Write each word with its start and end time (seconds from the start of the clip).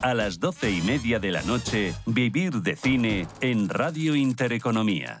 A 0.00 0.14
las 0.14 0.38
doce 0.38 0.70
y 0.70 0.80
media 0.80 1.18
de 1.18 1.32
la 1.32 1.42
noche, 1.42 1.92
Vivir 2.06 2.62
de 2.62 2.76
Cine 2.76 3.26
en 3.40 3.68
Radio 3.68 4.14
Intereconomía. 4.14 5.20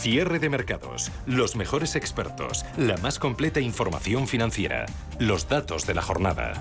Cierre 0.00 0.38
de 0.38 0.48
mercados, 0.48 1.10
los 1.26 1.56
mejores 1.56 1.96
expertos, 1.96 2.64
la 2.76 2.96
más 2.98 3.18
completa 3.18 3.58
información 3.58 4.28
financiera, 4.28 4.86
los 5.18 5.48
datos 5.48 5.88
de 5.88 5.94
la 5.94 6.02
jornada. 6.02 6.52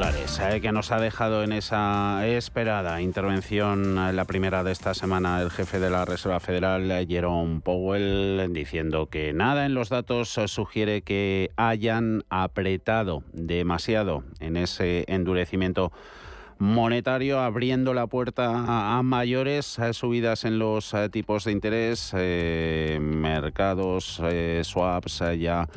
Titulares 0.00 0.40
eh, 0.40 0.60
que 0.62 0.72
nos 0.72 0.92
ha 0.92 0.98
dejado 0.98 1.42
en 1.42 1.52
esa 1.52 2.26
esperada 2.26 3.02
intervención, 3.02 3.98
eh, 3.98 4.14
la 4.14 4.24
primera 4.24 4.64
de 4.64 4.72
esta 4.72 4.94
semana, 4.94 5.42
el 5.42 5.50
jefe 5.50 5.78
de 5.78 5.90
la 5.90 6.06
Reserva 6.06 6.40
Federal, 6.40 6.90
eh, 6.90 7.06
Jerome 7.06 7.60
Powell, 7.60 8.50
diciendo 8.50 9.08
que 9.10 9.34
nada 9.34 9.66
en 9.66 9.74
los 9.74 9.90
datos 9.90 10.40
sugiere 10.46 11.02
que 11.02 11.50
hayan 11.56 12.24
apretado 12.30 13.24
demasiado 13.34 14.24
en 14.38 14.56
ese 14.56 15.04
endurecimiento 15.06 15.92
monetario, 16.58 17.40
abriendo 17.40 17.92
la 17.92 18.06
puerta 18.06 18.96
a, 18.96 19.02
mayores 19.02 19.78
subidas 19.92 20.46
en 20.46 20.58
los 20.58 20.94
tipos 21.10 21.44
de 21.44 21.52
interés, 21.52 22.14
mercados, 23.00 24.22
swaps 24.62 25.22
ya 25.38 25.68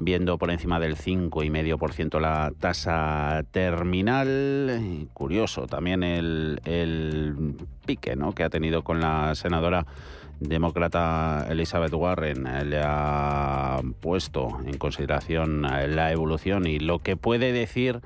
viendo 0.00 0.38
por 0.38 0.50
encima 0.50 0.80
del 0.80 0.96
5,5% 0.96 2.20
la 2.20 2.52
tasa 2.58 3.44
terminal. 3.50 5.08
Curioso 5.12 5.66
también 5.66 6.02
el, 6.02 6.60
el 6.64 7.54
pique 7.84 8.16
¿no? 8.16 8.32
que 8.32 8.44
ha 8.44 8.50
tenido 8.50 8.82
con 8.82 9.00
la 9.00 9.34
senadora 9.34 9.86
demócrata 10.40 11.46
Elizabeth 11.48 11.92
Warren 11.94 12.46
eh, 12.46 12.64
le 12.64 12.80
ha 12.84 13.80
puesto 14.00 14.58
en 14.64 14.76
consideración 14.76 15.64
eh, 15.64 15.88
la 15.88 16.12
evolución 16.12 16.66
y 16.66 16.78
lo 16.78 16.98
que 16.98 17.16
puede 17.16 17.52
decir 17.52 18.00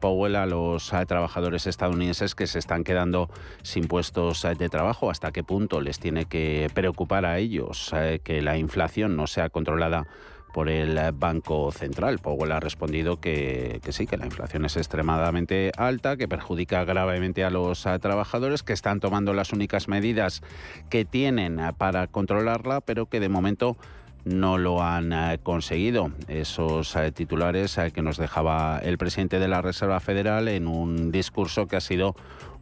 Powell 0.00 0.36
a 0.36 0.46
los 0.46 0.92
eh, 0.92 1.06
trabajadores 1.06 1.66
estadounidenses 1.66 2.34
que 2.34 2.46
se 2.46 2.58
están 2.58 2.84
quedando 2.84 3.30
sin 3.62 3.86
puestos 3.86 4.46
de 4.58 4.68
trabajo, 4.68 5.10
hasta 5.10 5.32
qué 5.32 5.42
punto 5.42 5.80
les 5.80 5.98
tiene 5.98 6.26
que 6.26 6.68
preocupar 6.74 7.24
a 7.24 7.38
ellos 7.38 7.92
que 8.22 8.42
la 8.42 8.58
inflación 8.58 9.16
no 9.16 9.26
sea 9.26 9.48
controlada 9.48 10.06
por 10.54 10.68
el 10.68 11.00
Banco 11.12 11.72
Central. 11.72 12.20
Powell 12.20 12.52
ha 12.52 12.60
respondido 12.60 13.20
que, 13.20 13.80
sí, 13.88 14.06
que 14.06 14.16
la 14.16 14.26
inflación 14.26 14.64
es 14.64 14.76
extremadamente 14.76 15.72
alta, 15.76 16.16
que 16.16 16.28
perjudica 16.28 16.84
gravemente 16.84 17.42
a 17.42 17.50
los 17.50 17.82
trabajadores, 18.00 18.62
que 18.62 18.72
están 18.72 19.00
tomando 19.00 19.34
las 19.34 19.52
únicas 19.52 19.88
medidas 19.88 20.42
que 20.90 21.04
tienen 21.04 21.60
para 21.76 22.06
controlarla, 22.06 22.80
pero 22.80 23.06
que 23.06 23.18
de 23.18 23.28
momento 23.28 23.76
no 24.24 24.56
lo 24.56 24.80
han 24.80 25.12
eh, 25.12 25.40
conseguido. 25.42 26.12
Esos 26.28 26.94
eh, 26.94 27.10
titulares 27.10 27.76
eh, 27.76 27.90
que 27.90 28.00
nos 28.00 28.16
dejaba 28.16 28.78
el 28.78 28.96
presidente 28.96 29.40
de 29.40 29.48
la 29.48 29.60
Reserva 29.60 29.98
Federal 29.98 30.46
en 30.46 30.68
un 30.68 31.10
discurso 31.10 31.66
que 31.66 31.76
ha 31.76 31.80
sido 31.80 32.14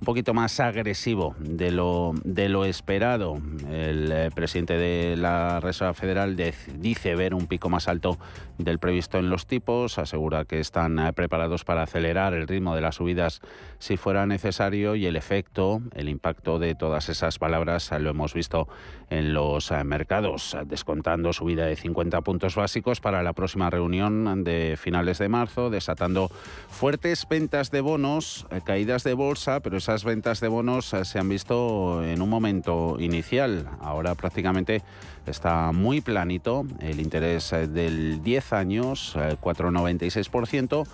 un 0.03 0.05
poquito 0.05 0.35
más 0.35 0.59
agresivo 0.59 1.37
de 1.39 1.71
lo, 1.71 2.13
de 2.25 2.49
lo 2.49 2.65
esperado. 2.65 3.41
El 3.71 4.11
eh, 4.11 4.31
presidente 4.35 4.77
de 4.77 5.17
la 5.17 5.61
Reserva 5.61 5.95
Federal 5.95 6.35
dice 6.75 7.15
ver 7.15 7.35
un 7.35 7.47
pico 7.47 7.69
más 7.69 7.87
alto 7.87 8.19
del 8.59 8.81
previsto 8.81 9.19
en 9.19 9.31
los 9.31 9.47
tipos, 9.47 9.99
asegura 9.99 10.45
que 10.45 10.59
están 10.59 10.99
eh, 10.99 11.13
preparados 11.13 11.63
para 11.63 11.85
acelerar 11.85 12.35
el 12.35 12.49
ritmo 12.49 12.75
de 12.75 12.81
las 12.81 12.97
subidas 12.97 13.43
si 13.79 13.97
fuera 13.97 14.27
necesario 14.27 14.97
y 14.97 15.07
el 15.07 15.15
efecto, 15.15 15.81
el 15.95 16.09
impacto 16.09 16.59
de 16.59 16.75
todas 16.75 17.09
esas 17.09 17.39
palabras 17.39 17.93
eh, 17.93 18.01
lo 18.01 18.11
hemos 18.11 18.35
visto 18.35 18.67
en 19.09 19.35
los 19.35 19.71
mercados, 19.85 20.57
descontando 20.65 21.35
subida 21.35 21.67
de 21.67 21.77
50 21.77 22.23
puntos 22.23 22.55
básicos 22.55 23.01
para 23.01 23.23
la 23.23 23.35
próxima 23.35 23.69
reunión 23.69 24.43
de 24.43 24.79
finales 24.81 25.19
de 25.19 25.29
marzo, 25.29 25.69
desatando 25.69 26.31
fuertes 26.71 27.27
ventas 27.29 27.71
de 27.71 27.83
bonos, 27.83 28.47
caídas 28.65 29.05
de 29.05 29.13
bolsa, 29.13 29.61
pero 29.61 29.81
esas 29.93 30.05
las 30.05 30.05
ventas 30.05 30.41
de 30.41 30.49
bonos 30.49 30.95
eh, 30.95 31.05
se 31.05 31.19
han 31.19 31.29
visto 31.29 32.03
en 32.03 32.23
un 32.23 32.31
momento 32.31 32.97
inicial. 32.99 33.69
Ahora 33.83 34.15
prácticamente 34.15 34.83
está 35.27 35.71
muy 35.73 36.01
planito. 36.01 36.65
El 36.81 36.99
interés 36.99 37.53
eh, 37.53 37.67
del 37.67 38.23
10 38.23 38.53
años, 38.55 39.15
4,96% 39.15 40.87
eh, 40.87 40.91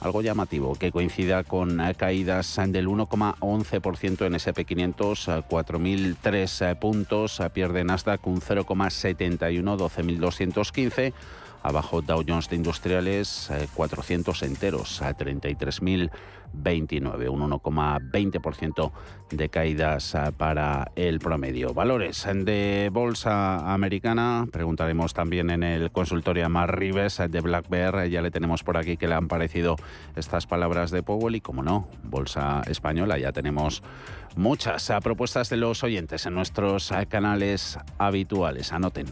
algo 0.00 0.20
llamativo, 0.20 0.74
que 0.74 0.90
coincida 0.90 1.44
con 1.44 1.80
caídas 1.96 2.58
del 2.68 2.88
1,11% 2.88 4.26
en 4.26 4.32
SP500, 4.32 5.44
4.003 5.46 6.78
puntos, 6.78 7.40
pierde 7.52 7.84
Nasdaq 7.84 8.26
un 8.26 8.40
0,71, 8.40 9.76
12.215. 9.76 11.12
Abajo 11.62 12.02
Dow 12.02 12.24
Jones 12.26 12.48
de 12.48 12.56
Industriales, 12.56 13.50
400 13.74 14.42
enteros, 14.42 15.02
a 15.02 15.16
33.000 15.16 16.10
29, 16.52 17.28
un 17.28 17.50
1,20% 17.50 18.92
de 19.30 19.48
caídas 19.48 20.14
ah, 20.14 20.32
para 20.36 20.90
el 20.96 21.18
promedio. 21.18 21.74
Valores 21.74 22.26
de 22.32 22.90
bolsa 22.92 23.72
americana, 23.72 24.46
preguntaremos 24.50 25.14
también 25.14 25.50
en 25.50 25.62
el 25.62 25.90
consultorio 25.90 26.46
a 26.46 26.48
Mar 26.48 26.78
Rives 26.78 27.22
de 27.28 27.40
Black 27.40 27.68
Bear, 27.68 28.08
ya 28.08 28.22
le 28.22 28.30
tenemos 28.30 28.62
por 28.62 28.76
aquí 28.76 28.96
que 28.96 29.08
le 29.08 29.14
han 29.14 29.28
parecido 29.28 29.76
estas 30.16 30.46
palabras 30.46 30.90
de 30.90 31.02
Powell 31.02 31.36
y 31.36 31.40
como 31.40 31.62
no, 31.62 31.88
bolsa 32.02 32.62
española, 32.66 33.18
ya 33.18 33.32
tenemos 33.32 33.82
muchas 34.36 34.90
ah, 34.90 35.00
propuestas 35.00 35.48
de 35.50 35.56
los 35.56 35.82
oyentes 35.84 36.26
en 36.26 36.34
nuestros 36.34 36.92
canales 37.08 37.78
habituales. 37.98 38.72
Anoten. 38.72 39.06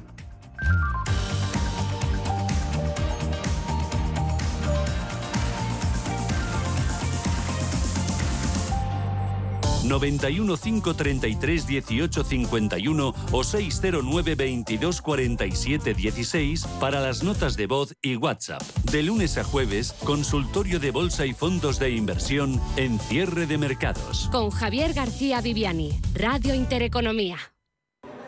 91 9.89 10.57
533 10.57 11.67
18 11.67 12.25
51 12.25 13.15
o 13.33 13.45
609 13.45 14.35
22 14.35 15.03
47 15.03 15.95
16 15.95 16.67
para 16.81 17.01
las 17.01 17.23
notas 17.23 17.57
de 17.57 17.67
voz 17.67 17.95
y 18.03 18.17
WhatsApp. 18.17 18.63
De 18.91 19.03
lunes 19.03 19.39
a 19.39 19.45
jueves, 19.45 19.95
consultorio 20.05 20.79
de 20.79 20.91
bolsa 20.91 21.27
y 21.27 21.35
fondos 21.35 21.79
de 21.79 21.91
inversión 21.91 22.61
en 22.77 22.99
cierre 22.99 23.47
de 23.47 23.59
mercados. 23.59 24.29
Con 24.31 24.51
Javier 24.51 24.93
García 24.93 25.41
Viviani, 25.41 26.01
Radio 26.15 26.55
Intereconomía. 26.55 27.39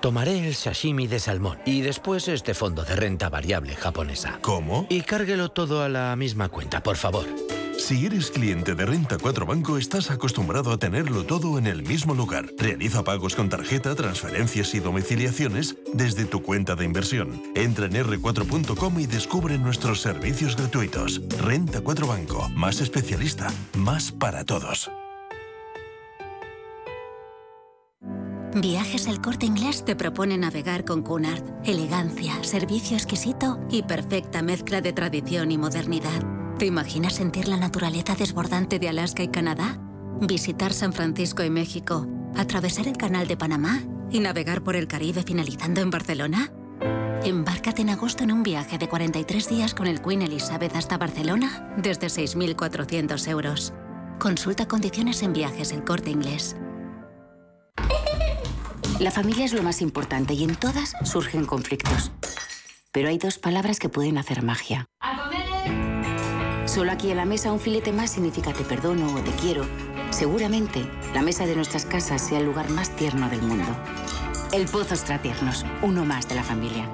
Tomaré 0.00 0.46
el 0.46 0.54
sashimi 0.54 1.06
de 1.06 1.18
salmón 1.18 1.58
y 1.66 1.82
después 1.82 2.26
este 2.28 2.54
fondo 2.54 2.84
de 2.84 2.96
renta 2.96 3.28
variable 3.28 3.76
japonesa. 3.76 4.38
¿Cómo? 4.40 4.86
Y 4.88 5.02
cárguelo 5.02 5.50
todo 5.50 5.82
a 5.82 5.90
la 5.90 6.16
misma 6.16 6.48
cuenta, 6.48 6.82
por 6.82 6.96
favor. 6.96 7.26
Si 7.80 8.04
eres 8.04 8.30
cliente 8.30 8.74
de 8.74 8.84
Renta 8.84 9.16
4 9.16 9.46
Banco, 9.46 9.78
estás 9.78 10.10
acostumbrado 10.10 10.70
a 10.70 10.76
tenerlo 10.76 11.24
todo 11.24 11.58
en 11.58 11.66
el 11.66 11.82
mismo 11.82 12.14
lugar. 12.14 12.52
Realiza 12.58 13.02
pagos 13.02 13.34
con 13.34 13.48
tarjeta, 13.48 13.94
transferencias 13.94 14.74
y 14.74 14.80
domiciliaciones 14.80 15.76
desde 15.94 16.26
tu 16.26 16.42
cuenta 16.42 16.76
de 16.76 16.84
inversión. 16.84 17.42
Entra 17.54 17.86
en 17.86 17.94
r4.com 17.94 19.00
y 19.00 19.06
descubre 19.06 19.56
nuestros 19.58 20.02
servicios 20.02 20.56
gratuitos. 20.56 21.22
Renta 21.38 21.80
4 21.80 22.06
Banco, 22.06 22.48
más 22.50 22.82
especialista, 22.82 23.48
más 23.74 24.12
para 24.12 24.44
todos. 24.44 24.90
Viajes 28.54 29.06
El 29.06 29.22
Corte 29.22 29.46
Inglés 29.46 29.84
te 29.86 29.96
propone 29.96 30.36
navegar 30.36 30.84
con 30.84 31.02
Cunard. 31.02 31.42
Elegancia, 31.64 32.44
servicio 32.44 32.96
exquisito 32.96 33.58
y 33.70 33.84
perfecta 33.84 34.42
mezcla 34.42 34.82
de 34.82 34.92
tradición 34.92 35.50
y 35.50 35.56
modernidad. 35.56 36.39
¿Te 36.60 36.66
imaginas 36.66 37.14
sentir 37.14 37.48
la 37.48 37.56
naturaleza 37.56 38.14
desbordante 38.14 38.78
de 38.78 38.90
Alaska 38.90 39.22
y 39.22 39.28
Canadá? 39.28 39.78
Visitar 40.20 40.74
San 40.74 40.92
Francisco 40.92 41.42
y 41.42 41.48
México, 41.48 42.06
atravesar 42.36 42.86
el 42.86 42.98
Canal 42.98 43.26
de 43.26 43.38
Panamá 43.38 43.80
y 44.10 44.20
navegar 44.20 44.62
por 44.62 44.76
el 44.76 44.86
Caribe 44.86 45.22
finalizando 45.22 45.80
en 45.80 45.88
Barcelona. 45.88 46.52
Embárcate 47.24 47.80
en 47.80 47.88
agosto 47.88 48.24
en 48.24 48.32
un 48.32 48.42
viaje 48.42 48.76
de 48.76 48.90
43 48.90 49.48
días 49.48 49.72
con 49.72 49.86
el 49.86 50.02
Queen 50.02 50.20
Elizabeth 50.20 50.76
hasta 50.76 50.98
Barcelona 50.98 51.72
desde 51.78 52.08
6.400 52.08 53.26
euros. 53.28 53.72
Consulta 54.18 54.68
condiciones 54.68 55.22
en 55.22 55.32
viajes 55.32 55.72
el 55.72 55.82
corte 55.82 56.10
inglés. 56.10 56.56
La 58.98 59.10
familia 59.10 59.46
es 59.46 59.54
lo 59.54 59.62
más 59.62 59.80
importante 59.80 60.34
y 60.34 60.44
en 60.44 60.56
todas 60.56 60.92
surgen 61.04 61.46
conflictos. 61.46 62.12
Pero 62.92 63.08
hay 63.08 63.16
dos 63.16 63.38
palabras 63.38 63.78
que 63.78 63.88
pueden 63.88 64.18
hacer 64.18 64.42
magia. 64.42 64.90
Solo 66.72 66.92
aquí 66.92 67.10
en 67.10 67.16
la 67.16 67.24
mesa 67.24 67.50
un 67.50 67.58
filete 67.58 67.92
más 67.92 68.12
significa 68.12 68.52
te 68.52 68.62
perdono 68.62 69.12
o 69.12 69.20
te 69.20 69.32
quiero. 69.32 69.66
Seguramente 70.10 70.88
la 71.12 71.20
mesa 71.20 71.44
de 71.44 71.56
nuestras 71.56 71.84
casas 71.84 72.22
sea 72.22 72.38
el 72.38 72.46
lugar 72.46 72.70
más 72.70 72.94
tierno 72.94 73.28
del 73.28 73.42
mundo. 73.42 73.76
El 74.52 74.66
Pozo 74.66 74.94
Tiernos, 75.20 75.66
uno 75.82 76.04
más 76.04 76.28
de 76.28 76.36
la 76.36 76.44
familia. 76.44 76.88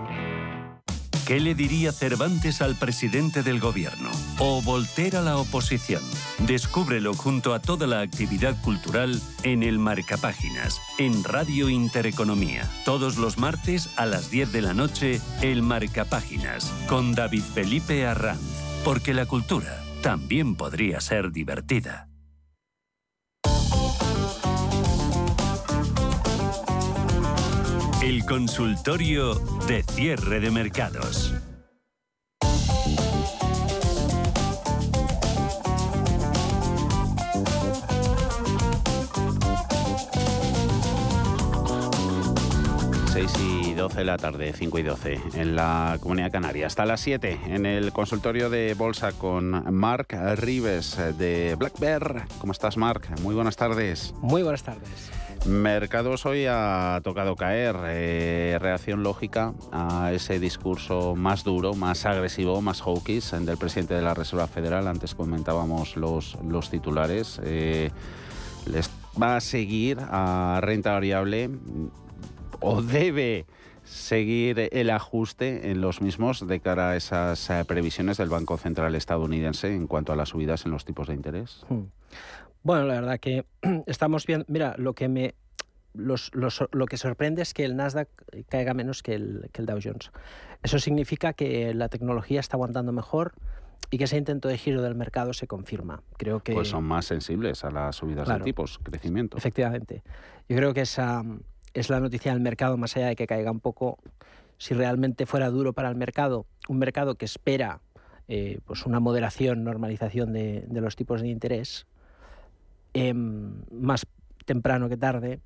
¿Qué 1.26 1.40
le 1.40 1.54
diría 1.54 1.92
Cervantes 1.92 2.62
al 2.62 2.76
presidente 2.76 3.42
del 3.42 3.60
gobierno? 3.60 4.08
¿O 4.38 4.62
Voltaire 4.62 5.18
a 5.18 5.20
la 5.20 5.36
oposición? 5.36 6.02
Descúbrelo 6.46 7.12
junto 7.12 7.52
a 7.52 7.60
toda 7.60 7.86
la 7.86 8.00
actividad 8.00 8.58
cultural 8.62 9.20
en 9.42 9.62
el 9.62 9.78
Marcapáginas, 9.78 10.80
en 10.96 11.22
Radio 11.22 11.68
Intereconomía. 11.68 12.66
Todos 12.86 13.18
los 13.18 13.36
martes 13.36 13.90
a 13.96 14.06
las 14.06 14.30
10 14.30 14.52
de 14.52 14.62
la 14.62 14.72
noche, 14.72 15.20
el 15.42 15.60
Marcapáginas, 15.60 16.72
con 16.88 17.14
David 17.14 17.42
Felipe 17.42 18.06
Arranz 18.06 18.65
porque 18.86 19.12
la 19.14 19.26
cultura 19.26 19.82
también 20.00 20.54
podría 20.54 21.00
ser 21.00 21.32
divertida. 21.32 22.08
El 28.00 28.24
consultorio 28.24 29.34
de 29.66 29.82
cierre 29.82 30.38
de 30.38 30.52
mercados. 30.52 31.34
12 43.86 43.98
de 43.98 44.04
la 44.04 44.16
tarde, 44.16 44.52
5 44.52 44.78
y 44.80 44.82
12 44.82 45.20
en 45.34 45.54
la 45.54 45.98
Comunidad 46.00 46.32
Canaria. 46.32 46.66
Hasta 46.66 46.84
las 46.84 47.00
7 47.02 47.38
en 47.46 47.66
el 47.66 47.92
consultorio 47.92 48.50
de 48.50 48.74
Bolsa 48.74 49.12
con 49.12 49.72
Marc 49.72 50.12
Rives 50.34 50.98
de 51.16 51.54
Black 51.56 51.78
Bear. 51.78 52.26
¿Cómo 52.40 52.52
estás, 52.52 52.76
Marc? 52.76 53.08
Muy 53.20 53.36
buenas 53.36 53.54
tardes. 53.54 54.12
Muy 54.22 54.42
buenas 54.42 54.64
tardes. 54.64 55.12
Mercados 55.46 56.26
hoy 56.26 56.46
ha 56.48 57.00
tocado 57.04 57.36
caer. 57.36 57.76
Eh, 57.84 58.58
reacción 58.60 59.04
lógica 59.04 59.54
a 59.70 60.10
ese 60.12 60.40
discurso 60.40 61.14
más 61.14 61.44
duro, 61.44 61.74
más 61.74 62.06
agresivo, 62.06 62.60
más 62.60 62.82
hawkish 62.82 63.30
del 63.30 63.56
presidente 63.56 63.94
de 63.94 64.02
la 64.02 64.14
Reserva 64.14 64.48
Federal. 64.48 64.88
Antes 64.88 65.14
comentábamos 65.14 65.96
los, 65.96 66.36
los 66.42 66.70
titulares. 66.70 67.40
Eh, 67.44 67.92
les 68.66 68.90
va 69.22 69.36
a 69.36 69.40
seguir 69.40 69.98
a 70.00 70.58
renta 70.60 70.90
variable 70.90 71.50
o 72.60 72.82
debe 72.82 73.46
seguir 73.86 74.68
el 74.72 74.90
ajuste 74.90 75.70
en 75.70 75.80
los 75.80 76.00
mismos 76.00 76.46
de 76.46 76.60
cara 76.60 76.90
a 76.90 76.96
esas 76.96 77.48
eh, 77.50 77.64
previsiones 77.66 78.18
del 78.18 78.28
Banco 78.28 78.56
Central 78.58 78.94
estadounidense 78.94 79.72
en 79.74 79.86
cuanto 79.86 80.12
a 80.12 80.16
las 80.16 80.30
subidas 80.30 80.66
en 80.66 80.72
los 80.72 80.84
tipos 80.84 81.08
de 81.08 81.14
interés? 81.14 81.64
Hmm. 81.68 81.84
Bueno, 82.62 82.84
la 82.84 82.94
verdad 82.94 83.20
que 83.20 83.46
estamos 83.86 84.26
viendo, 84.26 84.44
mira, 84.48 84.74
lo 84.78 84.94
que 84.94 85.08
me 85.08 85.34
lo 85.94 86.86
que 86.86 86.98
sorprende 86.98 87.40
es 87.40 87.54
que 87.54 87.64
el 87.64 87.74
Nasdaq 87.74 88.08
caiga 88.50 88.74
menos 88.74 89.02
que 89.02 89.14
el, 89.14 89.48
que 89.50 89.62
el 89.62 89.66
Dow 89.66 89.78
Jones. 89.82 90.10
Eso 90.62 90.78
significa 90.78 91.32
que 91.32 91.72
la 91.72 91.88
tecnología 91.88 92.40
está 92.40 92.56
aguantando 92.56 92.92
mejor, 92.92 93.32
y 93.90 93.98
que 93.98 94.04
ese 94.04 94.16
intento 94.16 94.48
de 94.48 94.58
giro 94.58 94.82
del 94.82 94.94
mercado 94.94 95.32
se 95.32 95.46
confirma. 95.46 96.02
Creo 96.16 96.40
que 96.40 96.52
pues 96.52 96.68
son 96.68 96.84
más 96.84 97.06
sensibles 97.06 97.64
a 97.64 97.70
las 97.70 97.96
subidas 97.96 98.28
de 98.28 98.40
tipos, 98.40 98.78
crecimiento. 98.82 99.36
Efectivamente. 99.36 100.02
Yo 100.48 100.56
creo 100.56 100.74
que 100.74 100.82
esa 100.82 101.22
es 101.80 101.90
la 101.90 102.00
noticia 102.00 102.32
del 102.32 102.40
mercado, 102.40 102.76
más 102.76 102.96
allá 102.96 103.08
de 103.08 103.16
que 103.16 103.26
caiga 103.26 103.50
un 103.50 103.60
poco, 103.60 103.98
si 104.58 104.74
realmente 104.74 105.26
fuera 105.26 105.50
duro 105.50 105.72
para 105.72 105.88
el 105.88 105.96
mercado, 105.96 106.46
un 106.68 106.78
mercado 106.78 107.16
que 107.16 107.24
espera 107.24 107.80
eh, 108.28 108.58
pues 108.64 108.86
una 108.86 108.98
moderación, 108.98 109.62
normalización 109.62 110.32
de, 110.32 110.66
los 110.70 110.96
tipos 110.96 111.20
de 111.20 111.28
interés, 111.28 111.86
em, 112.94 113.62
más 113.70 114.06
temprano 114.44 114.88
que 114.88 114.96
tarde, 114.96 115.40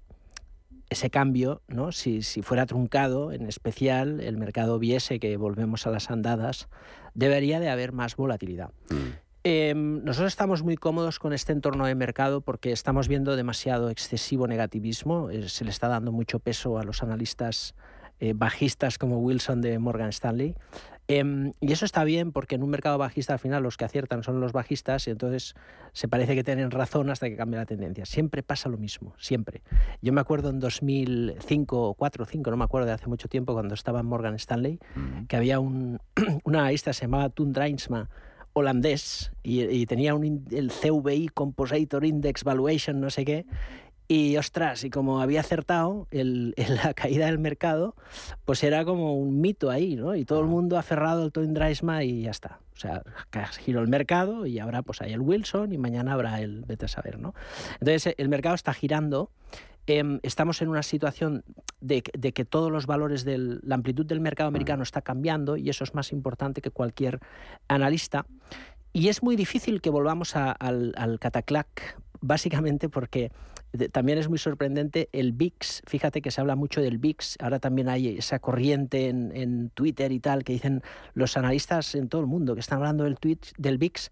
ese 0.88 1.10
cambio, 1.10 1.62
¿no? 1.68 1.92
si, 1.92 2.22
fuera 2.42 2.66
truncado, 2.66 3.32
en 3.32 3.46
especial 3.46 4.20
el 4.20 4.36
mercado 4.38 4.78
viese 4.78 5.20
que 5.20 5.36
volvemos 5.36 5.86
a 5.86 5.90
las 5.90 6.10
andadas, 6.10 6.68
debería 7.14 7.60
de 7.60 7.68
haber 7.68 7.92
más 7.92 8.16
volatilidad. 8.16 8.70
Mm. 8.90 9.29
Em, 9.42 10.04
nosotros 10.04 10.32
estamos 10.32 10.62
muy 10.62 10.76
cómodos 10.76 11.18
con 11.18 11.32
este 11.32 11.52
entorno 11.52 11.86
de 11.86 11.94
mercado 11.94 12.42
porque 12.42 12.72
estamos 12.72 13.08
viendo 13.08 13.36
demasiado 13.36 13.88
excesivo 13.88 14.46
negativismo. 14.46 15.30
Eh, 15.30 15.48
se 15.48 15.64
le 15.64 15.70
está 15.70 15.88
dando 15.88 16.12
mucho 16.12 16.40
peso 16.40 16.78
a 16.78 16.84
los 16.84 17.02
analistas 17.02 17.74
eh, 18.18 18.34
bajistas 18.36 18.98
como 18.98 19.18
Wilson 19.18 19.62
de 19.62 19.78
Morgan 19.78 20.10
Stanley. 20.10 20.54
Em, 21.08 21.52
y 21.58 21.72
eso 21.72 21.86
está 21.86 22.04
bien 22.04 22.32
porque 22.32 22.54
en 22.54 22.62
un 22.62 22.68
mercado 22.68 22.98
bajista 22.98 23.32
al 23.32 23.38
final 23.38 23.62
los 23.62 23.78
que 23.78 23.86
aciertan 23.86 24.22
son 24.22 24.40
los 24.40 24.52
bajistas 24.52 25.08
y 25.08 25.10
entonces 25.10 25.54
se 25.92 26.06
parece 26.06 26.34
que 26.34 26.44
tienen 26.44 26.70
razón 26.70 27.08
hasta 27.08 27.30
que 27.30 27.36
cambia 27.36 27.60
la 27.60 27.66
tendencia. 27.66 28.04
Siempre 28.04 28.42
pasa 28.42 28.68
lo 28.68 28.76
mismo, 28.76 29.14
siempre. 29.18 29.62
Yo 30.02 30.12
me 30.12 30.20
acuerdo 30.20 30.50
en 30.50 30.60
2005 30.60 31.88
o 31.88 31.94
4 31.94 32.24
o 32.24 32.26
5, 32.26 32.50
no 32.50 32.58
me 32.58 32.64
acuerdo 32.64 32.86
de 32.88 32.92
hace 32.92 33.08
mucho 33.08 33.26
tiempo 33.26 33.54
cuando 33.54 33.72
estaba 33.72 34.00
en 34.00 34.06
Morgan 34.06 34.34
Stanley, 34.34 34.78
que 35.26 35.36
había 35.36 35.58
un, 35.58 35.98
una 36.44 36.60
analista 36.60 36.92
se 36.92 37.06
llamaba 37.06 37.30
Tun 37.30 37.54
Dreinsma 37.54 38.10
holandés 38.52 39.32
y, 39.42 39.86
tenía 39.86 40.14
un, 40.14 40.44
el 40.50 40.70
CVI 40.70 41.28
Compositor 41.28 42.04
Index 42.04 42.44
Valuation, 42.44 43.00
no 43.00 43.10
sé 43.10 43.24
qué. 43.24 43.46
Y 44.08 44.36
ostras, 44.38 44.82
y 44.82 44.90
como 44.90 45.20
había 45.20 45.38
acertado 45.38 46.08
en 46.10 46.52
la 46.82 46.94
caída 46.94 47.26
del 47.26 47.38
mercado, 47.38 47.94
pues 48.44 48.64
era 48.64 48.84
como 48.84 49.14
un 49.14 49.40
mito 49.40 49.70
ahí, 49.70 49.94
¿no? 49.94 50.16
Y 50.16 50.24
todo 50.24 50.40
el 50.40 50.46
mundo 50.46 50.76
aferrado 50.78 51.22
al 51.22 51.30
Toyn 51.30 51.54
Dreisma 51.54 52.02
y 52.02 52.22
ya 52.22 52.32
está. 52.32 52.58
O 52.74 52.76
sea, 52.76 53.04
giró 53.60 53.82
el 53.82 53.88
mercado 53.88 54.46
y 54.46 54.58
ahora 54.58 54.82
pues 54.82 55.00
hay 55.00 55.12
el 55.12 55.20
Wilson 55.20 55.72
y 55.72 55.78
mañana 55.78 56.14
habrá 56.14 56.40
el 56.40 56.62
vete 56.62 56.86
a 56.86 56.88
saber, 56.88 57.20
¿no? 57.20 57.34
Entonces 57.74 58.14
el 58.18 58.28
mercado 58.28 58.56
está 58.56 58.74
girando 58.74 59.30
Em, 59.86 60.20
estamos 60.22 60.62
en 60.62 60.68
una 60.68 60.82
situación 60.82 61.44
de, 61.80 62.02
que 62.02 62.44
todos 62.44 62.70
los 62.70 62.86
valores 62.86 63.24
de 63.24 63.38
la 63.38 63.74
amplitud 63.74 64.06
del 64.06 64.20
mercado 64.20 64.48
americano 64.48 64.82
está 64.82 65.02
cambiando 65.02 65.56
y 65.56 65.70
eso 65.70 65.84
es 65.84 65.94
más 65.94 66.12
importante 66.12 66.60
que 66.60 66.70
cualquier 66.70 67.20
analista. 67.68 68.26
Y 68.92 69.08
es 69.08 69.22
muy 69.22 69.36
difícil 69.36 69.80
que 69.80 69.90
volvamos 69.90 70.36
al, 70.36 70.92
al 70.96 71.18
cataclac, 71.18 72.00
básicamente 72.20 72.88
porque 72.88 73.30
también 73.92 74.18
es 74.18 74.28
muy 74.28 74.38
sorprendente 74.38 75.08
el 75.12 75.32
VIX. 75.32 75.82
Fíjate 75.86 76.22
que 76.22 76.30
se 76.30 76.40
habla 76.40 76.56
mucho 76.56 76.80
del 76.80 76.98
VIX. 76.98 77.36
Ahora 77.40 77.60
también 77.60 77.88
hay 77.88 78.18
esa 78.18 78.40
corriente 78.40 79.08
en, 79.08 79.30
en 79.34 79.70
Twitter 79.70 80.10
y 80.10 80.18
tal 80.18 80.42
que 80.42 80.52
dicen 80.52 80.82
los 81.14 81.36
analistas 81.36 81.94
en 81.94 82.08
todo 82.08 82.20
el 82.20 82.26
mundo 82.26 82.54
que 82.54 82.60
están 82.60 82.78
hablando 82.78 83.04
del, 83.04 83.18
tweet, 83.18 83.38
del 83.58 83.78
VIX 83.78 84.10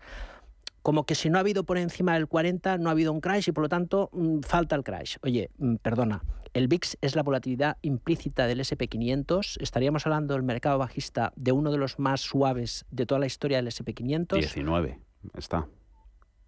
como 0.89 1.05
que 1.05 1.15
si 1.15 1.29
no 1.29 1.37
ha 1.37 1.41
habido 1.43 1.65
por 1.65 1.77
encima 1.77 2.15
del 2.15 2.29
40 2.29 2.79
no 2.79 2.89
ha 2.89 2.93
habido 2.93 3.13
un 3.13 3.21
crash 3.21 3.51
y 3.51 3.53
por 3.53 3.61
lo 3.61 3.69
tanto 3.69 4.09
mm, 4.11 4.41
falta 4.41 4.75
el 4.75 4.85
crash. 4.85 5.19
Oye, 5.21 5.51
mm, 5.59 5.75
perdona, 5.83 6.25
el 6.55 6.67
VIX 6.67 6.97
es 7.03 7.15
la 7.15 7.23
volatilidad 7.23 7.77
implícita 7.83 8.47
del 8.47 8.61
SP500. 8.61 9.59
Estaríamos 9.61 10.07
hablando 10.07 10.33
del 10.33 10.45
mercado 10.45 10.79
bajista 10.79 11.35
de 11.37 11.53
uno 11.53 11.73
de 11.73 11.77
los 11.77 11.99
más 11.99 12.23
suaves 12.23 12.87
de 12.91 13.05
toda 13.05 13.19
la 13.19 13.27
historia 13.27 13.59
del 13.59 13.67
SP500. 13.67 14.39
19 14.39 14.99
está. 15.37 15.69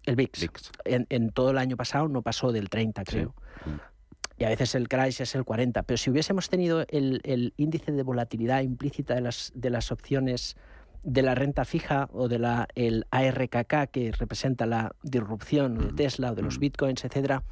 El 0.05 0.15
VIX. 0.15 0.49
En, 0.85 1.29
todo 1.29 1.51
el 1.51 1.59
año 1.59 1.77
pasado 1.77 2.07
no 2.07 2.23
pasó 2.23 2.51
del 2.51 2.67
30, 2.67 3.03
creo. 3.03 3.35
y 4.39 4.43
a 4.45 4.49
veces 4.49 4.73
el 4.73 4.89
crash 4.89 5.21
es 5.21 5.35
el 5.35 5.43
40. 5.43 5.83
Pero 5.83 5.97
si 5.97 6.09
hubiésemos 6.09 6.49
tenido 6.49 6.83
el, 6.89 7.53
índice 7.57 7.91
de 7.91 8.01
volatilidad 8.01 8.63
implícita 8.63 9.13
de 9.13 9.21
las, 9.21 9.51
de 9.53 9.69
las 9.69 9.91
opciones 9.91 10.57
de 11.03 11.21
la 11.21 11.35
renta 11.35 11.65
fija 11.65 12.09
o 12.13 12.27
de 12.27 12.39
la 12.39 12.67
el 12.75 13.05
ARKK 13.11 13.89
que 13.91 14.11
representa 14.17 14.65
la 14.65 14.91
disrupción 15.01 15.77
de 15.77 15.93
Tesla 15.93 16.31
o 16.31 16.35
de 16.35 16.43
los 16.43 16.59
bitcoins, 16.59 17.03
etcétera, 17.03 17.43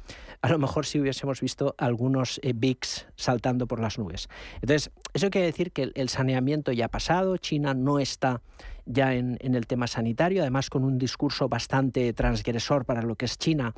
a 0.42 0.48
lo 0.48 0.58
mejor 0.58 0.86
si 0.86 1.00
hubiésemos 1.00 1.40
visto 1.40 1.74
algunos 1.78 2.40
eh, 2.42 2.52
VIX 2.54 3.06
saltando 3.16 3.66
por 3.66 3.80
las 3.80 3.98
nubes. 3.98 4.28
Entonces, 4.62 4.90
eso 5.12 5.30
quiere 5.30 5.46
decir 5.46 5.72
que 5.72 5.90
el, 5.94 6.08
saneamiento 6.08 6.72
ya 6.72 6.86
ha 6.86 6.88
pasado, 6.88 7.36
China 7.36 7.74
no 7.74 7.98
está 7.98 8.40
ya 8.86 9.14
en, 9.14 9.38
el 9.40 9.66
tema 9.66 9.86
sanitario, 9.86 10.42
además 10.42 10.70
con 10.70 10.84
un 10.84 10.98
discurso 10.98 11.48
bastante 11.48 12.12
transgresor 12.12 12.84
para 12.84 13.02
lo 13.02 13.16
que 13.16 13.26
es 13.26 13.38
China, 13.38 13.74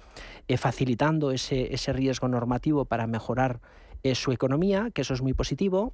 eh, 0.49 0.57
facilitando 0.57 1.33
ese, 1.33 1.75
ese 1.75 1.93
riesgo 1.93 2.29
normativo 2.29 2.85
para 2.85 3.07
mejorar 3.07 3.61
su 4.15 4.33
economía, 4.33 4.91
que 4.93 5.03
eso 5.03 5.15
es 5.15 5.23
muy 5.23 5.33
positivo. 5.33 5.93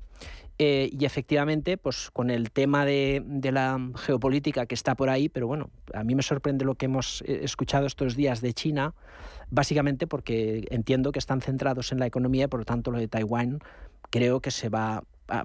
Eh, 0.58 0.90
y 0.92 1.04
efectivamente, 1.04 1.76
pues 1.76 2.10
con 2.12 2.30
el 2.30 2.50
tema 2.50 2.84
de, 2.84 3.22
la 3.52 3.78
geopolítica 3.94 4.66
que 4.66 4.74
está 4.74 4.96
por 4.96 5.08
ahí, 5.08 5.28
pero 5.28 5.46
bueno, 5.46 5.70
a 5.94 6.02
mí 6.02 6.14
me 6.14 6.22
sorprende 6.22 6.64
lo 6.64 6.74
que 6.74 6.86
hemos 6.86 7.22
eh, 7.22 7.40
escuchado 7.42 7.86
estos 7.86 8.16
días 8.16 8.40
de 8.40 8.52
China, 8.54 8.94
básicamente 9.50 10.06
porque 10.06 10.66
entiendo 10.70 11.12
que 11.12 11.20
están 11.20 11.40
centrados 11.40 11.92
en 11.92 12.00
la 12.00 12.06
economía 12.06 12.46
y 12.46 12.48
por 12.48 12.60
lo 12.60 12.66
tanto 12.66 12.90
lo 12.90 12.98
de 12.98 13.08
Taiwán 13.08 13.60
creo 14.10 14.40
que 14.40 14.50
se 14.50 14.68
va 14.68 15.04
a, 15.28 15.44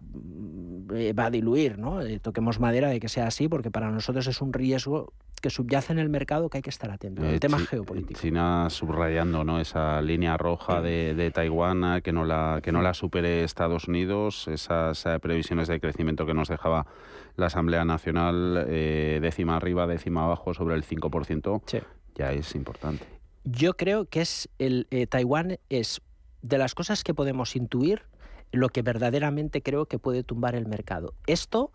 eh, 0.94 1.13
va 1.13 1.25
a 1.25 1.30
diluir, 1.30 1.78
¿no? 1.78 2.00
toquemos 2.22 2.60
madera 2.60 2.90
de 2.90 3.00
que 3.00 3.10
sea 3.10 3.28
así, 3.28 3.48
porque 3.48 3.72
para 3.72 3.92
nosotros 3.92 4.28
es 4.28 4.42
un 4.42 4.54
riesgo 4.54 5.13
que 5.44 5.50
subyace 5.50 5.92
en 5.92 6.00
el 6.00 6.08
mercado 6.08 6.50
que 6.50 6.60
hay 6.60 6.62
que 6.62 6.70
estar 6.70 6.90
atento. 6.90 7.22
el 7.22 7.36
eh, 7.36 7.40
tema 7.40 7.60
geopolítico. 7.60 8.20
China 8.20 8.70
subrayando 8.70 9.44
¿no? 9.44 9.60
esa 9.60 10.02
línea 10.02 10.38
roja 10.38 10.82
de, 10.82 11.32
Taiwán 11.34 11.98
eh, 11.98 12.02
que 12.02 12.13
no, 12.13 12.24
la, 12.24 12.62
que 12.63 12.72
no 12.72 12.82
la 12.82 12.94
supere 12.94 13.44
Estados 13.44 13.90
Unidos, 13.90 14.48
esas 14.48 15.06
eh, 15.06 15.20
previsiones 15.20 15.68
de 15.68 15.82
crecimiento 15.82 16.25
que 16.25 16.34
nos 16.34 16.48
dejaba 16.48 16.88
la 17.36 17.48
Asamblea 17.48 17.84
Nacional, 17.84 18.68
décima 18.68 19.58
arriba, 19.58 19.86
décima 19.86 20.24
abajo, 20.24 20.54
sobre 20.54 20.75
el 20.75 20.86
5%, 20.86 21.84
ya 22.16 22.32
es 22.32 22.56
importante. 22.56 23.06
Yo 23.44 23.75
creo 23.75 24.06
que 24.06 24.22
es 24.22 24.48
el 24.60 24.88
Taiwán 25.10 25.58
es 25.70 26.02
de 26.42 26.58
las 26.58 26.75
cosas 26.75 27.04
que 27.04 27.13
podemos 27.16 27.56
intuir 27.56 28.04
lo 28.53 28.69
que 28.69 28.83
verdaderamente 28.83 29.62
creo 29.62 29.88
que 29.88 30.00
puede 30.00 30.24
tumbar 30.24 30.55
el 30.55 30.67
mercado. 30.67 31.15
Esto 31.27 31.72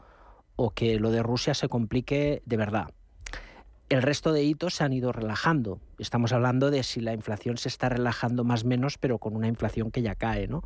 o 0.56 0.70
que 0.70 0.98
lo 0.98 1.10
de 1.10 1.22
Rusia 1.22 1.52
se 1.52 1.68
complique 1.68 2.40
de 2.46 2.56
verdad. 2.56 2.90
El 3.88 4.02
resto 4.02 4.32
de 4.32 4.44
hitos 4.44 4.74
se 4.74 4.84
han 4.84 4.92
ido 4.92 5.12
relajando. 5.12 5.80
Estamos 5.98 6.32
hablando 6.32 6.70
de 6.70 6.82
si 6.84 7.00
la 7.00 7.14
inflación 7.14 7.56
se 7.56 7.68
está 7.68 7.88
relajando 7.88 8.44
más 8.44 8.64
o 8.64 8.68
menos, 8.68 8.96
pero 8.96 9.18
con 9.18 9.34
una 9.34 9.48
inflación 9.48 9.90
que 9.90 10.02
ya 10.02 10.14
cae. 10.14 10.46
¿no? 10.46 10.62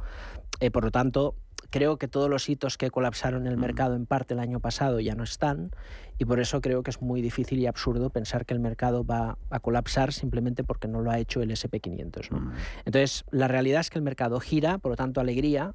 Eh, 0.60 0.70
por 0.70 0.84
lo 0.84 0.90
tanto, 0.90 1.34
creo 1.70 1.96
que 1.96 2.08
todos 2.08 2.28
los 2.28 2.48
hitos 2.48 2.76
que 2.76 2.90
colapsaron 2.90 3.46
el 3.46 3.56
mercado 3.56 3.96
en 3.96 4.04
parte 4.04 4.34
el 4.34 4.40
año 4.40 4.60
pasado 4.60 5.00
ya 5.00 5.14
no 5.14 5.24
están 5.24 5.70
y 6.18 6.26
por 6.26 6.40
eso 6.40 6.60
creo 6.60 6.82
que 6.82 6.90
es 6.90 7.00
muy 7.00 7.22
difícil 7.22 7.58
y 7.60 7.66
absurdo 7.66 8.10
pensar 8.10 8.44
que 8.44 8.52
el 8.52 8.60
mercado 8.60 9.04
va 9.04 9.38
a 9.48 9.60
colapsar 9.60 10.12
simplemente 10.12 10.62
porque 10.62 10.88
no 10.88 11.00
lo 11.00 11.10
ha 11.10 11.18
hecho 11.18 11.40
el 11.40 11.50
SP500. 11.50 12.30
¿no? 12.32 12.52
Entonces, 12.84 13.24
la 13.30 13.48
realidad 13.48 13.80
es 13.80 13.88
que 13.88 13.98
el 13.98 14.04
mercado 14.04 14.40
gira, 14.40 14.76
por 14.78 14.90
lo 14.90 14.96
tanto, 14.96 15.20
alegría 15.20 15.72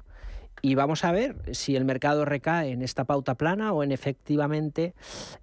y 0.62 0.74
vamos 0.74 1.04
a 1.04 1.12
ver 1.12 1.36
si 1.52 1.76
el 1.76 1.84
mercado 1.84 2.24
recae 2.24 2.70
en 2.70 2.82
esta 2.82 3.04
pauta 3.04 3.36
plana 3.36 3.72
o 3.72 3.82
en 3.82 3.92
efectivamente 3.92 4.94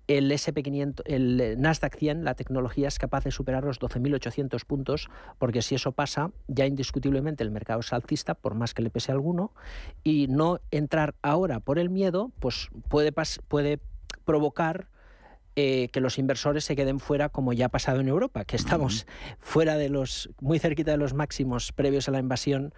el 0.07 0.31
SP500, 0.31 1.01
el 1.05 1.60
Nasdaq 1.60 1.95
100, 1.98 2.24
la 2.24 2.36
tecnología 2.36 2.88
es 2.88 3.00
capaz 3.00 3.24
de 3.24 3.31
superar 3.31 3.63
los 3.63 3.79
12.800 3.79 4.65
puntos, 4.65 5.10
porque 5.38 5.62
si 5.62 5.75
eso 5.75 5.91
pasa, 5.91 6.31
ya 6.48 6.65
indiscutiblemente 6.65 7.43
el 7.43 7.51
mercado 7.51 7.79
es 7.79 7.93
alcista, 7.93 8.36
por 8.36 8.55
más 8.55 8.74
que 8.74 8.81
le 8.81 8.89
pese 8.89 9.12
alguno, 9.12 9.53
y 10.03 10.27
no 10.27 10.60
entrar 10.72 11.15
ahora 11.22 11.60
por 11.60 11.79
el 11.79 11.89
miedo, 11.89 12.31
pues 12.39 12.69
puede, 12.89 13.12
puede 13.48 13.79
provocar 14.25 14.88
eh, 15.57 15.88
que 15.93 16.01
los 16.01 16.19
inversores 16.19 16.65
se 16.65 16.75
queden 16.75 17.00
fuera, 17.00 17.29
como 17.29 17.53
ya 17.53 17.67
ha 17.67 17.69
pasado 17.69 18.01
en 18.01 18.10
Europa, 18.10 18.43
que 18.43 18.57
estamos 18.57 19.07
fuera 19.39 19.77
de 19.77 19.88
los, 19.88 20.29
muy 20.41 20.60
cerquita 20.60 20.91
de 20.91 20.98
los 20.98 21.13
máximos 21.13 21.72
previos 21.72 22.10
a 22.10 22.12
la 22.12 22.19
invasión 22.19 22.74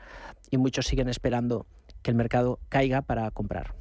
y 0.51 0.58
muchos 0.58 0.86
siguen 0.86 1.10
esperando 1.10 1.65
que 2.08 2.12
el 2.12 2.16
mercado 2.16 2.60
caiga 2.70 3.02
para 3.02 3.30
comprar. 3.32 3.74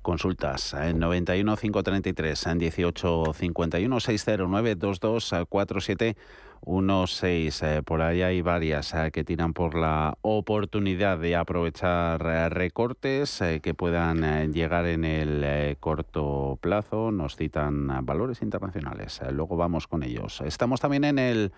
Consultas 0.00 0.72
en 0.72 0.98
91 0.98 1.54
533 1.54 2.46
en 2.46 2.58
18 2.58 3.34
51 3.34 4.00
609 4.00 4.62
22 4.62 5.34
47 5.46 6.16
16. 6.64 7.64
Por 7.84 8.00
ahí 8.00 8.22
hay 8.22 8.40
varias 8.40 8.94
eh, 8.94 9.10
que 9.12 9.22
tiran 9.22 9.52
por 9.52 9.74
la 9.74 10.16
oportunidad 10.22 11.18
de 11.18 11.36
aprovechar 11.36 12.22
eh, 12.24 12.48
recortes 12.48 13.42
eh, 13.42 13.60
que 13.60 13.74
puedan 13.74 14.50
llegar 14.54 14.86
en 14.86 15.04
el 15.04 15.76
corto 15.78 16.58
plazo. 16.62 17.12
Nos 17.12 17.36
citan 17.36 18.06
valores 18.06 18.40
internacionales. 18.40 19.20
Luego 19.30 19.58
vamos 19.58 19.86
con 19.86 20.02
ellos. 20.02 20.40
Estamos 20.40 20.80
también 20.80 21.04
en 21.04 21.18
el 21.18 21.52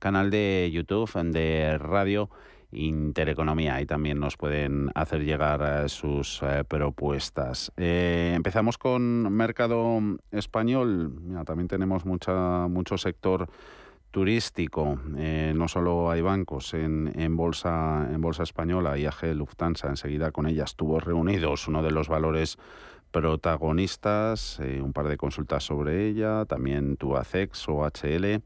canal 0.00 0.32
de 0.32 0.68
YouTube 0.72 1.12
de 1.30 1.78
Radio 1.78 2.30
Intereconomía 2.72 3.80
y 3.80 3.86
también 3.86 4.20
nos 4.20 4.36
pueden 4.36 4.90
hacer 4.94 5.24
llegar 5.24 5.60
eh, 5.62 5.88
sus 5.88 6.40
eh, 6.42 6.62
propuestas. 6.66 7.72
Eh, 7.76 8.32
empezamos 8.36 8.78
con 8.78 9.32
mercado 9.32 10.00
español. 10.30 11.12
también 11.44 11.66
tenemos 11.66 12.04
mucha, 12.04 12.68
mucho 12.68 12.96
sector 12.96 13.48
turístico. 14.12 14.98
no 15.04 15.68
solo 15.68 16.10
hay 16.10 16.20
bancos 16.20 16.74
en, 16.74 17.12
en, 17.14 17.36
bolsa 17.36 18.08
en 18.12 18.20
bolsa 18.20 18.42
española, 18.42 18.98
IAG, 18.98 19.36
Lufthansa, 19.36 19.88
enseguida 19.88 20.32
con 20.32 20.48
ellas 20.48 20.70
estuvo 20.70 20.98
reunidos 20.98 21.68
uno 21.68 21.80
de 21.80 21.92
los 21.92 22.08
valores 22.08 22.58
protagonistas, 23.12 24.58
un 24.58 24.92
par 24.92 25.06
de 25.06 25.16
consultas 25.16 25.62
sobre 25.62 26.08
ella, 26.08 26.44
también 26.44 26.96
Tuacex 26.96 27.68
o 27.68 27.84
HL. 27.84 28.42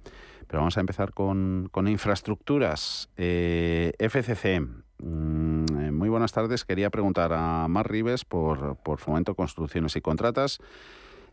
Pero 0.55 0.61
vamos 0.61 0.77
a 0.77 0.81
empezar 0.83 1.13
con, 1.13 1.69
infraestructuras. 1.89 3.09
Eh, 3.17 3.93
FCC. 3.99 4.61
Mm, 4.99 5.65
eh, 5.81 5.91
muy 5.91 6.09
buenas 6.09 6.31
tardes. 6.31 6.65
Quería 6.65 6.91
preguntar 6.91 7.33
a 7.33 7.67
Mar 7.67 7.91
Rives 7.91 8.25
por, 8.25 8.77
por 8.77 9.01
Fomento 9.01 9.35
Construcciones 9.35 9.97
y 9.97 10.01
Contratas. 10.01 10.61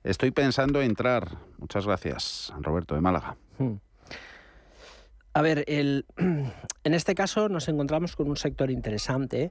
Estoy 0.04 0.32
pensando 0.32 0.82
entrar. 0.82 1.38
Muchas 1.60 1.86
gracias, 1.86 2.52
Roberto 2.62 2.96
de 2.96 3.02
Málaga. 3.02 3.38
Hmm. 3.60 3.76
A 5.36 5.44
ver, 5.44 5.66
el, 5.68 6.08
en 6.18 6.94
este 6.96 7.14
caso 7.14 7.48
nos 7.48 7.68
encontramos 7.70 8.16
con 8.16 8.28
un 8.28 8.38
sector 8.38 8.72
interesante. 8.72 9.50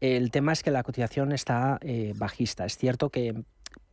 El 0.00 0.30
tema 0.30 0.52
es 0.52 0.62
que 0.62 0.70
la 0.70 0.84
cotización 0.84 1.32
está 1.32 1.78
eh, 1.80 2.12
bajista. 2.16 2.64
Es 2.64 2.76
cierto 2.76 3.10
que 3.10 3.42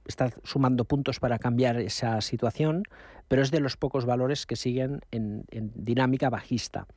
está 0.07 0.31
sumando 0.43 0.85
puntos 0.85 1.19
para 1.19 1.37
cambiar 1.37 1.79
esa 1.79 2.21
situación, 2.21 2.83
pero 3.27 3.41
es 3.41 3.51
de 3.51 3.59
los 3.59 3.77
pocos 3.77 4.05
valores 4.05 4.45
que 4.45 4.55
siguen 4.55 5.01
en, 5.11 5.45
dinámica 5.75 6.29
bajista. 6.29 6.87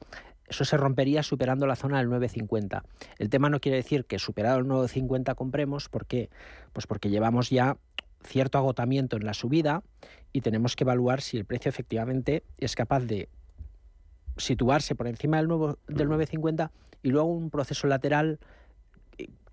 Eso 0.49 0.65
se 0.65 0.77
rompería 0.77 1.23
superando 1.23 1.67
la 1.67 1.77
zona 1.77 1.99
del 1.99 2.09
9.50. 2.09 2.83
El 3.19 3.31
tema 3.31 3.51
no 3.51 3.61
quiere 3.61 3.77
decir 3.77 4.05
que 4.05 4.19
superado 4.19 4.59
el 4.59 4.67
9.50 4.67 5.35
compremos, 5.35 5.89
¿por 5.89 6.07
qué? 6.07 6.31
Pues 6.73 6.87
porque 6.87 7.11
llevamos 7.11 7.51
ya 7.51 7.77
cierto 8.25 8.59
agotamiento 8.59 9.17
en 9.17 9.25
la 9.25 9.35
subida 9.35 9.83
y 10.33 10.41
tenemos 10.41 10.77
que 10.77 10.85
evaluar 10.85 11.21
si 11.21 11.37
el 11.37 11.45
precio 11.45 11.69
efectivamente 11.69 12.45
es 12.59 12.75
capaz 12.75 13.01
de 13.01 13.29
situarse 14.37 14.95
por 14.95 15.07
encima 15.07 15.37
del, 15.39 15.49
nuevo, 15.49 15.79
del 15.87 16.09
9.50 16.09 16.71
y 17.03 17.11
luego 17.11 17.29
un 17.29 17.51
proceso 17.51 17.87
lateral 17.87 18.39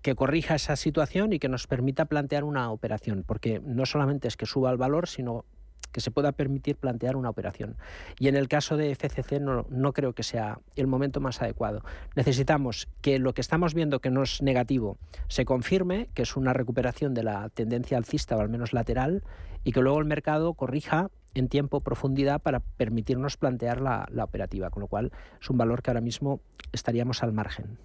que 0.08 0.14
corrija 0.14 0.54
esa 0.54 0.74
situación 0.74 1.34
y 1.34 1.38
que 1.38 1.50
nos 1.50 1.66
permita 1.66 2.06
plantear 2.06 2.42
una 2.42 2.70
operación, 2.70 3.24
porque 3.26 3.60
no 3.62 3.84
solamente 3.84 4.26
es 4.26 4.38
que 4.38 4.46
suba 4.46 4.70
el 4.70 4.78
valor, 4.78 5.06
sino 5.06 5.44
que 5.92 6.00
se 6.00 6.10
pueda 6.10 6.32
permitir 6.32 6.76
plantear 6.76 7.14
una 7.14 7.28
operación. 7.28 7.76
Y 8.18 8.28
en 8.28 8.34
el 8.34 8.48
caso 8.48 8.78
de 8.78 8.94
FCC 8.94 9.38
no, 9.38 9.92
creo 9.92 10.14
que 10.14 10.22
sea 10.22 10.60
el 10.76 10.86
momento 10.86 11.20
más 11.20 11.42
adecuado. 11.42 11.84
Necesitamos 12.16 12.88
que 13.02 13.18
lo 13.18 13.34
que 13.34 13.42
estamos 13.42 13.74
viendo 13.74 14.00
que 14.00 14.10
no 14.10 14.22
es 14.22 14.40
negativo 14.40 14.96
se 15.28 15.44
confirme, 15.44 16.08
que 16.14 16.22
es 16.22 16.36
una 16.36 16.54
recuperación 16.54 17.12
de 17.12 17.24
la 17.24 17.50
tendencia 17.50 17.98
alcista 17.98 18.34
o 18.34 18.40
al 18.40 18.48
menos 18.48 18.72
lateral, 18.72 19.22
y 19.62 19.72
que 19.72 19.82
luego 19.82 19.98
el 19.98 20.06
mercado 20.06 20.54
corrija 20.54 21.10
en 21.34 21.48
tiempo, 21.48 21.82
profundidad, 21.82 22.40
para 22.40 22.60
permitirnos 22.60 23.36
plantear 23.36 23.82
la, 23.82 24.08
la 24.10 24.24
operativa, 24.24 24.70
con 24.70 24.80
lo 24.80 24.86
cual 24.86 25.12
es 25.38 25.50
un 25.50 25.58
valor 25.58 25.82
que 25.82 25.90
ahora 25.90 26.00
mismo 26.00 26.40
estaríamos 26.72 27.22
al 27.22 27.34
margen. 27.34 27.76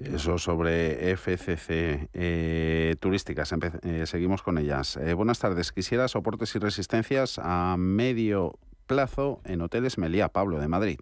Eso 0.00 0.38
sobre 0.38 1.12
FCC 1.16 2.08
eh, 2.12 2.96
turísticas. 2.98 3.54
Eh, 3.82 4.06
seguimos 4.06 4.42
con 4.42 4.58
ellas. 4.58 4.96
Eh, 4.96 5.14
buenas 5.14 5.38
tardes. 5.38 5.72
Quisiera 5.72 6.08
soportes 6.08 6.54
y 6.56 6.58
resistencias 6.58 7.38
a 7.42 7.76
medio 7.78 8.58
plazo 8.86 9.40
en 9.44 9.60
Hoteles 9.60 9.98
Meliá, 9.98 10.28
Pablo, 10.28 10.58
de 10.58 10.68
Madrid. 10.68 10.98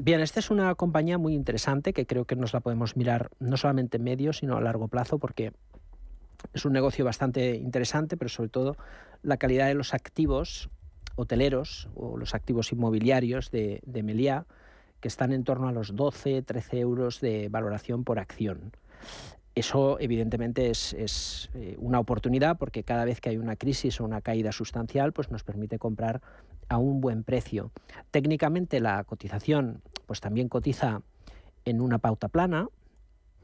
Bien, 0.00 0.20
esta 0.20 0.40
es 0.40 0.50
una 0.50 0.74
compañía 0.74 1.18
muy 1.18 1.34
interesante 1.34 1.92
que 1.92 2.06
creo 2.06 2.24
que 2.24 2.36
nos 2.36 2.52
la 2.52 2.60
podemos 2.60 2.96
mirar 2.96 3.30
no 3.38 3.56
solamente 3.56 3.96
en 3.98 4.04
medio, 4.04 4.32
sino 4.32 4.56
a 4.56 4.60
largo 4.60 4.88
plazo, 4.88 5.18
porque 5.18 5.52
es 6.52 6.64
un 6.64 6.72
negocio 6.72 7.04
bastante 7.04 7.56
interesante, 7.56 8.16
pero 8.16 8.28
sobre 8.28 8.48
todo 8.48 8.76
la 9.22 9.36
calidad 9.36 9.66
de 9.66 9.74
los 9.74 9.94
activos 9.94 10.70
hoteleros 11.16 11.88
o 11.94 12.16
los 12.16 12.34
activos 12.34 12.72
inmobiliarios 12.72 13.50
de, 13.50 13.80
de 13.84 14.02
Meliá 14.02 14.46
que 15.00 15.08
están 15.08 15.32
en 15.32 15.44
torno 15.44 15.68
a 15.68 15.72
los 15.72 15.94
12, 15.94 16.42
13 16.42 16.78
euros 16.80 17.20
de 17.20 17.48
valoración 17.48 18.04
por 18.04 18.18
acción. 18.18 18.72
Eso 19.54 19.98
evidentemente 19.98 20.70
es, 20.70 21.50
eh, 21.54 21.74
una 21.78 21.98
oportunidad 21.98 22.58
porque 22.58 22.84
cada 22.84 23.04
vez 23.04 23.20
que 23.20 23.30
hay 23.30 23.38
una 23.38 23.56
crisis 23.56 24.00
o 24.00 24.04
una 24.04 24.20
caída 24.20 24.52
sustancial, 24.52 25.12
pues 25.12 25.32
nos 25.32 25.42
permite 25.42 25.80
comprar 25.80 26.20
a 26.68 26.78
un 26.78 27.00
buen 27.00 27.24
precio. 27.24 27.72
Técnicamente 28.12 28.78
la 28.78 29.02
cotización 29.02 29.82
pues 30.06 30.20
también 30.20 30.48
cotiza 30.48 31.02
en 31.64 31.80
una 31.80 31.98
pauta 31.98 32.28
plana. 32.28 32.68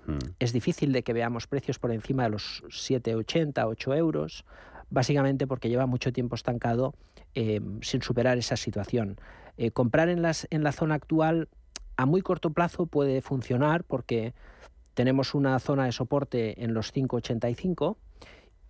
Hmm. 0.07 0.19
Es 0.39 0.53
difícil 0.53 0.93
de 0.93 1.03
que 1.03 1.13
veamos 1.13 1.49
precios 1.49 1.81
por 1.81 1.91
encima 1.91 2.23
de 2.25 2.31
los 2.31 2.63
7,80, 2.69 3.67
8 3.67 3.95
euros, 3.95 4.45
básicamente 4.91 5.49
porque 5.49 5.69
lleva 5.69 5.87
mucho 5.87 6.13
tiempo 6.13 6.37
estancado 6.37 6.95
eh, 7.35 7.61
sin 7.81 8.03
superar 8.03 8.39
esa 8.39 8.57
situación. 8.57 9.17
Eh, 9.57 9.71
comprar 9.71 10.09
en, 10.09 10.23
las, 10.23 10.47
en 10.51 10.65
la 10.65 10.73
zona 10.73 10.95
actual 10.95 11.49
a 11.97 12.07
muy 12.07 12.23
corto 12.23 12.51
plazo 12.51 12.87
puede 12.87 13.21
funcionar 13.21 13.85
porque 13.85 14.35
tenemos 14.95 15.35
una 15.35 15.59
zona 15.59 15.85
de 15.85 15.93
soporte 15.93 16.63
en 16.65 16.75
los 16.75 16.95
5,85 16.95 17.97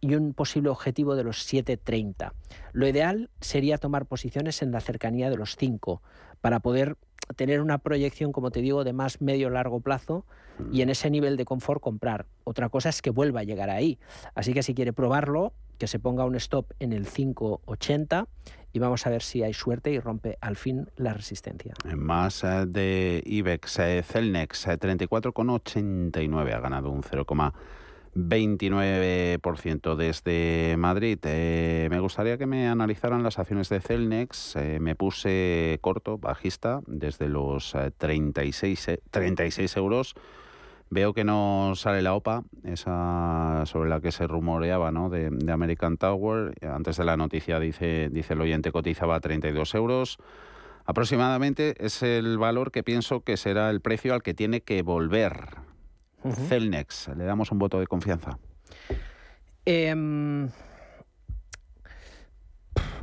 y 0.00 0.14
un 0.14 0.35
posible 0.35 0.69
objetivo 0.69 1.17
de 1.17 1.25
los 1.25 1.50
7,30. 1.50 2.33
Lo 2.73 2.87
ideal 2.87 3.31
sería 3.41 3.79
tomar 3.79 4.07
posiciones 4.07 4.61
en 4.61 4.73
la 4.73 4.81
cercanía 4.81 5.31
de 5.31 5.37
los 5.37 5.57
5 5.57 6.03
para 6.43 6.61
poder 6.61 6.97
tener 7.37 7.62
una 7.62 7.79
proyección, 7.79 8.33
como 8.33 8.50
te 8.50 8.61
digo, 8.61 8.85
de 8.85 8.93
más 8.93 9.23
medio 9.23 9.49
largo 9.49 9.81
plazo 9.81 10.26
y 10.71 10.83
en 10.83 10.91
ese 10.91 11.09
nivel 11.09 11.38
de 11.38 11.47
confort 11.47 11.81
comprar. 11.81 12.26
Otra 12.45 12.69
cosa 12.69 12.91
es 12.91 13.00
que 13.00 13.09
vuelva 13.09 13.41
a 13.41 13.45
llegar 13.45 13.71
ahí. 13.71 13.99
Así 14.35 14.53
que 14.53 14.62
si 14.62 14.75
quiere 14.75 14.93
probarlo, 14.93 15.55
que 15.79 15.87
se 15.87 15.99
ponga 15.99 16.25
un 16.25 16.37
stop 16.37 16.73
en 16.81 16.93
el 16.93 17.07
580 17.07 18.29
y 18.75 18.78
vamos 18.81 19.07
a 19.07 19.11
ver 19.11 19.23
si 19.23 19.43
hay 19.45 19.54
suerte 19.54 19.93
y 19.93 20.00
rompe 20.00 20.37
al 20.40 20.57
fin 20.57 20.88
la 20.97 21.14
resistencia. 21.14 21.75
Más 21.97 22.43
eh, 22.43 22.66
de 22.66 23.23
IBEX, 23.25 23.78
eh, 23.78 24.02
Celnex, 24.02 24.66
34,89 24.66 26.49
eh, 26.49 26.52
ha 26.52 26.59
ganado 26.59 26.90
un 26.90 27.02
0,29% 27.02 29.95
desde 29.95 30.75
Madrid. 30.76 31.21
me 31.25 32.00
gustaría 32.00 32.37
que 32.37 32.47
me 32.47 32.66
analizaran 32.66 33.23
las 33.23 33.38
acciones 33.38 33.69
de 33.69 33.81
Celnex. 33.81 34.57
me 34.81 34.97
puse 34.97 35.78
corto, 35.81 36.19
bajista, 36.19 36.81
desde 36.88 37.28
los 37.28 37.76
36, 37.99 38.99
36 39.12 39.76
euros 39.76 40.16
Veo 40.95 41.13
que 41.13 41.25
no 41.25 41.73
sale 41.75 42.03
la 42.03 42.15
OPA, 42.15 42.45
esa 42.63 43.65
sobre 43.67 43.91
la 43.91 44.01
que 44.01 44.13
se 44.13 44.29
rumoreaba, 44.29 44.93
¿no? 44.93 45.11
De, 45.11 45.29
American 45.53 45.97
Tower. 45.97 46.55
Antes 46.63 46.99
de 46.99 47.05
la 47.05 47.17
noticia 47.17 47.59
dice, 47.59 48.11
dice 48.13 48.35
el 48.35 48.41
oyente 48.41 48.71
cotizaba 48.71 49.19
32 49.19 49.75
euros. 49.75 50.19
Aproximadamente 50.85 51.75
es 51.85 52.05
el 52.05 52.39
valor 52.39 52.71
que 52.71 52.85
pienso 52.85 53.23
que 53.23 53.37
será 53.37 53.71
el 53.71 53.81
precio 53.81 54.15
al 54.15 54.23
que 54.23 54.35
tiene 54.35 54.61
que 54.61 54.83
volver. 54.83 55.57
Celnex, 56.49 57.09
le 57.17 57.25
damos 57.25 57.51
un 57.51 57.59
voto 57.59 57.81
de 57.81 57.89
confianza. 57.89 58.39
Em, 59.65 60.49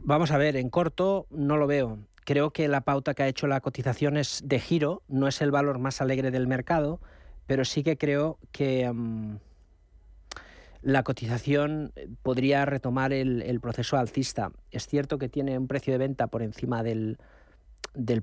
vamos 0.01 0.31
a 0.31 0.37
ver, 0.37 0.55
en 0.55 0.69
corto 0.69 1.27
no 1.29 1.57
lo 1.57 1.67
veo. 1.67 1.97
Creo 2.23 2.51
que 2.51 2.69
la 2.69 2.79
pauta 2.79 3.13
que 3.15 3.23
ha 3.23 3.27
hecho 3.27 3.47
la 3.47 3.59
cotización 3.59 4.15
es 4.15 4.41
de 4.45 4.61
giro, 4.61 5.01
no 5.09 5.27
es 5.27 5.41
el 5.41 5.51
valor 5.51 5.77
más 5.77 5.99
alegre 5.99 6.31
del 6.31 6.47
mercado 6.47 7.01
pero 7.51 7.65
sí 7.65 7.83
que 7.83 7.97
creo 7.97 8.39
que 8.53 8.89
mm, 8.89 9.35
la 10.83 11.03
cotización 11.03 11.91
podría 12.23 12.63
retomar 12.63 13.11
el, 13.11 13.59
proceso 13.59 13.97
alcista. 13.97 14.53
Es 14.71 14.87
cierto 14.87 15.17
que 15.17 15.27
tiene 15.27 15.57
un 15.57 15.67
precio 15.67 15.91
de 15.91 15.97
venta 15.97 16.27
por 16.27 16.43
encima 16.43 16.81
del, 16.81 17.17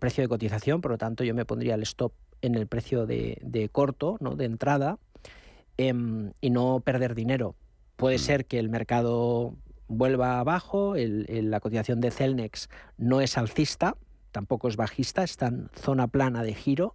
precio 0.00 0.22
de 0.22 0.28
cotización, 0.28 0.80
por 0.80 0.92
lo 0.92 0.96
tanto 0.96 1.24
yo 1.24 1.34
me 1.34 1.44
pondría 1.44 1.74
el 1.74 1.82
stop 1.82 2.14
en 2.40 2.54
el 2.54 2.66
precio 2.66 3.04
de, 3.04 3.68
corto, 3.70 4.16
¿no? 4.20 4.34
de 4.34 4.46
entrada, 4.46 4.98
em, 5.76 6.32
y 6.40 6.48
no 6.48 6.80
perder 6.80 7.14
dinero. 7.14 7.54
Puede 7.96 8.16
mm. 8.16 8.20
ser 8.20 8.46
que 8.46 8.58
el 8.58 8.70
mercado 8.70 9.56
vuelva 9.88 10.40
abajo, 10.40 10.94
la 10.96 11.60
cotización 11.60 12.00
de 12.00 12.12
Celnex 12.12 12.70
no 12.96 13.20
es 13.20 13.36
alcista, 13.36 13.94
tampoco 14.32 14.68
es 14.68 14.76
bajista, 14.76 15.22
está 15.22 15.48
en 15.48 15.68
zona 15.74 16.06
plana 16.08 16.42
de 16.42 16.54
giro 16.54 16.94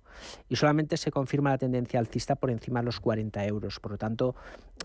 y 0.50 0.56
solamente 0.56 0.98
se 0.98 1.12
confirma 1.12 1.52
la 1.52 1.58
tendencia 1.58 2.00
alcista 2.00 2.36
por 2.36 2.52
encima 2.52 2.80
de 2.80 2.86
los 2.86 3.00
40 3.00 3.46
euros. 3.46 3.80
Por 3.80 3.91
lo 3.93 3.98
tanto, 3.98 4.36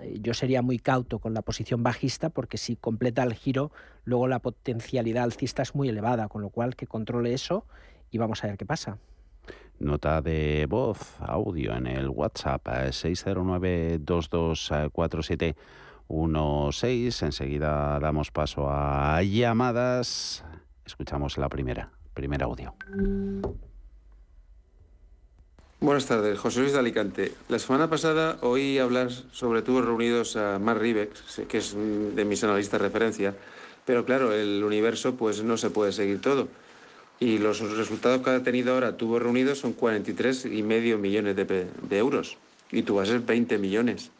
eh, 0.00 0.18
yo 0.20 0.34
sería 0.34 0.62
muy 0.62 0.78
cauto 0.78 1.18
con 1.18 1.34
la 1.34 1.42
posición 1.42 1.82
bajista 1.82 2.30
porque 2.30 2.58
si 2.58 2.76
completa 2.76 3.22
el 3.22 3.34
giro, 3.34 3.70
luego 4.04 4.28
la 4.28 4.38
potencialidad 4.40 5.24
alcista 5.24 5.62
es 5.62 5.74
muy 5.74 5.88
elevada, 5.88 6.28
con 6.28 6.42
lo 6.42 6.50
cual 6.50 6.76
que 6.76 6.86
controle 6.86 7.32
eso 7.34 7.66
y 8.10 8.18
vamos 8.18 8.42
a 8.44 8.48
ver 8.48 8.56
qué 8.56 8.66
pasa. 8.66 8.98
Nota 9.78 10.20
de 10.20 10.66
voz, 10.68 11.16
audio 11.20 11.74
en 11.74 11.86
el 11.86 12.08
WhatsApp 12.08 12.66
609 12.90 13.98
2247 14.00 15.54
16. 16.08 17.22
Enseguida 17.22 17.98
damos 18.00 18.30
paso 18.30 18.68
a 18.68 19.22
llamadas. 19.22 20.44
Escuchamos 20.84 21.38
la 21.38 21.48
primera 21.48 21.97
primer 22.18 22.42
audio. 22.42 22.74
Buenas 25.78 26.06
tardes, 26.06 26.36
José 26.36 26.58
Luis 26.58 26.72
de 26.72 26.80
Alicante. 26.80 27.32
La 27.48 27.60
semana 27.60 27.88
pasada 27.88 28.38
oí 28.42 28.78
hablar 28.78 29.12
sobre 29.30 29.62
tubos 29.62 29.84
reunidos 29.84 30.34
a 30.34 30.58
Mark 30.58 30.80
Ribex, 30.80 31.42
que 31.46 31.58
es 31.58 31.76
de 31.76 32.24
mis 32.24 32.42
analistas 32.42 32.80
de 32.80 32.88
referencia, 32.88 33.34
pero 33.86 34.04
claro, 34.04 34.32
el 34.32 34.64
universo 34.64 35.14
pues 35.14 35.44
no 35.44 35.56
se 35.56 35.70
puede 35.70 35.92
seguir 35.92 36.20
todo. 36.20 36.48
Y 37.20 37.38
los 37.38 37.60
resultados 37.60 38.22
que 38.22 38.30
ha 38.30 38.42
tenido 38.42 38.74
ahora 38.74 38.96
tubos 38.96 39.22
reunidos 39.22 39.60
son 39.60 39.76
43,5 39.76 40.98
millones 40.98 41.36
de, 41.36 41.44
de 41.44 41.98
euros 41.98 42.36
y 42.72 42.82
vas 42.82 43.08
a 43.08 43.12
ser 43.12 43.20
20 43.20 43.58
millones. 43.58 44.10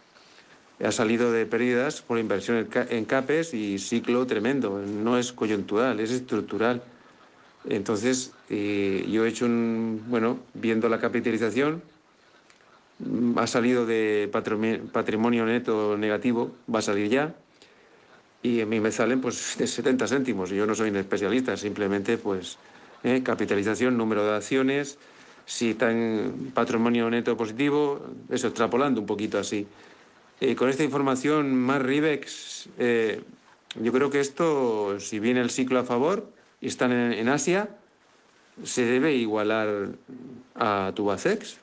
Ha 0.85 0.93
salido 0.93 1.33
de 1.33 1.47
pérdidas 1.47 2.03
por 2.03 2.21
inversión 2.21 2.69
en 2.73 3.05
CAPES 3.05 3.55
y 3.55 3.81
ciclo 3.81 4.25
tremendo. 4.29 4.79
No 4.79 5.19
es 5.19 5.33
coyuntural, 5.33 5.99
es 5.99 6.13
estructural. 6.13 6.81
Entonces, 7.67 8.33
eh, 8.51 9.07
yo 9.11 9.25
he 9.25 9.29
hecho 9.29 9.47
un, 9.47 10.05
bueno, 10.09 10.39
viendo 10.55 10.89
la 10.89 10.99
capitalización, 10.99 11.83
ha 13.37 13.47
salido 13.47 13.87
de 13.87 14.29
patrimonio 14.33 15.47
neto 15.47 15.97
negativo, 15.97 16.55
va 16.73 16.81
a 16.81 16.83
salir 16.83 17.09
ya, 17.09 17.35
y 18.43 18.61
a 18.61 18.67
mí 18.67 18.81
me 18.81 18.91
salen 18.91 19.21
pues 19.21 19.57
de 19.59 19.67
70 19.67 20.07
céntimos. 20.07 20.51
Yo 20.51 20.67
no 20.67 20.75
soy 20.75 20.91
un 20.91 20.97
especialista, 20.97 21.57
simplemente 21.57 22.19
pues 22.19 22.59
eh, 23.05 23.23
capitalización, 23.23 23.97
número 23.97 24.25
de 24.25 24.37
acciones, 24.37 24.99
si 25.45 25.71
está 25.71 25.91
en 25.91 26.53
patrimonio 26.55 27.09
neto 27.11 27.37
positivo, 27.37 28.01
eso 28.31 28.49
extrapolando 28.49 29.01
un 29.01 29.07
poquito 29.07 29.39
así. 29.39 29.67
Eh, 30.41 30.55
con 30.55 30.69
esta 30.69 30.85
información 30.85 31.55
más 31.55 31.83
RIBEX, 31.83 32.69
yo 33.81 33.93
creo 33.93 34.11
que 34.11 34.21
esto, 34.21 34.99
si 35.01 35.19
viene 35.19 35.41
el 35.41 35.51
ciclo 35.51 35.79
a 35.79 35.85
favor, 35.85 36.31
están 36.67 36.93
en, 36.93 37.29
Asia, 37.29 37.69
se 38.63 38.85
debe 38.85 39.15
igualar 39.15 39.91
a 40.55 40.93
Tubacex. 40.95 41.61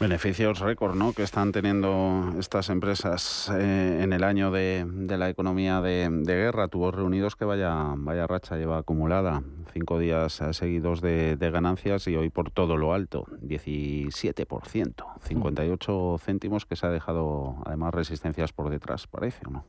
Beneficios 0.00 0.58
récord 0.58 0.96
¿no? 0.96 1.12
que 1.12 1.22
están 1.22 1.52
teniendo 1.52 2.34
estas 2.38 2.68
empresas 2.68 3.50
eh, 3.56 4.00
en 4.02 4.12
el 4.12 4.24
año 4.24 4.50
de, 4.50 4.84
la 5.08 5.30
economía 5.30 5.80
de, 5.80 6.10
guerra. 6.24 6.68
Tuvo 6.68 6.90
reunidos 6.90 7.36
que 7.36 7.44
vaya, 7.44 7.94
vaya 7.96 8.26
racha 8.26 8.56
lleva 8.56 8.78
acumulada. 8.78 9.42
Cinco 9.72 9.98
días 9.98 10.42
seguidos 10.50 11.00
de, 11.00 11.36
ganancias 11.40 12.06
y 12.08 12.16
hoy 12.16 12.28
por 12.28 12.50
todo 12.50 12.76
lo 12.76 12.92
alto, 12.92 13.26
17%. 13.40 15.04
58 15.22 16.16
céntimos 16.18 16.66
que 16.66 16.76
se 16.76 16.86
ha 16.86 16.90
dejado 16.90 17.56
además 17.64 17.94
resistencias 17.94 18.52
por 18.52 18.70
detrás, 18.70 19.06
parece 19.06 19.46
o 19.46 19.50
no. 19.50 19.64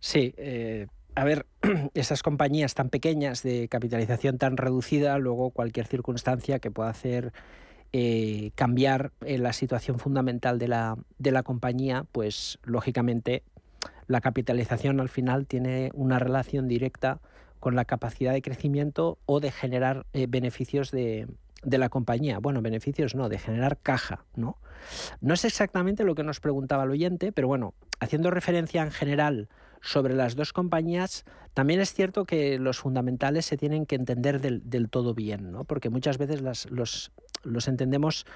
Sí, 0.00 0.34
eh, 0.36 0.86
a 1.16 1.24
ver, 1.24 1.46
esas 1.94 2.22
compañías 2.22 2.74
tan 2.74 2.90
pequeñas 2.90 3.42
de 3.42 3.68
capitalización 3.68 4.36
tan 4.38 4.56
reducida, 4.58 5.18
luego 5.18 5.50
cualquier 5.50 5.86
circunstancia 5.86 6.58
que 6.58 6.70
pueda 6.70 6.90
hacer 6.90 7.32
eh, 7.92 8.50
cambiar 8.54 9.12
eh, 9.22 9.38
la 9.38 9.54
situación 9.54 9.98
fundamental 9.98 10.58
de 10.58 10.68
la, 10.68 10.96
de 11.18 11.32
la 11.32 11.42
compañía, 11.42 12.04
pues 12.12 12.58
lógicamente 12.64 13.42
la 14.06 14.20
capitalización 14.20 15.00
al 15.00 15.08
final 15.08 15.46
tiene 15.46 15.90
una 15.94 16.18
relación 16.18 16.68
directa 16.68 17.20
con 17.60 17.74
la 17.74 17.86
capacidad 17.86 18.34
de 18.34 18.42
crecimiento 18.42 19.18
o 19.24 19.40
de 19.40 19.50
generar 19.50 20.04
eh, 20.12 20.26
beneficios 20.28 20.90
de, 20.90 21.26
de 21.62 21.78
la 21.78 21.88
compañía. 21.88 22.40
Bueno, 22.40 22.60
beneficios 22.60 23.14
no, 23.14 23.30
de 23.30 23.38
generar 23.38 23.78
caja, 23.78 24.26
¿no? 24.34 24.58
No 25.22 25.32
es 25.32 25.46
exactamente 25.46 26.04
lo 26.04 26.14
que 26.14 26.22
nos 26.22 26.40
preguntaba 26.40 26.84
el 26.84 26.90
oyente, 26.90 27.32
pero 27.32 27.48
bueno, 27.48 27.72
haciendo 28.00 28.30
referencia 28.30 28.82
en 28.82 28.90
general 28.90 29.48
sobre 29.80 30.14
las 30.14 30.36
dos 30.36 30.52
compañías, 30.52 31.24
también 31.54 31.80
es 31.80 31.92
cierto 31.92 32.24
que 32.24 32.58
los 32.58 32.78
fundamentales 32.78 33.46
se 33.46 33.56
tienen 33.56 33.86
que 33.86 33.96
entender 33.96 34.40
del, 34.40 34.88
todo 34.90 35.14
bien, 35.14 35.52
¿no? 35.52 35.64
porque 35.64 35.90
muchas 35.90 36.18
veces 36.18 36.42
los, 36.42 37.12
los 37.44 37.68
entendemos 37.68 38.26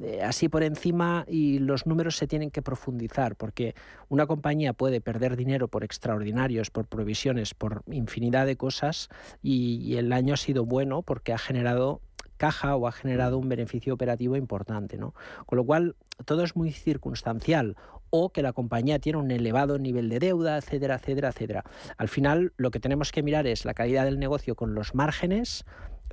eh, 0.00 0.22
así 0.22 0.48
por 0.48 0.64
encima 0.64 1.24
y 1.28 1.60
los 1.60 1.86
números 1.86 2.16
se 2.16 2.26
tienen 2.26 2.50
que 2.50 2.62
profundizar 2.62 3.36
porque 3.36 3.76
una 4.08 4.26
compañía 4.26 4.72
puede 4.72 5.00
perder 5.00 5.36
dinero 5.36 5.68
por 5.68 5.84
extraordinarios, 5.84 6.70
por 6.70 6.86
provisiones, 6.86 7.54
por 7.54 7.84
infinidad 7.86 8.44
de 8.46 8.56
cosas 8.56 9.08
y, 9.40 9.94
el 9.94 10.12
año 10.12 10.34
ha 10.34 10.36
sido 10.36 10.64
bueno 10.64 11.02
porque 11.02 11.32
ha 11.32 11.38
generado 11.38 12.00
caja 12.36 12.74
o 12.74 12.88
ha 12.88 12.92
generado 12.92 13.38
un 13.38 13.48
beneficio 13.48 13.94
operativo 13.94 14.36
importante. 14.36 14.96
¿no? 14.98 15.14
Con 15.46 15.58
lo 15.58 15.64
cual, 15.64 15.94
todo 16.24 16.42
es 16.42 16.56
muy 16.56 16.72
circunstancial 16.72 17.76
o 18.10 18.30
que 18.30 18.42
la 18.42 18.52
compañía 18.52 18.98
tiene 18.98 19.18
un 19.18 19.30
elevado 19.30 19.78
nivel 19.78 20.08
de 20.08 20.18
deuda, 20.18 20.58
etcétera, 20.58 20.96
etcétera, 20.96 21.28
etcétera. 21.28 21.64
Al 21.96 22.08
final, 22.08 22.52
lo 22.56 22.70
que 22.70 22.80
tenemos 22.80 23.12
que 23.12 23.22
mirar 23.22 23.46
es 23.46 23.64
la 23.64 23.74
calidad 23.74 24.04
del 24.04 24.18
negocio 24.18 24.54
con 24.54 24.74
los 24.74 24.94
márgenes, 24.94 25.64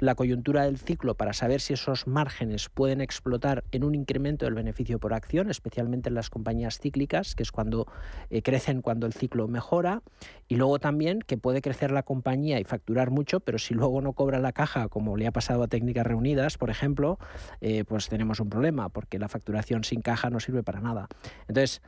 la 0.02 0.16
coyuntura 0.16 0.64
del 0.64 0.80
ciclo 0.80 1.16
para 1.16 1.32
saber 1.32 1.62
si 1.62 1.74
esos 1.74 2.08
márgenes 2.08 2.70
pueden 2.70 3.02
explotar 3.02 3.64
en 3.72 3.84
un 3.84 3.94
incremento 3.94 4.46
del 4.46 4.56
beneficio 4.56 5.00
por 5.00 5.14
acción, 5.14 5.50
especialmente 5.50 6.10
en 6.10 6.16
las 6.16 6.30
compañías 6.30 6.80
cíclicas, 6.80 7.36
que 7.36 7.44
es 7.44 7.52
cuando 7.52 7.88
eh, 8.32 8.42
crecen 8.42 8.82
cuando 8.82 9.06
el 9.06 9.14
ciclo 9.14 9.48
mejora, 9.48 10.02
y 10.48 10.56
luego 10.56 10.80
también 10.80 11.20
que 11.20 11.38
puede 11.38 11.62
crecer 11.62 11.92
la 11.92 12.02
compañía 12.02 12.60
y 12.60 12.64
facturar 12.64 13.12
mucho, 13.12 13.40
pero 13.42 13.60
si 13.60 13.76
luego 13.76 14.02
no 14.02 14.14
cobra 14.14 14.40
la 14.40 14.54
caja, 14.54 14.88
como 14.90 15.18
le 15.18 15.28
ha 15.28 15.32
pasado 15.32 15.62
a 15.62 15.68
Técnicas 15.68 16.06
Reunidas, 16.06 16.58
por 16.58 16.72
ejemplo, 16.72 17.20
eh, 17.62 17.84
pues 17.86 18.10
tenemos 18.10 18.40
un 18.40 18.50
problema, 18.50 18.90
porque 18.90 19.20
la 19.20 19.30
facturación 19.30 19.84
sin 19.84 20.02
caja 20.02 20.32
no 20.32 20.40
sirve 20.40 20.64
para 20.64 20.82
nada. 20.82 21.08
Entonces, 21.48 21.84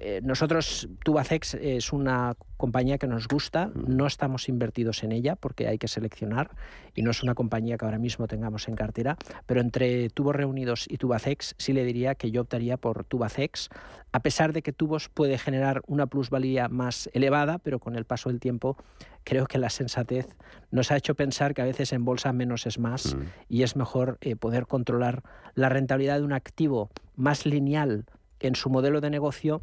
eh, 0.00 0.20
nosotros, 0.22 0.88
Tubacex 1.04 1.54
es 1.54 1.92
una 1.92 2.36
compañía 2.56 2.96
que 2.96 3.06
nos 3.06 3.28
gusta, 3.28 3.70
no 3.74 4.06
estamos 4.06 4.48
invertidos 4.48 5.02
en 5.04 5.12
ella 5.12 5.36
porque 5.36 5.68
hay 5.68 5.78
que 5.78 5.88
seleccionar 5.88 6.50
y 6.94 7.02
no 7.02 7.10
es 7.10 7.22
una 7.22 7.34
compañía 7.34 7.76
que 7.76 7.84
ahora 7.84 7.98
mismo 7.98 8.26
tengamos 8.26 8.66
en 8.68 8.76
cartera, 8.76 9.16
pero 9.46 9.60
entre 9.60 10.08
Tubos 10.08 10.34
Reunidos 10.34 10.86
y 10.88 10.96
Tubacex 10.96 11.54
sí 11.58 11.74
le 11.74 11.84
diría 11.84 12.14
que 12.14 12.30
yo 12.30 12.40
optaría 12.40 12.78
por 12.78 13.04
Tubacex, 13.04 13.68
a 14.10 14.20
pesar 14.20 14.54
de 14.54 14.62
que 14.62 14.72
Tubos 14.72 15.10
puede 15.10 15.36
generar 15.36 15.82
una 15.86 16.06
plusvalía 16.06 16.68
más 16.68 17.10
elevada, 17.12 17.58
pero 17.58 17.78
con 17.78 17.94
el 17.94 18.06
paso 18.06 18.30
del 18.30 18.40
tiempo 18.40 18.76
creo 19.22 19.46
que 19.46 19.58
la 19.58 19.68
sensatez 19.68 20.34
nos 20.70 20.90
ha 20.90 20.96
hecho 20.96 21.14
pensar 21.14 21.52
que 21.52 21.60
a 21.60 21.66
veces 21.66 21.92
en 21.92 22.06
bolsa 22.06 22.32
menos 22.32 22.66
es 22.66 22.78
más 22.78 23.16
y 23.48 23.64
es 23.64 23.76
mejor 23.76 24.16
eh, 24.22 24.34
poder 24.34 24.66
controlar 24.66 25.22
la 25.54 25.68
rentabilidad 25.68 26.18
de 26.18 26.24
un 26.24 26.32
activo 26.32 26.90
más 27.16 27.44
lineal 27.44 28.06
en 28.40 28.54
su 28.54 28.70
modelo 28.70 29.00
de 29.00 29.10
negocio 29.10 29.62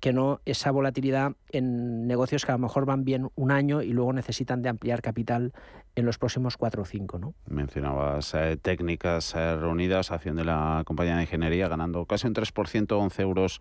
que 0.00 0.12
no 0.12 0.40
esa 0.44 0.70
volatilidad 0.70 1.32
en 1.50 2.06
negocios 2.06 2.44
que 2.44 2.52
a 2.52 2.54
lo 2.54 2.60
mejor 2.60 2.86
van 2.86 3.04
bien 3.04 3.30
un 3.34 3.50
año 3.50 3.82
y 3.82 3.92
luego 3.92 4.12
necesitan 4.12 4.62
de 4.62 4.68
ampliar 4.68 5.02
capital 5.02 5.52
en 5.96 6.06
los 6.06 6.18
próximos 6.18 6.56
cuatro 6.56 6.82
o 6.82 6.84
cinco. 6.84 7.18
¿no? 7.18 7.34
Mencionabas 7.46 8.34
eh, 8.34 8.56
técnicas 8.60 9.34
eh, 9.34 9.56
reunidas, 9.56 10.12
acción 10.12 10.36
de 10.36 10.44
la 10.44 10.82
compañía 10.86 11.16
de 11.16 11.22
ingeniería, 11.22 11.68
ganando 11.68 12.06
casi 12.06 12.28
un 12.28 12.34
3%, 12.34 12.92
11 12.92 13.22
euros 13.22 13.60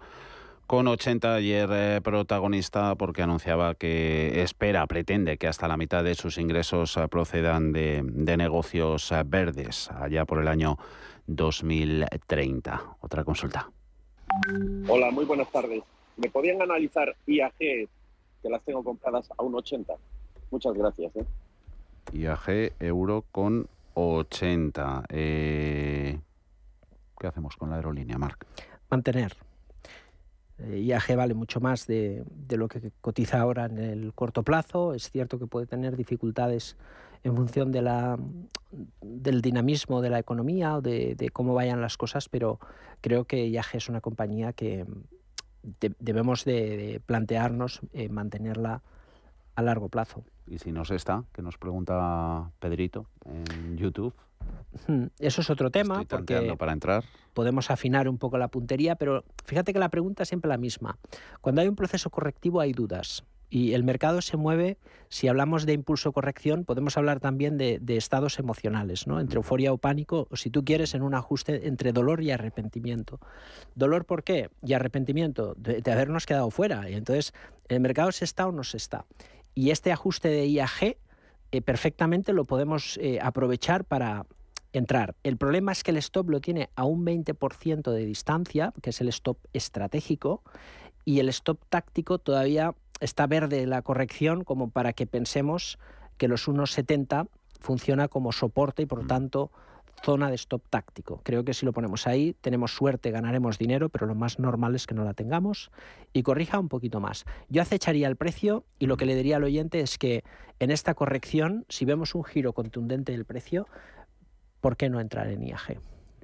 con 0.68 0.88
80 0.88 1.34
ayer 1.34 1.70
eh, 1.72 2.02
protagonista 2.04 2.94
porque 2.96 3.24
anunciaba 3.24 3.74
que 3.74 4.44
espera, 4.44 4.86
pretende 4.86 5.38
que 5.38 5.48
hasta 5.48 5.68
la 5.68 5.78
mitad 5.78 6.04
de 6.04 6.14
sus 6.14 6.38
ingresos 6.38 7.00
procedan 7.10 7.72
de, 7.72 8.04
de 8.04 8.38
negocios 8.38 9.12
verdes 9.26 9.90
allá 9.92 10.26
por 10.26 10.40
el 10.40 10.50
año 10.50 10.78
2030. 11.26 12.98
Otra 13.00 13.24
consulta. 13.24 13.70
Hola, 14.88 15.12
muy 15.12 15.26
buenas 15.26 15.52
tardes. 15.52 15.84
¿Me 16.18 16.30
podían 16.30 16.62
analizar 16.62 17.16
IAG, 17.26 17.58
que 17.58 17.90
las 18.44 18.64
tengo 18.64 18.84
compradas 18.84 19.30
a 19.38 19.44
un 19.44 19.56
80? 19.56 19.94
Muchas 20.52 20.74
gracias. 20.74 21.16
¿eh? 21.16 21.26
IAG 22.14 22.74
euro 22.80 23.26
con 23.32 23.68
80. 23.94 25.04
Eh, 25.10 26.20
¿Qué 27.20 27.28
hacemos 27.28 27.56
con 27.56 27.70
la 27.70 27.78
aerolínea, 27.78 28.18
Marc? 28.18 28.46
Mantener. 28.90 29.36
Eh, 30.60 30.80
IAG 30.80 31.16
vale 31.16 31.34
mucho 31.34 31.60
más 31.60 31.86
de, 31.86 32.24
de, 32.30 32.58
lo 32.58 32.68
que 32.68 32.92
cotiza 33.02 33.40
ahora 33.40 33.66
en 33.66 33.78
el 33.78 34.14
corto 34.14 34.44
plazo. 34.44 34.94
Es 34.94 35.12
cierto 35.12 35.38
que 35.38 35.48
puede 35.48 35.68
tener 35.68 35.96
dificultades 35.96 36.78
en 37.24 37.36
función 37.36 37.72
de 37.72 37.82
la, 37.82 38.18
del 39.02 39.42
dinamismo 39.42 40.02
de 40.02 40.10
la 40.10 40.20
economía 40.20 40.78
o 40.78 40.82
de, 40.82 41.30
cómo 41.34 41.54
vayan 41.54 41.82
las 41.82 41.98
cosas, 41.98 42.30
pero 42.30 42.60
creo 43.02 43.26
que 43.26 43.48
IAG 43.48 43.68
es 43.74 43.90
una 43.90 44.02
compañía 44.02 44.54
que 44.54 44.86
debemos 46.00 46.46
de, 46.46 47.02
plantearnos 47.06 47.82
eh, 47.94 48.10
mantenerla 48.10 48.82
a 49.56 49.62
largo 49.62 49.90
plazo. 49.90 50.24
¿Y 50.48 50.60
si 50.60 50.72
no 50.72 50.86
se 50.86 50.96
está? 50.96 51.24
Que 51.34 51.42
nos 51.42 51.58
pregunta 51.58 52.52
Pedrito 52.60 53.08
en 53.26 53.78
YouTube. 53.78 54.14
Hmm, 54.88 55.06
eso 55.20 55.42
es 55.42 55.50
otro 55.50 55.72
tema. 55.72 56.04
porque 56.08 56.56
para 56.58 56.72
entrar. 56.72 57.04
Podemos 57.34 57.70
afinar 57.72 58.08
un 58.08 58.18
poco 58.18 58.38
la 58.38 58.48
puntería, 58.48 58.96
pero 58.96 59.24
fíjate 59.46 59.74
que 59.74 59.80
la 59.80 59.90
pregunta 59.90 60.24
es 60.24 60.30
siempre 60.30 60.48
la 60.50 60.58
misma. 60.58 60.98
Cuando 61.42 61.62
hay 61.62 61.68
un 61.68 61.76
proceso 61.76 62.10
correctivo 62.10 62.62
hay 62.62 62.72
dudas. 62.72 63.24
Y 63.50 63.74
el 63.74 63.84
mercado 63.84 64.22
se 64.22 64.36
mueve, 64.36 64.78
si 65.08 65.28
hablamos 65.28 65.66
de 65.66 65.74
impulso 65.74 66.12
corrección, 66.12 66.66
podemos 66.66 66.98
hablar 66.98 67.20
también 67.20 67.58
de, 67.58 67.80
estados 67.98 68.40
emocionales, 68.40 69.08
¿no? 69.08 69.20
entre 69.20 69.38
euforia 69.38 69.72
o 69.72 69.78
pánico, 69.78 70.28
o 70.30 70.36
si 70.36 70.50
tú 70.50 70.66
quieres, 70.66 70.94
en 70.94 71.02
un 71.02 71.14
ajuste 71.14 71.68
entre 71.68 71.94
dolor 71.94 72.22
y 72.22 72.32
arrepentimiento. 72.32 73.20
¿Dolor 73.76 74.06
por 74.06 74.24
qué? 74.24 74.50
Y 74.64 74.74
arrepentimiento 74.74 75.56
de, 75.56 75.82
habernos 75.92 76.26
quedado 76.26 76.52
fuera. 76.52 76.90
Y 76.90 76.96
entonces, 76.96 77.34
¿el 77.70 77.80
mercado 77.80 78.12
se 78.12 78.26
está 78.26 78.48
o 78.48 78.52
no 78.52 78.64
se 78.64 78.78
está? 78.78 79.06
Y 79.56 79.72
este 79.72 79.92
ajuste 79.92 80.28
de 80.28 80.48
IAG 80.48 80.98
eh, 81.52 81.62
perfectamente 81.62 82.34
lo 82.34 82.46
podemos 82.46 82.98
eh, 83.02 83.20
aprovechar 83.22 83.86
para 83.86 84.26
entrar. 84.74 85.16
El 85.24 85.38
problema 85.38 85.72
es 85.72 85.84
que 85.84 85.92
el 85.92 85.98
stop 85.98 86.30
lo 86.30 86.42
tiene 86.42 86.70
a 86.76 86.84
un 86.84 87.06
20% 87.06 87.92
de 87.92 88.06
distancia, 88.06 88.74
que 88.82 88.90
es 88.90 89.02
el 89.02 89.08
stop 89.10 89.38
estratégico, 89.54 90.44
y 91.06 91.20
el 91.20 91.30
stop 91.30 91.60
táctico 91.70 92.20
todavía 92.20 92.76
está 93.00 93.28
verde 93.28 93.66
la 93.66 93.82
corrección 93.82 94.44
como 94.44 94.70
para 94.70 94.94
que 94.94 95.08
pensemos 95.08 95.78
que 96.18 96.28
los 96.28 96.48
1,70 96.48 97.28
funciona 97.60 98.08
como 98.08 98.32
soporte 98.32 98.84
y 98.84 98.86
por 98.86 99.00
lo 99.00 99.06
mm. 99.06 99.08
tanto 99.08 99.52
zona 100.04 100.30
de 100.30 100.36
stop 100.36 100.62
táctico. 100.70 101.22
Creo 101.24 101.44
que 101.44 101.54
si 101.54 101.66
lo 101.66 101.74
ponemos 101.74 102.08
ahí, 102.08 102.36
tenemos 102.42 102.72
suerte, 102.72 103.12
ganaremos 103.12 103.58
dinero, 103.58 103.90
pero 103.90 104.06
lo 104.06 104.16
más 104.16 104.40
normal 104.40 104.76
es 104.76 104.86
que 104.86 104.94
no 104.94 105.04
la 105.04 105.14
tengamos 105.14 105.72
y 106.14 106.24
corrija 106.24 106.60
un 106.60 106.70
poquito 106.70 107.00
más. 107.00 107.26
Yo 107.50 107.62
acecharía 107.62 108.08
el 108.08 108.16
precio 108.16 108.64
y 108.80 108.86
lo 108.86 108.98
que 108.98 109.06
le 109.06 109.16
diría 109.16 109.38
al 109.38 109.44
oyente 109.44 109.80
es 109.80 109.98
que 109.98 110.24
en 110.60 110.72
esta 110.72 110.94
corrección, 110.94 111.66
si 111.70 111.86
vemos 111.86 112.16
un 112.16 112.24
giro 112.24 112.54
contundente 112.54 113.12
del 113.12 113.26
precio, 113.26 113.68
¿por 114.62 114.78
qué 114.78 114.90
no 114.90 115.00
entrar 115.00 115.28
en 115.30 115.44
IAG? 115.44 115.80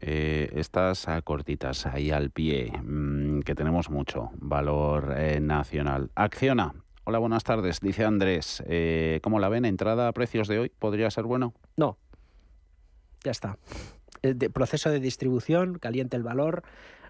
Eh, 0.05 0.49
estas 0.59 1.07
cortitas 1.23 1.85
ahí 1.85 2.11
al 2.11 2.29
pie, 2.29 2.73
mm, 2.83 3.39
que 3.39 3.55
tenemos 3.55 3.89
mucho 3.89 4.31
valor 4.33 5.15
eh, 5.17 5.39
nacional. 5.39 6.11
Acciona. 6.13 6.73
Hola, 7.05 7.19
buenas 7.19 7.45
tardes. 7.45 7.79
Dice 7.79 8.03
Andrés, 8.03 8.61
eh, 8.67 9.21
¿cómo 9.23 9.39
la 9.39 9.47
ven? 9.47 9.63
¿Entrada 9.63 10.09
a 10.09 10.11
precios 10.11 10.49
de 10.49 10.59
hoy? 10.59 10.71
¿Podría 10.77 11.09
ser 11.09 11.23
bueno? 11.23 11.53
No. 11.77 11.97
Ya 13.23 13.31
está. 13.31 13.57
El 14.21 14.35
proceso 14.51 14.89
de 14.89 14.99
distribución, 14.99 15.79
caliente 15.79 16.17
el 16.17 16.23
valor 16.23 16.63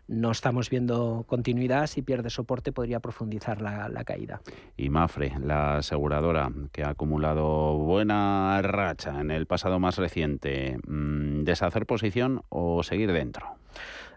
no 0.07 0.31
estamos 0.31 0.69
viendo 0.69 1.25
continuidad, 1.27 1.87
si 1.87 2.01
pierde 2.01 2.29
soporte 2.29 2.71
podría 2.71 2.99
profundizar 2.99 3.61
la, 3.61 4.03
caída. 4.03 4.41
Y 4.75 4.89
Mafre, 4.89 5.33
la 5.39 5.77
aseguradora 5.77 6.51
que 6.71 6.83
ha 6.83 6.89
acumulado 6.89 7.77
buena 7.77 8.61
racha 8.61 9.21
en 9.21 9.31
el 9.31 9.47
pasado 9.47 9.79
más 9.79 9.97
reciente, 9.97 10.77
mm, 10.87 11.43
¿deshacer 11.43 11.85
posición 11.85 12.41
o 12.49 12.83
seguir 12.83 13.11
dentro? 13.11 13.45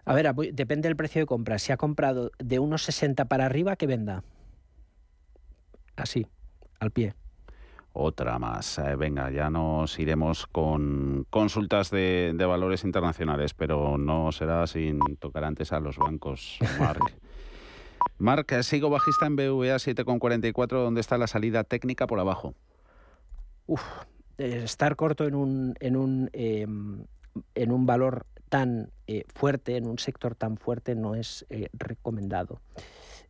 A 0.05 0.13
ver, 0.13 0.33
depende 0.53 0.87
del 0.87 0.95
precio 0.95 1.21
de 1.21 1.25
compra. 1.25 1.59
Si 1.59 1.71
ha 1.71 1.77
comprado 1.77 2.31
de 2.39 2.59
unos 2.59 2.83
60 2.83 3.25
para 3.25 3.45
arriba, 3.45 3.75
que 3.75 3.87
venda. 3.87 4.23
Así, 5.95 6.27
al 6.79 6.91
pie 6.91 7.13
otra 7.97 8.37
más. 8.37 8.77
Eh, 8.77 8.95
venga, 8.95 9.31
ya 9.31 9.49
nos 9.49 9.97
iremos 9.99 10.45
con 10.47 11.25
consultas 11.29 11.89
de, 11.89 12.33
valores 12.37 12.83
internacionales, 12.83 13.53
pero 13.53 13.97
no 13.97 14.31
será 14.31 14.67
sin 14.67 14.99
tocar 15.19 15.43
antes 15.43 15.73
a 15.73 15.79
los 15.79 15.97
bancos, 15.97 16.59
Marc. 16.79 17.01
Marc, 18.19 18.51
eh, 18.51 18.63
sigo 18.63 18.89
bajista 18.89 19.25
en 19.25 19.35
BVA 19.35 19.75
7,44, 19.75 20.67
¿dónde 20.67 21.01
está 21.01 21.17
la 21.17 21.27
salida 21.27 21.63
técnica 21.63 22.07
por 22.07 22.19
abajo? 22.19 22.53
Uf, 23.65 23.81
eh, 24.37 24.61
estar 24.63 24.95
corto 24.95 25.25
en 25.25 25.35
un, 25.35 25.75
en 25.79 25.97
un, 25.97 26.29
em, 26.33 27.05
en 27.55 27.71
un 27.71 27.85
valor 27.85 28.25
tan 28.49 28.91
fuerte, 29.33 29.75
en 29.75 29.87
un 29.87 29.99
sector 29.99 30.35
tan 30.35 30.57
fuerte, 30.57 30.95
no 30.95 31.15
es 31.15 31.45
recomendado. 31.73 32.61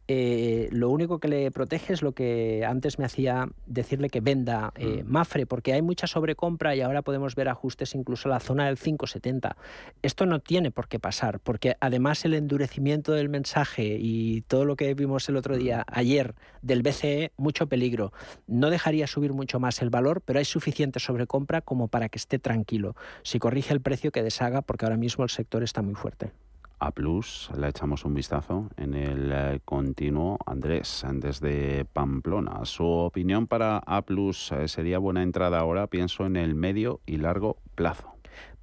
Eh, 0.08 0.70
lo 0.72 0.90
único 0.90 1.20
que 1.20 1.28
le 1.28 1.52
protege 1.52 1.92
es 1.94 2.02
lo 2.02 2.14
que 2.14 2.64
antes 2.66 2.98
me 2.98 3.06
hacía 3.06 3.50
decirle 3.66 4.10
que 4.10 4.22
venda 4.22 4.72
eh, 4.76 5.04
mm. 5.04 5.12
Mafre, 5.12 5.46
porque 5.46 5.74
hay 5.74 5.82
mucha 5.82 6.08
sobrecompra 6.08 6.76
y 6.76 6.82
ahora 6.82 7.02
podemos 7.02 7.36
ver 7.36 7.50
ajustes 7.50 7.94
incluso 7.94 8.30
a 8.30 8.32
la 8.32 8.40
zona 8.40 8.68
del 8.68 8.78
5,70. 8.78 9.56
Esto 10.02 10.26
no 10.26 10.40
tiene 10.40 10.72
por 10.72 10.88
qué 10.88 11.00
pasar, 11.00 11.40
porque 11.42 11.76
además 11.82 12.24
el 12.24 12.36
endurecimiento 12.36 13.12
del 13.12 13.28
mensaje 13.28 13.98
y 14.00 14.42
todo 14.42 14.64
lo 14.64 14.78
que 14.78 14.94
vimos 14.94 15.28
el 15.28 15.36
otro 15.36 15.58
día, 15.58 15.80
mm. 15.80 15.92
ayer, 15.92 16.36
del 16.62 16.84
BCE, 16.84 17.34
mucho 17.38 17.68
peligro. 17.68 18.14
No 18.48 18.70
dejaría 18.70 19.08
subir 19.08 19.34
mucho 19.34 19.60
más 19.60 19.82
el 19.82 19.90
valor, 19.90 20.22
pero 20.22 20.40
hay 20.40 20.46
suficiente 20.46 21.00
sobrecompra 21.00 21.62
como 21.62 21.90
para 21.90 22.08
que 22.08 22.18
esté 22.18 22.40
tranquilo. 22.40 22.96
Si 23.24 23.40
corrige 23.40 23.74
el 23.74 23.82
precio, 23.82 24.12
que 24.12 24.24
deshaga, 24.24 24.62
porque 24.62 24.86
ahora 24.86 24.98
mismo 24.98 25.24
el 25.24 25.30
sector 25.30 25.64
está 25.64 25.82
muy 25.82 25.96
fuerte. 25.96 26.32
A 26.80 26.92
Plus, 26.92 27.50
le 27.58 27.70
echamos 27.70 28.06
un 28.06 28.14
vistazo 28.14 28.70
en 28.78 28.94
el 28.94 29.32
eh, 29.32 29.60
continuo. 29.66 30.38
Andrés, 30.46 31.04
desde 31.14 31.86
Pamplona, 31.86 32.66
su 32.66 32.86
opinión 32.86 33.48
para 33.48 33.78
A 33.80 34.04
Plus 34.04 34.52
eh, 34.52 34.68
sería 34.68 35.00
buena 35.00 35.24
entrada 35.24 35.60
ahora, 35.60 35.88
pienso 35.88 36.26
en 36.26 36.36
el 36.36 36.54
medio 36.54 37.02
y 37.06 37.18
largo 37.18 37.58
plazo. 37.74 38.14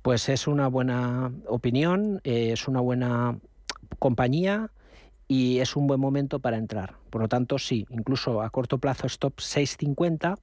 Pues 0.03 0.29
es 0.29 0.47
una 0.47 0.69
buena 0.69 1.33
opinión, 1.49 2.21
eh, 2.25 2.53
es 2.53 2.69
una 2.69 2.81
buena 2.81 3.39
compañía 3.99 4.71
y 5.27 5.59
es 5.59 5.75
un 5.75 5.87
buen 5.87 5.99
momento 6.01 6.39
para 6.39 6.57
entrar. 6.57 6.95
Por 7.11 7.23
lo 7.23 7.29
tanto, 7.29 7.59
sí, 7.59 7.87
incluso 7.91 8.43
a 8.43 8.51
corto 8.51 8.79
plazo 8.79 9.07
stop 9.09 9.39
6.50, 9.39 10.39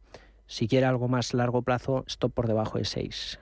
si 0.46 0.68
quiere 0.68 0.88
algo 0.88 1.08
más 1.08 1.34
largo 1.34 1.62
plazo, 1.62 2.04
stop 2.08 2.34
por 2.34 2.48
debajo 2.48 2.80
de 2.80 2.86
6. 2.86 3.40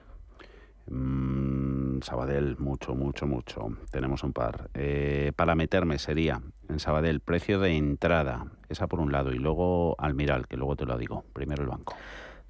Mm, 0.90 2.00
Sabadell, 2.02 2.56
mucho, 2.58 2.94
mucho, 2.94 3.26
mucho. 3.26 3.68
Tenemos 3.90 4.24
un 4.24 4.32
par. 4.32 4.70
Eh, 4.74 5.32
para 5.36 5.54
meterme 5.54 5.98
sería 5.98 6.42
en 6.68 6.80
Sabadell, 6.80 7.20
precio 7.20 7.60
de 7.60 7.76
entrada. 7.76 8.46
Esa 8.68 8.88
por 8.88 9.00
un 9.00 9.12
lado. 9.12 9.32
Y 9.32 9.38
luego 9.38 9.94
Almiral, 9.98 10.48
que 10.48 10.56
luego 10.56 10.76
te 10.76 10.86
lo 10.86 10.98
digo. 10.98 11.24
Primero 11.32 11.62
el 11.62 11.68
banco. 11.68 11.94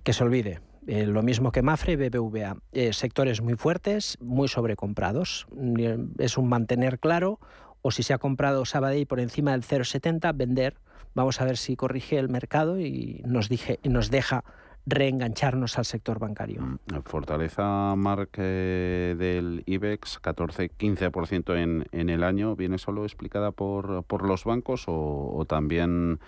Que 0.02 0.14
se 0.14 0.24
olvide. 0.24 0.60
Eh, 0.86 1.06
lo 1.06 1.22
mismo 1.22 1.52
que 1.52 1.60
Mafre 1.60 1.92
y 1.92 1.96
BBVA. 1.96 2.56
Eh, 2.72 2.94
sectores 2.94 3.42
muy 3.42 3.56
fuertes, 3.56 4.16
muy 4.20 4.48
sobrecomprados. 4.48 5.46
Es 6.18 6.38
un 6.38 6.48
mantener 6.48 6.98
claro. 6.98 7.38
O 7.82 7.90
si 7.90 8.02
se 8.02 8.14
ha 8.14 8.18
comprado 8.18 8.64
Sabadell 8.64 9.06
por 9.06 9.20
encima 9.20 9.52
del 9.52 9.62
0,70, 9.62 10.34
vender. 10.34 10.76
Vamos 11.14 11.40
a 11.40 11.44
ver 11.44 11.58
si 11.58 11.76
corrige 11.76 12.18
el 12.18 12.28
mercado 12.28 12.80
y 12.80 13.22
nos, 13.26 13.48
dije, 13.48 13.80
nos 13.84 14.10
deja 14.10 14.44
reengancharnos 14.90 15.78
al 15.78 15.84
sector 15.84 16.18
bancario. 16.18 16.62
Mm, 16.62 17.00
fortaleza 17.04 17.94
Mark 17.96 18.32
del 18.32 19.62
IBEX, 19.66 20.20
14-15% 20.20 21.56
en, 21.56 21.86
en 21.92 22.10
el 22.10 22.24
año, 22.24 22.56
¿viene 22.56 22.78
solo 22.78 23.04
explicada 23.04 23.52
por, 23.52 24.04
por 24.04 24.26
los 24.26 24.44
bancos 24.44 24.84
o, 24.86 25.44
también 25.48 26.18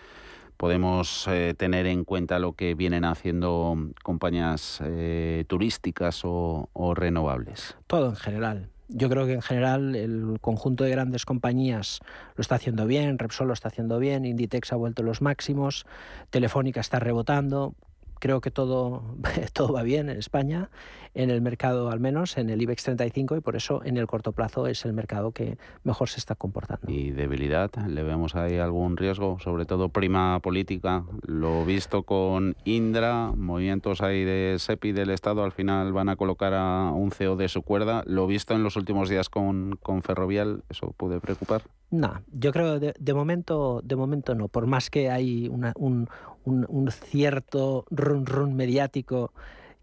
podemos 0.57 1.27
eh, 1.29 1.55
tener 1.57 1.87
en 1.87 2.05
cuenta 2.05 2.39
lo 2.39 2.53
que 2.53 2.75
vienen 2.75 3.05
haciendo 3.05 3.77
compañías 4.03 4.81
eh, 4.85 5.45
turísticas 5.49 6.23
o, 6.25 6.69
o 6.73 6.95
renovables? 6.95 7.77
Todo 7.87 8.11
en 8.11 8.17
general. 8.17 8.69
Yo 8.95 9.09
creo 9.09 9.27
que 9.27 9.33
en 9.33 9.43
general 9.43 9.97
el 9.97 10.39
conjunto 10.41 10.85
de 10.85 10.91
grandes 10.91 11.25
compañías 11.25 12.01
lo 12.37 12.43
está 12.43 12.57
haciendo 12.57 12.87
bien, 12.87 13.19
Repsol 13.19 13.49
lo 13.49 13.55
está 13.55 13.69
haciendo 13.69 13.99
bien, 13.99 14.27
Inditex 14.27 14.73
ha 14.73 14.77
vuelto 14.77 15.03
los 15.03 15.23
máximos, 15.23 15.87
Telefónica 16.31 16.81
está 16.81 16.99
rebotando, 16.99 17.75
creo 18.23 18.41
que 18.41 18.53
todo, 18.53 19.03
todo 19.53 19.73
va 19.73 19.83
bien 19.83 20.09
en 20.09 20.17
España, 20.17 20.71
en 21.13 21.29
el 21.29 21.43
mercado 21.43 21.91
al 21.91 21.99
menos, 21.99 22.39
en 22.39 22.51
el 22.51 22.63
IBEX 22.63 22.85
35 22.85 23.37
y 23.37 23.41
por 23.41 23.57
eso 23.57 23.83
en 23.85 23.97
el 23.97 24.07
corto 24.07 24.31
plazo 24.31 24.69
es 24.69 24.85
el 24.85 24.93
mercado 24.93 25.33
que 25.33 25.59
mejor 25.83 26.09
se 26.09 26.21
está 26.21 26.37
comportando. 26.37 26.87
¿Y 26.89 27.11
debilidad? 27.11 27.75
¿Le 27.89 28.05
vemos 28.05 28.37
ahí 28.37 28.59
algún 28.59 28.97
riesgo? 28.97 29.39
Sobre 29.41 29.67
todo 29.67 29.89
prima 29.89 30.39
política, 30.39 31.05
lo 31.27 31.65
visto 31.65 32.05
con 32.05 32.55
Indra, 32.65 33.33
movimientos 33.37 34.03
ahí 34.03 34.23
de 34.23 34.55
SEPI 34.57 34.93
del 34.93 35.11
Estado, 35.11 35.43
al 35.43 35.51
final 35.51 35.93
van 35.93 36.09
a 36.09 36.15
colocar 36.15 36.55
a 36.55 36.93
un 36.93 37.11
CEO 37.11 37.35
de 37.35 37.49
su 37.49 37.63
cuerda, 37.63 38.05
lo 38.07 38.29
visto 38.29 38.55
en 38.55 38.63
los 38.63 38.77
últimos 38.77 39.09
días 39.09 39.29
con, 39.29 39.77
con 39.83 40.03
Ferrovial, 40.03 40.63
¿eso 40.71 40.95
puede 40.97 41.19
preocupar? 41.19 41.63
No, 41.91 42.23
yo 42.33 42.53
creo 42.53 42.79
de, 42.79 42.95
de 42.99 43.15
momento, 43.15 43.83
de 43.85 43.97
momento 43.97 44.35
no, 44.35 44.49
por 44.49 44.67
más 44.67 44.89
que 44.89 45.11
hay 45.11 45.49
una, 45.49 45.75
un, 45.77 46.09
un, 46.45 46.91
cierto 46.91 47.85
run 47.91 48.27
run 48.27 48.55
mediático 48.55 49.33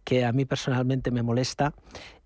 que 0.04 0.26
a 0.26 0.32
mí 0.32 0.46
personalmente 0.46 1.12
me 1.12 1.24
molesta, 1.24 1.74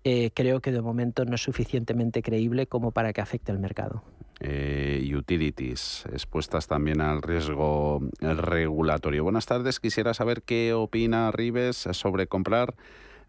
eh, 0.04 0.30
creo 0.34 0.60
que 0.60 0.72
de 0.72 0.80
momento 0.80 1.24
no 1.24 1.34
es 1.34 1.42
suficientemente 1.42 2.22
creíble 2.22 2.66
como 2.66 2.92
para 2.92 3.12
que 3.12 3.20
afecte 3.20 3.52
al 3.52 3.58
mercado. 3.58 4.02
Eh, 4.40 5.12
utilities, 5.16 6.04
expuestas 6.12 6.66
también 6.66 7.00
al 7.00 7.22
riesgo 7.22 8.00
regulatorio. 8.20 9.22
Buenas 9.22 9.46
tardes, 9.46 9.80
quisiera 9.80 10.12
saber 10.12 10.42
qué 10.42 10.72
opina 10.72 11.30
Rives 11.30 11.88
sobre 11.92 12.26
comprar 12.26 12.74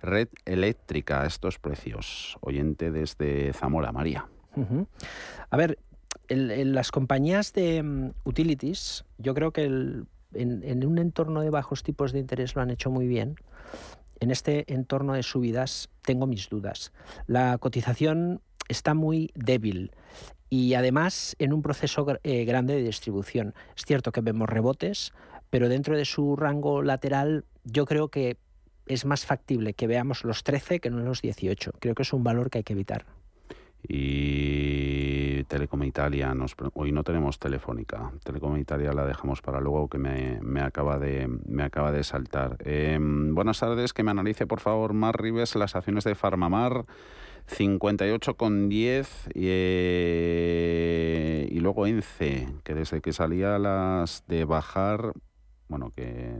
red 0.02 0.30
eléctrica 0.46 1.22
a 1.22 1.26
estos 1.26 1.60
precios. 1.60 2.38
Oyente 2.42 2.92
desde 2.92 3.54
Zamora, 3.54 3.92
María. 3.92 4.28
A 5.50 5.58
ver, 5.58 5.78
en, 6.30 6.74
las 6.74 6.92
compañías 6.92 7.54
de 7.54 7.84
mm, 7.84 8.12
utilities, 8.24 9.06
yo 9.18 9.34
creo 9.34 9.52
que 9.52 9.66
el 9.66 10.06
en, 10.36 10.86
un 10.86 10.98
entorno 10.98 11.42
de 11.42 11.50
bajos 11.50 11.84
tipos 11.84 12.12
de 12.12 12.20
interés 12.20 12.56
lo 12.56 12.62
han 12.62 12.70
hecho 12.70 12.90
muy 12.90 13.08
bien. 13.08 13.36
En 14.20 14.32
este 14.32 14.72
entorno 14.74 15.14
de 15.14 15.24
subidas 15.24 15.90
tengo 16.02 16.28
mis 16.28 16.50
dudas. 16.50 16.94
La 17.28 17.58
cotización 17.58 18.42
está 18.68 18.94
muy 18.94 19.32
débil 19.36 19.92
y 20.50 20.74
además 20.74 21.36
en 21.40 21.54
un 21.54 21.62
proceso 21.62 22.06
eh, 22.24 22.46
grande 22.46 22.76
de 22.76 22.84
distribución. 22.84 23.54
Es 23.76 23.86
cierto 23.86 24.12
que 24.12 24.22
vemos 24.22 24.50
rebotes, 24.50 25.12
pero 25.50 25.70
dentro 25.70 25.98
de 25.98 26.06
su 26.06 26.36
rango 26.36 26.82
lateral 26.82 27.46
yo 27.64 27.86
creo 27.86 28.10
que 28.10 28.38
es 28.88 29.06
más 29.06 29.26
factible 29.26 29.74
que 29.74 29.88
veamos 29.88 30.24
los 30.24 30.44
13 30.44 30.80
que 30.80 30.90
no 30.90 31.00
los 31.00 31.22
18. 31.22 31.74
Creo 31.80 31.96
que 31.96 32.04
es 32.04 32.14
un 32.14 32.24
valor 32.24 32.50
que 32.50 32.60
hay 32.60 32.64
que 32.64 32.74
evitar. 32.74 33.06
Y 33.88 35.44
Telecom 35.46 35.84
Italia, 35.84 36.34
hoy 36.74 36.92
no 36.92 37.04
tenemos 37.04 37.40
telefónica. 37.40 38.12
Telecom 38.24 38.58
Italia 38.58 38.94
la 38.94 39.06
dejamos 39.06 39.42
para 39.42 39.60
luego 39.60 39.88
que 39.90 39.98
me, 39.98 40.40
me 40.42 40.62
acaba, 40.62 40.98
de, 41.00 41.28
me 41.46 41.64
acaba 41.64 41.92
de 41.92 42.04
saltar. 42.04 42.58
Em, 42.66 43.34
buenas 43.36 43.60
tardes, 43.60 43.94
que 43.94 44.04
me 44.04 44.12
analice 44.12 44.48
por 44.48 44.60
favor 44.60 44.94
Mar 44.94 45.22
Rives 45.22 45.56
las 45.56 45.76
acciones 45.76 46.04
de 46.04 46.16
Farmamar. 46.16 46.86
58,10 47.48 49.08
y, 49.36 49.46
eh, 49.50 50.68
y 51.52 51.60
luego 51.60 51.86
ENCE, 51.86 52.48
que 52.64 52.74
desde 52.74 53.02
que 53.02 53.14
salía 53.14 53.60
las 53.60 54.24
de 54.28 54.46
bajar, 54.46 55.14
bueno, 55.68 55.92
que 55.96 56.34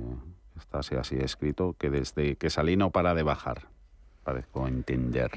está 0.58 0.80
así, 0.80 0.96
así 0.96 1.18
escrito, 1.18 1.76
que 1.78 1.92
desde 1.92 2.38
que 2.38 2.50
salí 2.50 2.76
no 2.76 2.90
para 2.90 3.14
de 3.14 3.22
bajar 3.22 3.75
parezco 4.26 4.68
entender. 4.68 5.32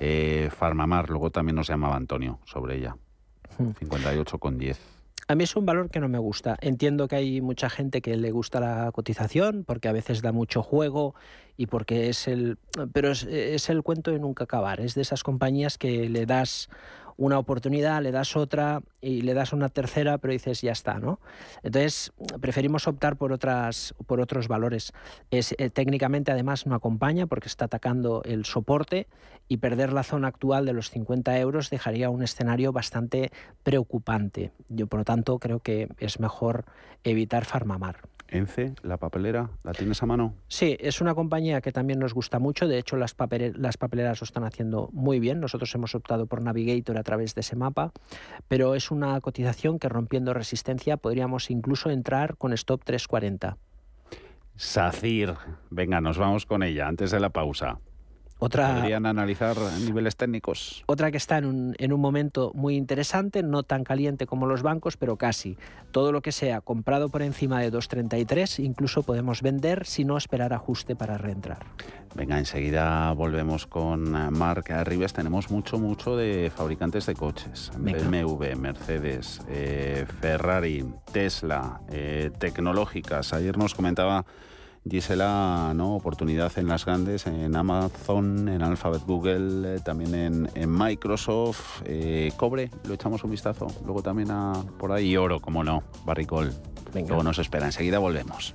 Eh, 0.00 0.50
Farmamar, 0.54 1.08
luego 1.08 1.30
también 1.30 1.56
nos 1.56 1.68
llamaba 1.68 1.96
Antonio 1.96 2.40
sobre 2.44 2.76
ella. 2.76 2.96
58 3.56 4.38
con 4.38 4.58
10. 4.58 4.78
A 5.28 5.34
mí 5.34 5.44
es 5.44 5.56
un 5.56 5.66
valor 5.66 5.90
que 5.90 6.00
no 6.00 6.08
me 6.08 6.18
gusta. 6.18 6.56
Entiendo 6.60 7.06
que 7.06 7.16
hay 7.16 7.40
mucha 7.40 7.68
gente 7.68 8.00
que 8.00 8.16
le 8.16 8.30
gusta 8.30 8.60
la 8.60 8.90
cotización 8.92 9.64
porque 9.64 9.88
a 9.88 9.92
veces 9.92 10.22
da 10.22 10.32
mucho 10.32 10.62
juego 10.62 11.14
y 11.56 11.66
porque 11.66 12.08
es 12.08 12.28
el... 12.28 12.58
Pero 12.92 13.10
es, 13.10 13.24
es 13.24 13.68
el 13.68 13.82
cuento 13.82 14.10
de 14.10 14.18
nunca 14.18 14.44
acabar. 14.44 14.80
Es 14.80 14.94
de 14.94 15.02
esas 15.02 15.22
compañías 15.22 15.76
que 15.76 16.08
le 16.08 16.24
das 16.24 16.70
una 17.18 17.38
oportunidad, 17.38 18.00
le 18.00 18.12
das 18.12 18.36
otra 18.36 18.80
y 19.00 19.22
le 19.22 19.34
das 19.34 19.52
una 19.52 19.68
tercera, 19.68 20.18
pero 20.18 20.32
dices 20.32 20.62
ya 20.62 20.70
está, 20.70 21.00
¿no? 21.00 21.20
Entonces 21.64 22.12
preferimos 22.40 22.86
optar 22.86 23.16
por 23.16 23.32
otras, 23.32 23.92
por 24.06 24.20
otros 24.20 24.46
valores. 24.46 24.92
Es, 25.30 25.54
eh, 25.58 25.68
técnicamente 25.68 26.30
además 26.30 26.66
no 26.66 26.76
acompaña 26.76 27.26
porque 27.26 27.48
está 27.48 27.64
atacando 27.64 28.22
el 28.24 28.44
soporte 28.44 29.08
y 29.48 29.56
perder 29.56 29.92
la 29.92 30.04
zona 30.04 30.28
actual 30.28 30.64
de 30.64 30.72
los 30.72 30.90
50 30.90 31.36
euros 31.40 31.70
dejaría 31.70 32.08
un 32.08 32.22
escenario 32.22 32.72
bastante 32.72 33.32
preocupante. 33.64 34.52
Yo 34.68 34.86
por 34.86 35.00
lo 35.00 35.04
tanto 35.04 35.40
creo 35.40 35.58
que 35.58 35.88
es 35.98 36.20
mejor 36.20 36.66
evitar 37.02 37.44
Farmamar. 37.44 37.96
ENCE, 38.28 38.74
la 38.82 38.96
papelera, 38.96 39.50
¿la 39.64 39.72
tienes 39.72 40.02
a 40.02 40.06
mano? 40.06 40.34
Sí, 40.48 40.76
es 40.80 41.00
una 41.00 41.14
compañía 41.14 41.60
que 41.60 41.72
también 41.72 41.98
nos 41.98 42.14
gusta 42.14 42.38
mucho. 42.38 42.68
De 42.68 42.78
hecho, 42.78 42.96
las, 42.96 43.16
las 43.54 43.76
papeleras 43.76 44.20
lo 44.20 44.24
están 44.24 44.44
haciendo 44.44 44.90
muy 44.92 45.18
bien. 45.18 45.40
Nosotros 45.40 45.74
hemos 45.74 45.94
optado 45.94 46.26
por 46.26 46.42
Navigator 46.42 46.98
a 46.98 47.02
través 47.02 47.34
de 47.34 47.40
ese 47.40 47.56
mapa, 47.56 47.92
pero 48.48 48.74
es 48.74 48.90
una 48.90 49.20
cotización 49.20 49.78
que 49.78 49.88
rompiendo 49.88 50.34
resistencia 50.34 50.96
podríamos 50.96 51.50
incluso 51.50 51.90
entrar 51.90 52.36
con 52.36 52.52
stop 52.52 52.84
340. 52.84 53.56
SACIR, 54.56 55.36
venga, 55.70 56.00
nos 56.00 56.18
vamos 56.18 56.44
con 56.44 56.62
ella 56.62 56.88
antes 56.88 57.12
de 57.12 57.20
la 57.20 57.30
pausa. 57.30 57.78
Otra, 58.40 58.76
Podrían 58.76 59.04
analizar 59.06 59.56
niveles 59.84 60.16
técnicos. 60.16 60.84
Otra 60.86 61.10
que 61.10 61.16
está 61.16 61.38
en 61.38 61.44
un, 61.44 61.74
en 61.78 61.92
un 61.92 62.00
momento 62.00 62.52
muy 62.54 62.76
interesante, 62.76 63.42
no 63.42 63.64
tan 63.64 63.82
caliente 63.82 64.26
como 64.26 64.46
los 64.46 64.62
bancos, 64.62 64.96
pero 64.96 65.16
casi. 65.16 65.56
Todo 65.90 66.12
lo 66.12 66.22
que 66.22 66.30
sea 66.30 66.60
comprado 66.60 67.08
por 67.08 67.22
encima 67.22 67.60
de 67.60 67.72
2,33, 67.72 68.62
incluso 68.62 69.02
podemos 69.02 69.42
vender 69.42 69.86
si 69.86 70.04
no 70.04 70.16
esperar 70.16 70.52
ajuste 70.52 70.94
para 70.94 71.18
reentrar. 71.18 71.66
Venga, 72.14 72.38
enseguida 72.38 73.12
volvemos 73.12 73.66
con 73.66 74.14
eh, 74.14 74.30
Marc 74.30 74.70
Arribas. 74.70 75.12
Tenemos 75.12 75.50
mucho, 75.50 75.78
mucho 75.78 76.16
de 76.16 76.50
fabricantes 76.54 77.06
de 77.06 77.14
coches. 77.14 77.70
BMW, 77.76 78.56
Mercedes, 78.56 79.40
eh, 79.48 80.06
Ferrari, 80.20 80.84
Tesla, 81.12 81.80
eh, 81.90 82.30
tecnológicas. 82.38 83.32
Ayer 83.32 83.58
nos 83.58 83.74
comentaba 83.74 84.24
Gisela, 84.90 85.72
¿no? 85.74 85.94
oportunidad 85.94 86.52
en 86.58 86.68
las 86.68 86.84
grandes, 86.84 87.26
en 87.26 87.54
Amazon, 87.56 88.48
en 88.48 88.62
Alphabet 88.62 89.02
Google, 89.06 89.76
eh, 89.76 89.80
también 89.80 90.48
en, 90.54 90.70
Microsoft, 90.70 91.82
eh, 91.84 92.32
cobre, 92.36 92.70
lo 92.84 92.94
echamos 92.94 93.24
un 93.24 93.30
vistazo, 93.30 93.66
luego 93.84 94.02
también 94.02 94.30
a 94.30 94.52
por 94.78 94.92
ahí 94.92 95.16
oro, 95.16 95.40
como 95.40 95.64
no, 95.64 95.82
barricol. 96.04 96.52
Luego 96.94 97.22
nos 97.22 97.38
espera, 97.38 97.66
enseguida 97.66 97.98
volvemos. 97.98 98.54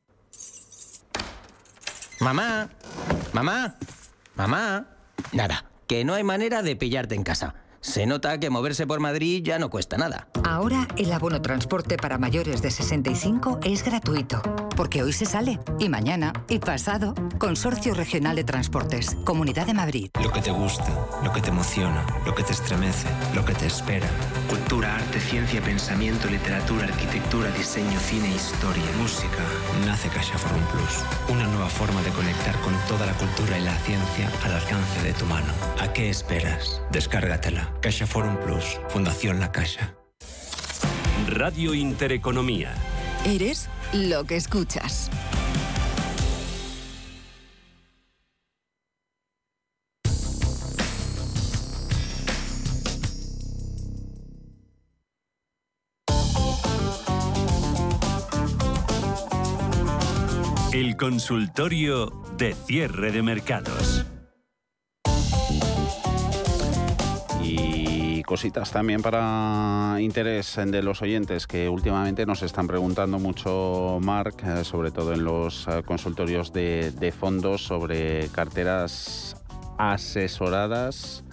Mamá, 2.21 2.69
mamá, 3.33 3.77
mamá. 4.35 4.85
Nada, 5.33 5.65
que 5.87 6.05
no 6.05 6.13
hay 6.13 6.23
manera 6.23 6.61
de 6.61 6.75
pillarte 6.75 7.15
en 7.15 7.23
casa. 7.23 7.55
Se 7.81 8.05
nota 8.05 8.39
que 8.39 8.51
moverse 8.51 8.85
por 8.85 8.99
Madrid 8.99 9.41
ya 9.43 9.57
no 9.57 9.71
cuesta 9.71 9.97
nada. 9.97 10.27
Ahora 10.43 10.87
el 10.97 11.11
abono 11.11 11.41
transporte 11.41 11.97
para 11.97 12.19
mayores 12.19 12.61
de 12.61 12.69
65 12.69 13.59
es 13.63 13.83
gratuito, 13.83 14.39
porque 14.77 15.01
hoy 15.01 15.13
se 15.13 15.25
sale, 15.25 15.59
y 15.79 15.89
mañana, 15.89 16.31
y 16.47 16.59
pasado. 16.59 17.15
Consorcio 17.39 17.95
Regional 17.95 18.35
de 18.35 18.43
Transportes, 18.43 19.17
Comunidad 19.23 19.65
de 19.65 19.73
Madrid. 19.73 20.11
Lo 20.21 20.31
que 20.31 20.41
te 20.41 20.51
gusta, 20.51 20.93
lo 21.23 21.33
que 21.33 21.41
te 21.41 21.49
emociona, 21.49 22.05
lo 22.23 22.35
que 22.35 22.43
te 22.43 22.51
estremece, 22.51 23.07
lo 23.33 23.43
que 23.43 23.53
te 23.55 23.65
espera. 23.65 24.07
Cultura, 24.47 24.95
arte, 24.95 25.19
ciencia, 25.19 25.59
pensamiento, 25.59 26.27
literatura, 26.27 26.85
arquitectura, 26.85 27.49
diseño, 27.57 27.99
cine, 27.99 28.29
historia, 28.29 28.83
música. 28.99 29.43
Nace 29.87 30.07
CaixaForum 30.09 30.63
Plus, 30.67 31.03
una 31.35 31.47
nueva 31.47 31.67
forma 31.67 32.01
de 32.03 32.11
conectar 32.11 32.55
con 32.61 32.73
toda 32.87 33.07
la 33.07 33.13
cultura 33.13 33.57
y 33.57 33.63
la 33.63 33.75
ciencia 33.79 34.31
al 34.43 34.53
alcance 34.53 35.01
de 35.01 35.13
tu 35.13 35.25
mano. 35.25 35.51
¿A 35.79 35.91
qué 35.93 36.11
esperas? 36.11 36.79
Descárgatela. 36.91 37.70
Caixa 37.79 38.05
Forum 38.05 38.37
Plus, 38.37 38.79
Fundación 38.89 39.39
La 39.39 39.51
Caixa. 39.51 39.95
Radio 41.27 41.73
Intereconomía. 41.73 42.73
Eres 43.25 43.69
lo 43.93 44.25
que 44.25 44.35
escuchas. 44.35 45.09
El 60.73 60.95
consultorio 60.95 62.11
de 62.37 62.53
cierre 62.53 63.11
de 63.11 63.21
mercados. 63.21 64.05
Cositas 68.31 68.71
también 68.71 69.01
para 69.01 69.97
interés 69.99 70.55
de 70.55 70.81
los 70.81 71.01
oyentes 71.01 71.47
que 71.47 71.67
últimamente 71.67 72.25
nos 72.25 72.43
están 72.43 72.65
preguntando 72.65 73.19
mucho, 73.19 73.99
Mark, 74.01 74.35
eh, 74.45 74.63
sobre 74.63 74.89
todo 74.89 75.11
en 75.11 75.25
los 75.25 75.67
eh, 75.67 75.83
consultorios 75.83 76.53
de, 76.53 76.91
de 76.91 77.11
fondos, 77.11 77.65
sobre 77.65 78.29
carteras 78.29 79.35
asesoradas, 79.77 81.25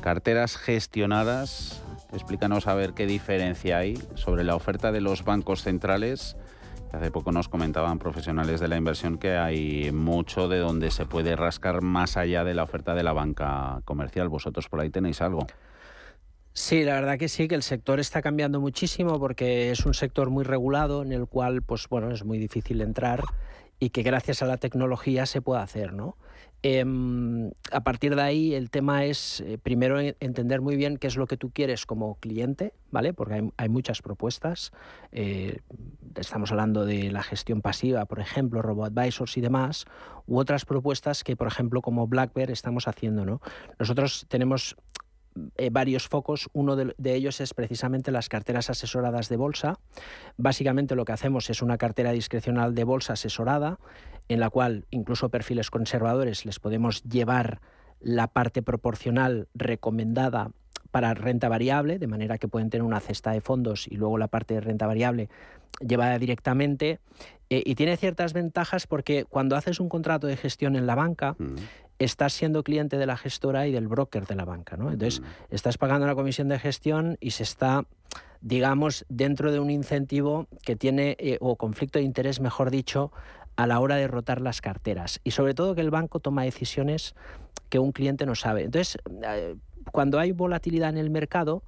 carteras 0.00 0.56
gestionadas. 0.56 1.82
Explícanos 2.12 2.68
a 2.68 2.74
ver 2.74 2.92
qué 2.92 3.06
diferencia 3.06 3.78
hay 3.78 4.00
sobre 4.14 4.44
la 4.44 4.54
oferta 4.54 4.92
de 4.92 5.00
los 5.00 5.24
bancos 5.24 5.62
centrales. 5.64 6.36
Hace 6.92 7.10
poco 7.10 7.32
nos 7.32 7.48
comentaban 7.48 7.98
profesionales 7.98 8.60
de 8.60 8.68
la 8.68 8.76
inversión 8.76 9.18
que 9.18 9.36
hay 9.36 9.90
mucho 9.90 10.46
de 10.46 10.58
donde 10.58 10.92
se 10.92 11.06
puede 11.06 11.34
rascar 11.34 11.82
más 11.82 12.16
allá 12.16 12.44
de 12.44 12.54
la 12.54 12.62
oferta 12.62 12.94
de 12.94 13.02
la 13.02 13.12
banca 13.12 13.80
comercial. 13.84 14.28
¿Vosotros 14.28 14.68
por 14.68 14.80
ahí 14.80 14.90
tenéis 14.90 15.20
algo? 15.20 15.44
Sí, 16.58 16.84
la 16.84 16.94
verdad 16.94 17.18
que 17.18 17.28
sí, 17.28 17.48
que 17.48 17.54
el 17.54 17.62
sector 17.62 18.00
está 18.00 18.22
cambiando 18.22 18.62
muchísimo 18.62 19.20
porque 19.20 19.70
es 19.70 19.84
un 19.84 19.92
sector 19.92 20.30
muy 20.30 20.42
regulado 20.42 21.02
en 21.02 21.12
el 21.12 21.26
cual, 21.26 21.60
pues 21.60 21.86
bueno, 21.86 22.10
es 22.10 22.24
muy 22.24 22.38
difícil 22.38 22.80
entrar 22.80 23.22
y 23.78 23.90
que 23.90 24.02
gracias 24.02 24.40
a 24.40 24.46
la 24.46 24.56
tecnología 24.56 25.26
se 25.26 25.42
puede 25.42 25.60
hacer, 25.60 25.92
¿no? 25.92 26.16
Em, 26.62 27.50
a 27.70 27.84
partir 27.84 28.16
de 28.16 28.22
ahí 28.22 28.54
el 28.54 28.70
tema 28.70 29.04
es 29.04 29.40
eh, 29.42 29.58
primero 29.58 30.00
entender 30.00 30.62
muy 30.62 30.76
bien 30.76 30.96
qué 30.96 31.06
es 31.06 31.16
lo 31.16 31.26
que 31.26 31.36
tú 31.36 31.50
quieres 31.50 31.84
como 31.84 32.16
cliente, 32.16 32.72
¿vale? 32.90 33.12
Porque 33.12 33.50
hay, 33.56 33.68
muchas 33.68 34.00
propuestas. 34.00 34.72
Eh, 35.12 35.60
estamos 36.16 36.50
hablando 36.50 36.86
de 36.86 37.10
la 37.12 37.22
gestión 37.22 37.60
pasiva, 37.60 38.06
por 38.06 38.18
ejemplo, 38.18 38.62
robo-advisors 38.62 39.36
y 39.36 39.42
demás, 39.42 39.84
u 40.26 40.38
otras 40.38 40.64
propuestas 40.64 41.22
que, 41.22 41.36
por 41.36 41.46
ejemplo, 41.46 41.82
como 41.82 42.06
Black 42.06 42.32
Bear 42.34 42.50
estamos 42.50 42.88
haciendo, 42.88 43.24
¿no? 43.26 43.40
Nosotros 43.78 44.26
tenemos 44.28 44.76
eh, 45.56 45.70
varios 45.70 46.08
focos. 46.08 46.48
Uno 46.52 46.76
de, 46.76 46.94
ellos 47.14 47.40
es 47.40 47.54
precisamente 47.54 48.10
las 48.10 48.28
carteras 48.28 48.70
asesoradas 48.70 49.28
de 49.28 49.36
bolsa. 49.36 49.78
Básicamente 50.36 50.94
lo 50.94 51.04
que 51.04 51.12
hacemos 51.12 51.50
es 51.50 51.62
una 51.62 51.78
cartera 51.78 52.12
discrecional 52.12 52.74
de 52.74 52.84
bolsa 52.84 53.14
asesorada, 53.14 53.78
en 54.28 54.40
la 54.40 54.50
cual 54.50 54.86
incluso 54.90 55.28
perfiles 55.28 55.70
conservadores 55.70 56.44
les 56.44 56.58
podemos 56.58 57.02
llevar 57.04 57.60
la 58.00 58.28
parte 58.28 58.62
proporcional 58.62 59.48
recomendada 59.54 60.50
para 60.90 61.14
renta 61.14 61.48
variable, 61.48 61.98
de 61.98 62.06
manera 62.06 62.38
que 62.38 62.48
pueden 62.48 62.70
tener 62.70 62.84
una 62.84 63.00
cesta 63.00 63.32
de 63.32 63.40
fondos 63.40 63.86
y 63.88 63.96
luego 63.96 64.18
la 64.18 64.28
parte 64.28 64.54
de 64.54 64.60
renta 64.60 64.86
variable 64.86 65.28
llevada 65.80 66.18
directamente. 66.18 67.00
Eh, 67.48 67.62
y 67.64 67.74
tiene 67.74 67.96
ciertas 67.96 68.32
ventajas 68.32 68.86
porque 68.86 69.24
cuando 69.24 69.56
haces 69.56 69.78
un 69.78 69.88
contrato 69.88 70.26
de 70.26 70.36
gestión 70.36 70.74
en 70.74 70.86
la 70.86 70.94
banca, 70.94 71.36
mm 71.38 71.56
estás 71.98 72.32
siendo 72.32 72.62
cliente 72.62 72.98
de 72.98 73.06
la 73.06 73.16
gestora 73.16 73.66
y 73.66 73.72
del 73.72 73.88
broker 73.88 74.26
de 74.26 74.34
la 74.34 74.44
banca. 74.44 74.76
¿no? 74.76 74.90
Entonces, 74.90 75.22
estás 75.50 75.78
pagando 75.78 76.04
una 76.04 76.14
comisión 76.14 76.48
de 76.48 76.58
gestión 76.58 77.16
y 77.20 77.30
se 77.30 77.42
está, 77.42 77.84
digamos, 78.40 79.04
dentro 79.08 79.52
de 79.52 79.60
un 79.60 79.70
incentivo 79.70 80.46
que 80.64 80.76
tiene, 80.76 81.16
eh, 81.18 81.38
o 81.40 81.56
conflicto 81.56 81.98
de 81.98 82.04
interés, 82.04 82.40
mejor 82.40 82.70
dicho, 82.70 83.12
a 83.56 83.66
la 83.66 83.80
hora 83.80 83.96
de 83.96 84.06
rotar 84.06 84.40
las 84.40 84.60
carteras. 84.60 85.20
Y 85.24 85.30
sobre 85.30 85.54
todo 85.54 85.74
que 85.74 85.80
el 85.80 85.90
banco 85.90 86.20
toma 86.20 86.44
decisiones 86.44 87.14
que 87.68 87.78
un 87.78 87.92
cliente 87.92 88.26
no 88.26 88.34
sabe. 88.34 88.64
Entonces, 88.64 88.98
eh, 89.24 89.56
cuando 89.92 90.18
hay 90.18 90.32
volatilidad 90.32 90.90
en 90.90 90.98
el 90.98 91.10
mercado, 91.10 91.62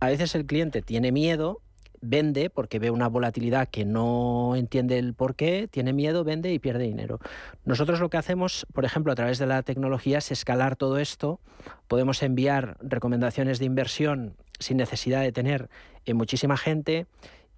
a 0.00 0.08
veces 0.08 0.34
el 0.34 0.46
cliente 0.46 0.82
tiene 0.82 1.12
miedo 1.12 1.60
vende 2.00 2.50
porque 2.50 2.78
ve 2.78 2.90
una 2.90 3.08
volatilidad 3.08 3.68
que 3.68 3.84
no 3.84 4.54
entiende 4.56 4.98
el 4.98 5.14
por 5.14 5.34
qué, 5.34 5.68
tiene 5.70 5.92
miedo, 5.92 6.24
vende 6.24 6.52
y 6.52 6.58
pierde 6.58 6.84
dinero. 6.84 7.18
Nosotros 7.64 8.00
lo 8.00 8.10
que 8.10 8.16
hacemos, 8.16 8.66
por 8.72 8.84
ejemplo, 8.84 9.12
a 9.12 9.16
través 9.16 9.38
de 9.38 9.46
la 9.46 9.62
tecnología 9.62 10.18
es 10.18 10.30
escalar 10.30 10.76
todo 10.76 10.98
esto. 10.98 11.40
Podemos 11.86 12.22
enviar 12.22 12.76
recomendaciones 12.80 13.58
de 13.58 13.64
inversión 13.64 14.36
sin 14.58 14.76
necesidad 14.76 15.22
de 15.22 15.32
tener 15.32 15.68
muchísima 16.14 16.56
gente 16.56 17.06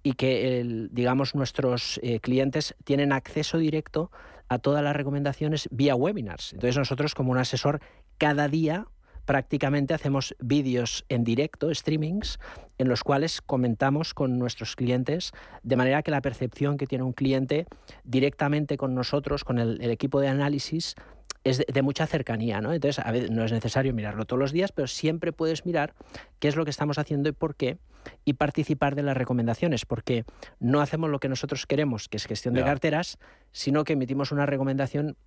y 0.03 0.13
que, 0.13 0.87
digamos, 0.91 1.35
nuestros 1.35 1.99
eh, 2.03 2.19
clientes 2.19 2.75
tienen 2.83 3.13
acceso 3.13 3.57
directo 3.57 4.11
a 4.49 4.59
todas 4.59 4.83
las 4.83 4.95
recomendaciones 4.95 5.69
vía 5.71 5.95
webinars. 5.95 6.53
Entonces 6.53 6.77
nosotros 6.77 7.15
como 7.15 7.31
un 7.31 7.37
asesor 7.37 7.79
cada 8.17 8.47
día 8.47 8.87
prácticamente 9.25 9.93
hacemos 9.93 10.35
vídeos 10.39 11.05
en 11.09 11.23
directo, 11.23 11.73
streamings, 11.73 12.39
en 12.77 12.87
los 12.87 13.03
cuales 13.03 13.41
comentamos 13.41 14.13
con 14.13 14.39
nuestros 14.39 14.75
clientes, 14.75 15.31
de 15.63 15.75
manera 15.75 16.03
que 16.03 16.11
la 16.11 16.21
percepción 16.21 16.77
que 16.77 16.87
tiene 16.87 17.03
un 17.03 17.13
cliente 17.13 17.65
directamente 18.03 18.77
con 18.77 18.95
nosotros, 18.95 19.43
con 19.43 19.59
el, 19.59 19.81
equipo 19.91 20.19
de 20.19 20.27
análisis, 20.27 20.95
es 21.43 21.63
de, 21.65 21.81
mucha 21.81 22.05
cercanía, 22.05 22.61
¿no? 22.61 22.71
Entonces, 22.71 23.03
a 23.03 23.11
veces 23.11 23.31
no 23.31 23.43
es 23.43 23.51
necesario 23.51 23.93
mirarlo 23.93 24.25
todos 24.25 24.39
los 24.39 24.51
días, 24.51 24.71
pero 24.71 24.87
siempre 24.87 25.31
puedes 25.31 25.65
mirar 25.65 25.93
qué 26.39 26.47
es 26.47 26.55
lo 26.55 26.65
que 26.65 26.69
estamos 26.69 26.99
haciendo 26.99 27.29
y 27.29 27.31
por 27.31 27.55
qué, 27.55 27.77
y 28.25 28.33
participar 28.33 28.95
de 28.95 29.03
las 29.03 29.17
recomendaciones, 29.17 29.85
porque 29.85 30.23
no 30.59 30.81
hacemos 30.81 31.09
lo 31.09 31.19
que 31.19 31.29
nosotros 31.29 31.65
queremos, 31.65 32.09
que 32.09 32.17
es 32.17 32.25
gestión 32.25 32.53
de 32.53 32.63
carteras, 32.63 33.17
sino 33.51 33.83
que 33.83 33.93
emitimos 33.93 34.31
una 34.31 34.45
recomendación 34.45 35.17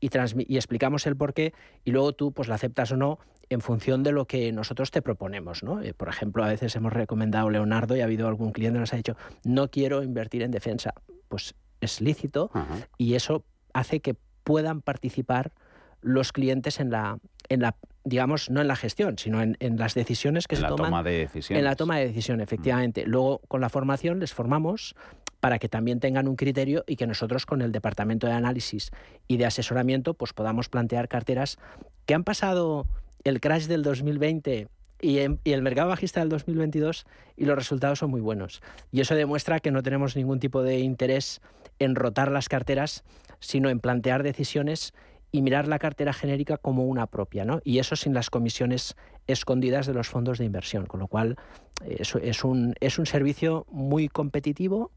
y, 0.00 0.10
y 0.48 0.56
explicamos 0.56 1.06
el 1.06 1.16
por 1.16 1.34
qué 1.34 1.52
y 1.84 1.90
luego 1.90 2.12
tú 2.12 2.32
pues 2.32 2.48
la 2.48 2.56
aceptas 2.56 2.92
o 2.92 2.96
no 2.96 3.18
en 3.50 3.60
función 3.60 4.02
de 4.02 4.12
lo 4.12 4.26
que 4.26 4.52
nosotros 4.52 4.90
te 4.90 5.02
proponemos. 5.02 5.62
¿no? 5.62 5.82
Eh, 5.82 5.94
por 5.94 6.08
ejemplo, 6.08 6.44
a 6.44 6.48
veces 6.48 6.74
hemos 6.76 6.92
recomendado 6.92 7.50
Leonardo 7.50 7.96
y 7.96 8.00
ha 8.00 8.04
habido 8.04 8.28
algún 8.28 8.52
cliente 8.52 8.76
que 8.76 8.80
nos 8.80 8.92
ha 8.92 8.96
dicho, 8.96 9.16
no 9.44 9.70
quiero 9.70 10.02
invertir 10.02 10.42
en 10.42 10.50
defensa. 10.50 10.94
Pues 11.28 11.54
es 11.80 12.00
lícito 12.00 12.50
y 12.96 13.14
eso 13.14 13.44
hace 13.72 14.00
que 14.00 14.14
puedan 14.44 14.80
participar 14.80 15.52
los 16.00 16.32
clientes 16.32 16.80
en 16.80 16.90
la, 16.90 17.18
en 17.48 17.60
la 17.60 17.76
digamos, 18.04 18.50
no 18.50 18.60
en 18.60 18.68
la 18.68 18.76
gestión, 18.76 19.18
sino 19.18 19.42
en, 19.42 19.56
las 19.76 19.94
decisiones 19.94 20.46
que 20.46 20.54
en 20.54 20.60
se 20.60 20.62
la 20.62 20.68
toman. 20.68 20.86
Toma 20.86 21.02
de 21.02 21.18
decisiones. 21.18 21.58
En 21.58 21.64
la 21.64 21.74
toma 21.74 21.98
de 21.98 22.06
decisión, 22.06 22.40
efectivamente. 22.40 23.04
Luego, 23.06 23.40
con 23.48 23.60
la 23.60 23.70
formación, 23.70 24.20
les 24.20 24.32
formamos 24.32 24.94
para 25.40 25.58
que 25.58 25.68
también 25.68 26.00
tengan 26.00 26.28
un 26.28 26.36
criterio 26.36 26.84
y 26.86 26.96
que 26.96 27.06
nosotros, 27.06 27.46
con 27.46 27.62
el 27.62 27.72
departamento 27.72 28.26
de 28.26 28.34
análisis 28.34 28.90
y 29.26 29.38
de 29.38 29.46
asesoramiento, 29.46 30.14
pues 30.14 30.32
podamos 30.32 30.68
plantear 30.68 31.08
carteras 31.08 31.58
que 32.06 32.14
han 32.14 32.24
pasado 32.24 32.86
el 33.24 33.40
crash 33.40 33.66
del 33.66 33.82
2020 33.82 34.68
y, 35.00 35.18
y, 35.18 35.52
el 35.52 35.62
mercado 35.62 35.88
bajista 35.88 36.20
del 36.20 36.28
2022 36.28 37.06
y 37.36 37.44
los 37.46 37.56
resultados 37.56 37.98
son 37.98 38.10
muy 38.10 38.20
buenos. 38.20 38.62
Y 38.92 39.00
eso 39.00 39.14
demuestra 39.14 39.60
que 39.60 39.70
no 39.70 39.82
tenemos 39.82 40.16
ningún 40.16 40.40
tipo 40.40 40.62
de 40.62 40.78
interés 40.78 41.40
en 41.78 41.94
rotar 41.94 42.30
las 42.30 42.48
carteras, 42.48 43.04
sino 43.40 43.68
en 43.68 43.80
plantear 43.80 44.22
decisiones 44.22 44.94
y 45.34 45.42
mirar 45.42 45.66
la 45.66 45.80
cartera 45.80 46.12
genérica 46.12 46.58
como 46.58 46.84
una 46.84 47.08
propia, 47.08 47.44
¿no? 47.44 47.60
Y 47.64 47.80
eso 47.80 47.96
sin 47.96 48.14
las 48.14 48.30
comisiones 48.30 48.94
escondidas 49.26 49.84
de 49.84 49.92
los 49.92 50.08
fondos 50.08 50.38
de 50.38 50.44
inversión, 50.44 50.86
con 50.86 51.00
lo 51.00 51.08
cual 51.08 51.36
eh, 51.84 51.96
es, 52.22 52.44
un, 52.44 52.76
es 52.78 53.00
un 53.00 53.06
servicio 53.06 53.66
muy 53.68 54.08
competitivo 54.08 54.92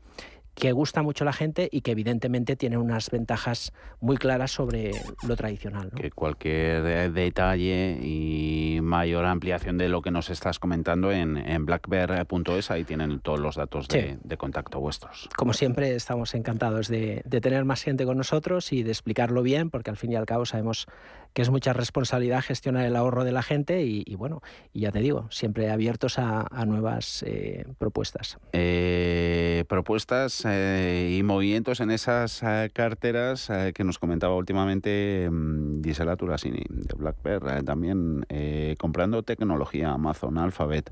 que 0.57 0.71
gusta 0.71 1.03
mucho 1.03 1.23
a 1.23 1.25
la 1.25 1.33
gente 1.33 1.69
y 1.71 1.81
que 1.81 1.91
evidentemente 1.91 2.55
tiene 2.55 2.79
unas 2.79 3.11
ventajas 3.11 3.73
muy 3.99 4.17
claras 4.17 4.49
sobre 4.49 4.91
lo 5.27 5.35
tradicional. 5.35 5.91
Que 5.95 6.09
cualquier 6.09 7.13
detalle 7.13 7.99
y 8.01 8.79
mayor 8.81 9.25
ampliación 9.25 9.77
de 9.77 9.87
lo 9.87 10.01
que 10.01 10.09
nos 10.09 10.31
estás 10.31 10.57
comentando 10.57 11.11
en, 11.11 11.37
en 11.37 11.67
blackbear.es, 11.67 12.71
ahí 12.71 12.83
tienen 12.83 13.19
todos 13.19 13.39
los 13.39 13.55
datos 13.55 13.87
de, 13.87 14.17
contacto 14.37 14.79
vuestros. 14.79 15.29
Como 15.37 15.53
siempre, 15.53 15.93
estamos 15.93 16.33
encantados 16.33 16.87
de, 16.87 17.23
tener 17.39 17.63
más 17.63 17.83
gente 17.83 18.05
con 18.05 18.17
nosotros 18.17 18.73
y 18.73 18.81
de 18.81 18.89
explicarlo 18.89 19.43
bien, 19.43 19.69
porque 19.69 19.91
al 19.91 19.97
fin 19.97 20.11
y 20.11 20.15
al 20.15 20.25
cabo 20.25 20.47
sabemos 20.47 20.87
que 21.37 21.43
es 21.43 21.51
mucha 21.51 21.71
responsabilidad 21.71 22.41
gestionar 22.41 22.83
el 22.85 22.95
ahorro 22.95 23.23
de 23.23 23.31
la 23.31 23.43
gente 23.43 23.83
y, 23.83 24.15
bueno, 24.15 24.41
y 24.73 24.79
ya 24.79 24.91
te 24.91 25.01
digo, 25.01 25.27
siempre 25.29 25.69
abiertos 25.69 26.17
a, 26.17 26.47
nuevas 26.65 27.23
eh, 27.27 27.63
propuestas. 27.77 28.39
Eh, 28.53 29.63
propuestas 29.69 30.41
eh, 30.47 31.15
y 31.15 31.21
movimientos 31.21 31.79
en 31.79 31.91
esas 31.91 32.41
carteras 32.73 33.51
que 33.75 33.83
nos 33.83 33.99
comentaba 33.99 34.33
últimamente 34.33 35.29
mm, 35.31 35.83
Gisela 35.83 36.15
Turasini 36.15 36.63
de 36.69 36.95
Black 36.97 37.17
Bear, 37.21 37.61
también 37.61 38.25
comprando 38.79 39.21
tecnología, 39.21 39.91
Amazon, 39.91 40.39
Alphabet, 40.39 40.91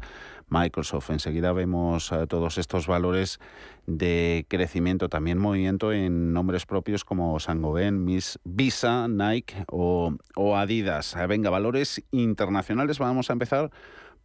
Microsoft. 0.49 1.09
Enseguida 1.09 1.53
vemos 1.53 2.11
todos 2.27 2.57
estos 2.57 2.87
valores 2.87 3.39
de 3.87 4.45
crecimiento, 4.47 5.09
también 5.09 5.37
movimiento 5.37 5.91
en 5.91 6.33
nombres 6.33 6.65
propios 6.65 7.03
como 7.03 7.39
Sangoben, 7.39 8.03
Miss, 8.03 8.39
Visa, 8.43 9.07
Nike 9.07 9.65
o, 9.71 10.15
o 10.35 10.55
Adidas. 10.55 11.15
venga, 11.27 11.49
valores 11.49 12.03
internacionales, 12.11 12.99
vamos 12.99 13.29
a 13.29 13.33
empezar 13.33 13.71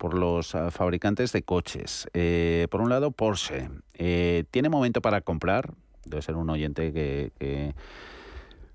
por 0.00 0.14
los 0.14 0.54
ah, 0.54 0.70
fabricantes 0.70 1.30
de 1.32 1.42
coches. 1.42 2.08
Eh, 2.14 2.66
por 2.70 2.80
un 2.80 2.88
lado, 2.88 3.10
Porsche. 3.10 3.68
Eh, 3.92 4.44
¿Tiene 4.50 4.70
momento 4.70 5.02
para 5.02 5.20
comprar? 5.20 5.74
Debe 6.06 6.22
ser 6.22 6.36
un 6.36 6.48
oyente 6.48 6.90
que, 6.90 7.74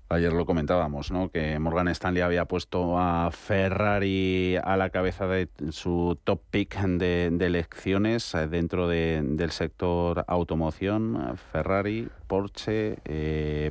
ayer 0.08 0.32
lo 0.32 0.46
comentábamos, 0.46 1.10
¿no? 1.10 1.30
Que 1.30 1.58
Morgan 1.58 1.88
Stanley 1.88 2.22
había 2.22 2.44
puesto 2.46 2.98
a 2.98 3.30
Ferrari 3.30 4.56
a 4.62 4.76
la 4.76 4.90
cabeza 4.90 5.26
de 5.26 5.48
su 5.70 6.18
top 6.24 6.40
pick 6.50 6.80
de, 6.80 7.26
elecciones 7.26 8.34
eh, 8.34 8.46
dentro 8.46 8.88
del 8.88 9.50
sector 9.50 10.24
automoción. 10.28 11.36
Ferrari, 11.52 12.08
Porsche, 12.26 12.98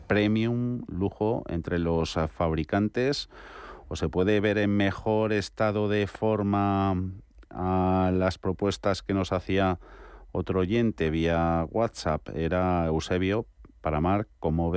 Premium, 0.07 0.83
lujo 0.87 1.43
entre 1.47 1.79
los 1.79 2.17
fabricantes. 2.33 3.29
¿O 3.87 3.95
se 3.95 4.09
puede 4.09 4.39
ver 4.39 4.57
en 4.57 4.75
mejor 4.75 5.31
estado 5.31 5.87
de 5.89 6.07
forma 6.07 6.95
a 7.51 8.11
las 8.13 8.37
propuestas 8.37 9.03
que 9.03 9.13
nos 9.13 9.31
hacía 9.31 9.79
otro 10.31 10.59
oyente 10.59 11.09
vía 11.09 11.65
WhatsApp 11.71 12.27
era 12.35 12.85
Eusebio 12.87 13.45
para 13.81 14.01
Marc 14.01 14.27
como 14.39 14.71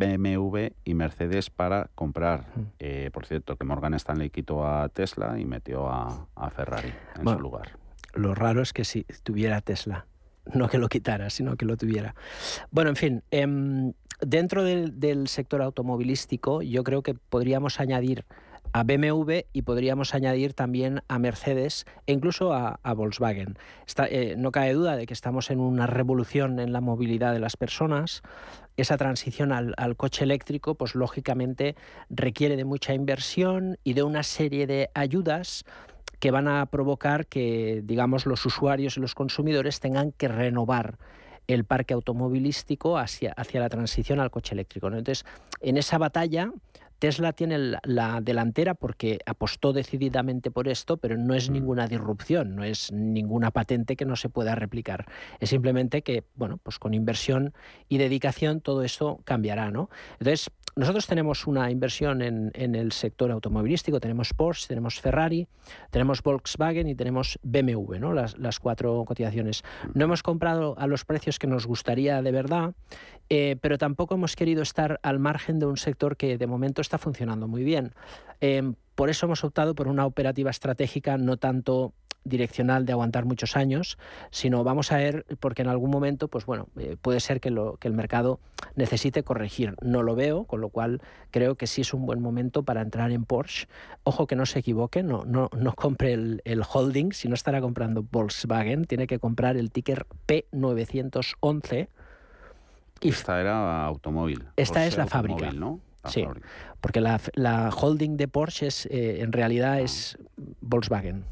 BMW 0.00 0.72
y 0.84 0.94
Mercedes 0.94 1.50
para 1.50 1.90
comprar. 1.94 2.46
Eh, 2.78 3.10
por 3.12 3.26
cierto, 3.26 3.56
que 3.56 3.64
Morgan 3.64 3.94
Stanley 3.94 4.30
quitó 4.30 4.66
a 4.66 4.88
Tesla 4.88 5.38
y 5.38 5.44
metió 5.44 5.88
a, 5.88 6.26
Ferrari 6.56 6.92
en 7.18 7.28
su 7.28 7.38
lugar. 7.38 7.78
Lo 8.14 8.34
raro 8.34 8.62
es 8.62 8.72
que 8.72 8.84
si 8.84 9.04
tuviera 9.22 9.60
Tesla, 9.60 10.06
no 10.54 10.68
que 10.68 10.78
lo 10.78 10.88
quitara, 10.88 11.30
sino 11.30 11.56
que 11.56 11.66
lo 11.66 11.76
tuviera. 11.76 12.14
Bueno, 12.70 12.90
en 12.90 12.96
fin, 12.96 13.22
em, 13.30 13.92
dentro 14.20 14.64
del 14.64 15.28
sector 15.28 15.62
automovilístico 15.62 16.62
yo 16.62 16.82
creo 16.82 17.02
que 17.02 17.14
podríamos 17.14 17.78
añadir 17.78 18.24
a 18.72 18.84
BMW 18.84 19.40
y 19.52 19.62
podríamos 19.62 20.14
añadir 20.14 20.54
también 20.54 21.02
a 21.08 21.18
Mercedes 21.18 21.86
e 22.06 22.12
incluso 22.12 22.52
a, 22.52 22.78
Volkswagen. 22.94 23.56
Eh, 24.08 24.34
no 24.36 24.52
cabe 24.52 24.72
duda 24.72 24.96
de 24.96 25.06
que 25.06 25.14
estamos 25.14 25.50
en 25.50 25.60
una 25.60 25.86
revolución 25.86 26.60
en 26.60 26.72
la 26.72 26.80
movilidad 26.80 27.32
de 27.32 27.40
las 27.40 27.56
personas. 27.56 28.22
Esa 28.76 28.96
transición 28.96 29.52
al, 29.52 29.96
coche 29.96 30.24
eléctrico, 30.24 30.74
pues 30.74 30.94
lógicamente 30.94 31.76
requiere 32.08 32.56
de 32.56 32.64
mucha 32.64 32.94
inversión 32.94 33.78
y 33.84 33.94
de 33.94 34.02
una 34.02 34.22
serie 34.22 34.66
de 34.66 34.90
ayudas 34.94 35.64
que 36.18 36.30
van 36.30 36.48
a 36.48 36.66
provocar 36.66 37.26
que, 37.26 37.82
digamos, 37.84 38.26
los 38.26 38.44
usuarios 38.46 38.96
y 38.96 39.00
los 39.00 39.14
consumidores 39.14 39.80
tengan 39.80 40.12
que 40.12 40.28
renovar 40.28 40.98
el 41.46 41.64
parque 41.64 41.94
automovilístico 41.94 42.98
hacia, 42.98 43.32
hacia 43.32 43.60
la 43.60 43.68
transición 43.68 44.20
al 44.20 44.30
coche 44.30 44.54
eléctrico. 44.54 44.86
Entonces, 44.88 45.24
en 45.60 45.76
esa 45.76 45.98
batalla 45.98 46.52
Tesla 47.00 47.32
tiene 47.32 47.78
la 47.82 48.20
delantera 48.20 48.74
porque 48.74 49.18
apostó 49.24 49.72
decididamente 49.72 50.50
por 50.50 50.68
esto, 50.68 50.98
pero 50.98 51.16
no 51.16 51.34
es 51.34 51.48
mm. 51.48 51.52
ninguna 51.54 51.88
disrupción, 51.88 52.54
no 52.54 52.62
es 52.62 52.92
ninguna 52.92 53.50
patente 53.50 53.96
que 53.96 54.04
no 54.04 54.16
se 54.16 54.28
pueda 54.28 54.54
replicar. 54.54 55.06
Es 55.40 55.48
simplemente 55.48 56.02
que, 56.02 56.24
bueno, 56.36 56.58
pues 56.58 56.78
con 56.78 56.92
inversión 56.92 57.54
y 57.88 57.96
dedicación 57.96 58.60
todo 58.60 58.84
eso 58.84 59.20
cambiará, 59.24 59.70
¿no? 59.70 59.88
Entonces, 60.18 60.50
nosotros 60.80 61.06
tenemos 61.06 61.46
una 61.46 61.70
inversión 61.70 62.22
en, 62.22 62.50
el 62.54 62.92
sector 62.92 63.30
automovilístico, 63.30 64.00
tenemos 64.00 64.32
Porsche, 64.32 64.66
tenemos 64.66 64.98
Ferrari, 64.98 65.46
tenemos 65.90 66.22
Volkswagen 66.22 66.88
y 66.88 66.94
tenemos 66.94 67.38
BMW, 67.42 67.98
¿no? 67.98 68.14
las, 68.14 68.58
cuatro 68.58 69.04
cotizaciones. 69.04 69.62
No 69.92 70.06
hemos 70.06 70.22
comprado 70.22 70.74
a 70.78 70.86
los 70.86 71.04
precios 71.04 71.38
que 71.38 71.46
nos 71.46 71.66
gustaría 71.66 72.22
de 72.22 72.32
verdad, 72.32 72.72
eh, 73.28 73.56
pero 73.60 73.76
tampoco 73.76 74.14
hemos 74.14 74.36
querido 74.36 74.62
estar 74.62 74.98
al 75.02 75.18
margen 75.18 75.58
de 75.58 75.66
un 75.66 75.76
sector 75.76 76.16
que 76.16 76.38
de 76.38 76.46
momento 76.46 76.80
está 76.80 76.96
funcionando 76.96 77.46
muy 77.46 77.62
bien. 77.62 77.92
Eh, 78.40 78.72
por 79.00 79.08
eso 79.08 79.24
hemos 79.24 79.44
optado 79.44 79.74
por 79.74 79.88
una 79.88 80.04
operativa 80.04 80.50
estratégica 80.50 81.16
no 81.16 81.38
tanto 81.38 81.94
direccional 82.24 82.84
de 82.84 82.92
aguantar 82.92 83.24
muchos 83.24 83.56
años, 83.56 83.96
sino 84.30 84.62
vamos 84.62 84.92
a 84.92 84.98
ver, 84.98 85.24
porque 85.40 85.62
en 85.62 85.68
algún 85.68 85.90
momento, 85.90 86.28
pues 86.28 86.44
bueno, 86.44 86.68
eh, 86.78 86.98
puede 87.00 87.18
ser 87.20 87.40
que, 87.40 87.48
lo, 87.48 87.78
que 87.78 87.88
el 87.88 87.94
mercado 87.94 88.40
necesite 88.74 89.22
corregir. 89.22 89.74
No 89.80 90.02
lo 90.02 90.16
veo, 90.16 90.44
con 90.44 90.60
lo 90.60 90.68
cual 90.68 91.00
creo 91.30 91.54
que 91.54 91.66
sí 91.66 91.80
es 91.80 91.94
un 91.94 92.04
buen 92.04 92.20
momento 92.20 92.62
para 92.62 92.82
entrar 92.82 93.10
en 93.10 93.24
Porsche. 93.24 93.68
Ojo 94.04 94.26
que 94.26 94.36
no 94.36 94.44
se 94.44 94.58
equivoque, 94.58 95.02
no, 95.02 95.24
no, 95.24 95.48
no 95.56 95.72
compre 95.72 96.12
el, 96.12 96.42
el 96.44 96.62
holding, 96.70 97.12
si 97.12 97.26
no 97.26 97.34
estará 97.34 97.62
comprando 97.62 98.02
Volkswagen, 98.02 98.84
tiene 98.84 99.06
que 99.06 99.18
comprar 99.18 99.56
el 99.56 99.70
ticker 99.70 100.04
P911. 100.28 101.88
Y 103.00 103.08
esta 103.08 103.40
era 103.40 103.86
automóvil. 103.86 104.44
Esta 104.56 104.84
es 104.84 104.98
la 104.98 105.06
fábrica. 105.06 105.52
¿no? 105.52 105.80
Sí, 106.06 106.24
porque 106.80 107.00
la, 107.00 107.20
la, 107.34 107.70
holding 107.70 108.16
de 108.16 108.28
Porsche 108.28 108.66
es, 108.66 108.86
eh, 108.86 109.20
en 109.20 109.32
realidad 109.32 109.74
ah. 109.74 109.80
es 109.80 110.18
Volkswagen. 110.60 111.24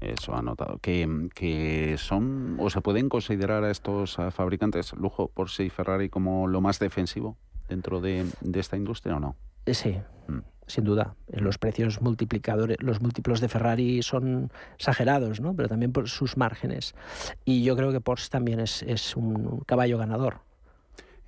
Eso 0.00 0.34
ha 0.34 0.42
notado. 0.42 0.78
Que, 0.78 1.28
que, 1.34 1.96
son 1.96 2.56
o 2.58 2.68
se 2.70 2.80
pueden 2.80 3.08
considerar 3.08 3.62
a 3.62 3.70
estos 3.70 4.16
fabricantes, 4.32 4.92
Lujo, 4.94 5.28
Porsche 5.28 5.64
y 5.64 5.70
Ferrari, 5.70 6.08
como 6.08 6.48
lo 6.48 6.60
más 6.60 6.80
defensivo 6.80 7.36
dentro 7.68 8.00
de, 8.00 8.26
esta 8.54 8.76
industria 8.76 9.16
o 9.16 9.20
no? 9.20 9.36
Eh, 9.64 9.74
sí, 9.74 9.96
mm. 10.26 10.40
sin 10.66 10.84
duda. 10.84 11.14
Los 11.28 11.58
precios 11.58 12.02
multiplicadores, 12.02 12.78
los 12.80 13.00
múltiplos 13.00 13.40
de 13.40 13.48
Ferrari 13.48 14.02
son 14.02 14.50
exagerados, 14.74 15.40
¿no? 15.40 15.54
Pero 15.54 15.68
también 15.68 15.92
por 15.92 16.08
sus 16.08 16.36
márgenes. 16.36 16.94
Y 17.44 17.62
yo 17.62 17.76
creo 17.76 17.92
que 17.92 18.00
Porsche 18.00 18.28
también 18.28 18.58
es, 18.58 18.82
es 18.82 19.16
un 19.16 19.60
caballo 19.60 19.98
ganador. 19.98 20.40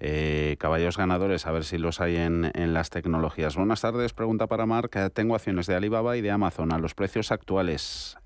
Eh, 0.00 0.56
caballos 0.58 0.96
ganadores, 0.96 1.46
a 1.46 1.52
ver 1.52 1.64
si 1.64 1.78
los 1.78 2.00
hay 2.00 2.16
en, 2.16 2.50
en, 2.54 2.74
las 2.74 2.90
tecnologías. 2.90 3.56
Buenas 3.56 3.80
tardes, 3.80 4.12
pregunta 4.12 4.46
para 4.46 4.66
Mark. 4.66 4.90
Tengo 5.12 5.34
acciones 5.34 5.66
de 5.66 5.76
Alibaba 5.76 6.16
y 6.16 6.20
de 6.20 6.30
Amazon 6.30 6.72
a 6.72 6.78
los 6.78 6.94
precios 6.94 7.32
actuales. 7.32 8.16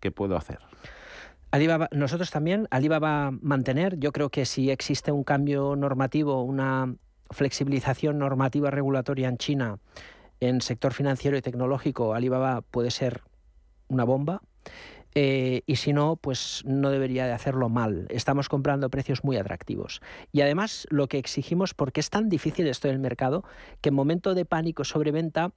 ¿qué 0.00 0.10
puedo 0.10 0.36
hacer? 0.36 0.58
Alibaba, 1.50 1.88
nosotros 1.92 2.30
también, 2.30 2.68
Alibaba 2.70 3.30
mantener, 3.30 3.98
yo 3.98 4.12
creo 4.12 4.30
que 4.30 4.44
si 4.44 4.70
existe 4.70 5.12
un 5.12 5.24
cambio 5.24 5.76
normativo, 5.76 6.42
una 6.42 6.94
flexibilización 7.30 8.18
normativa 8.18 8.70
regulatoria 8.70 9.28
en 9.28 9.36
China 9.36 9.78
en 10.38 10.60
sector 10.60 10.92
financiero 10.92 11.36
y 11.36 11.42
tecnológico, 11.42 12.14
Alibaba 12.14 12.60
puede 12.60 12.90
ser 12.90 13.22
una 13.88 14.04
bomba. 14.04 14.42
Eh, 15.18 15.62
y 15.64 15.76
si 15.76 15.94
no, 15.94 16.16
pues 16.16 16.62
no 16.66 16.90
debería 16.90 17.24
de 17.24 17.32
hacerlo 17.32 17.70
mal. 17.70 18.06
Estamos 18.10 18.50
comprando 18.50 18.90
precios 18.90 19.24
muy 19.24 19.38
atractivos. 19.38 20.02
Y 20.30 20.42
además 20.42 20.86
lo 20.90 21.08
que 21.08 21.16
exigimos, 21.16 21.72
porque 21.72 22.00
es 22.00 22.10
tan 22.10 22.28
difícil 22.28 22.66
esto 22.66 22.88
del 22.88 22.98
mercado, 22.98 23.42
que 23.80 23.88
en 23.88 23.94
momento 23.94 24.34
de 24.34 24.44
pánico 24.44 24.84
sobre 24.84 25.12
venta 25.12 25.52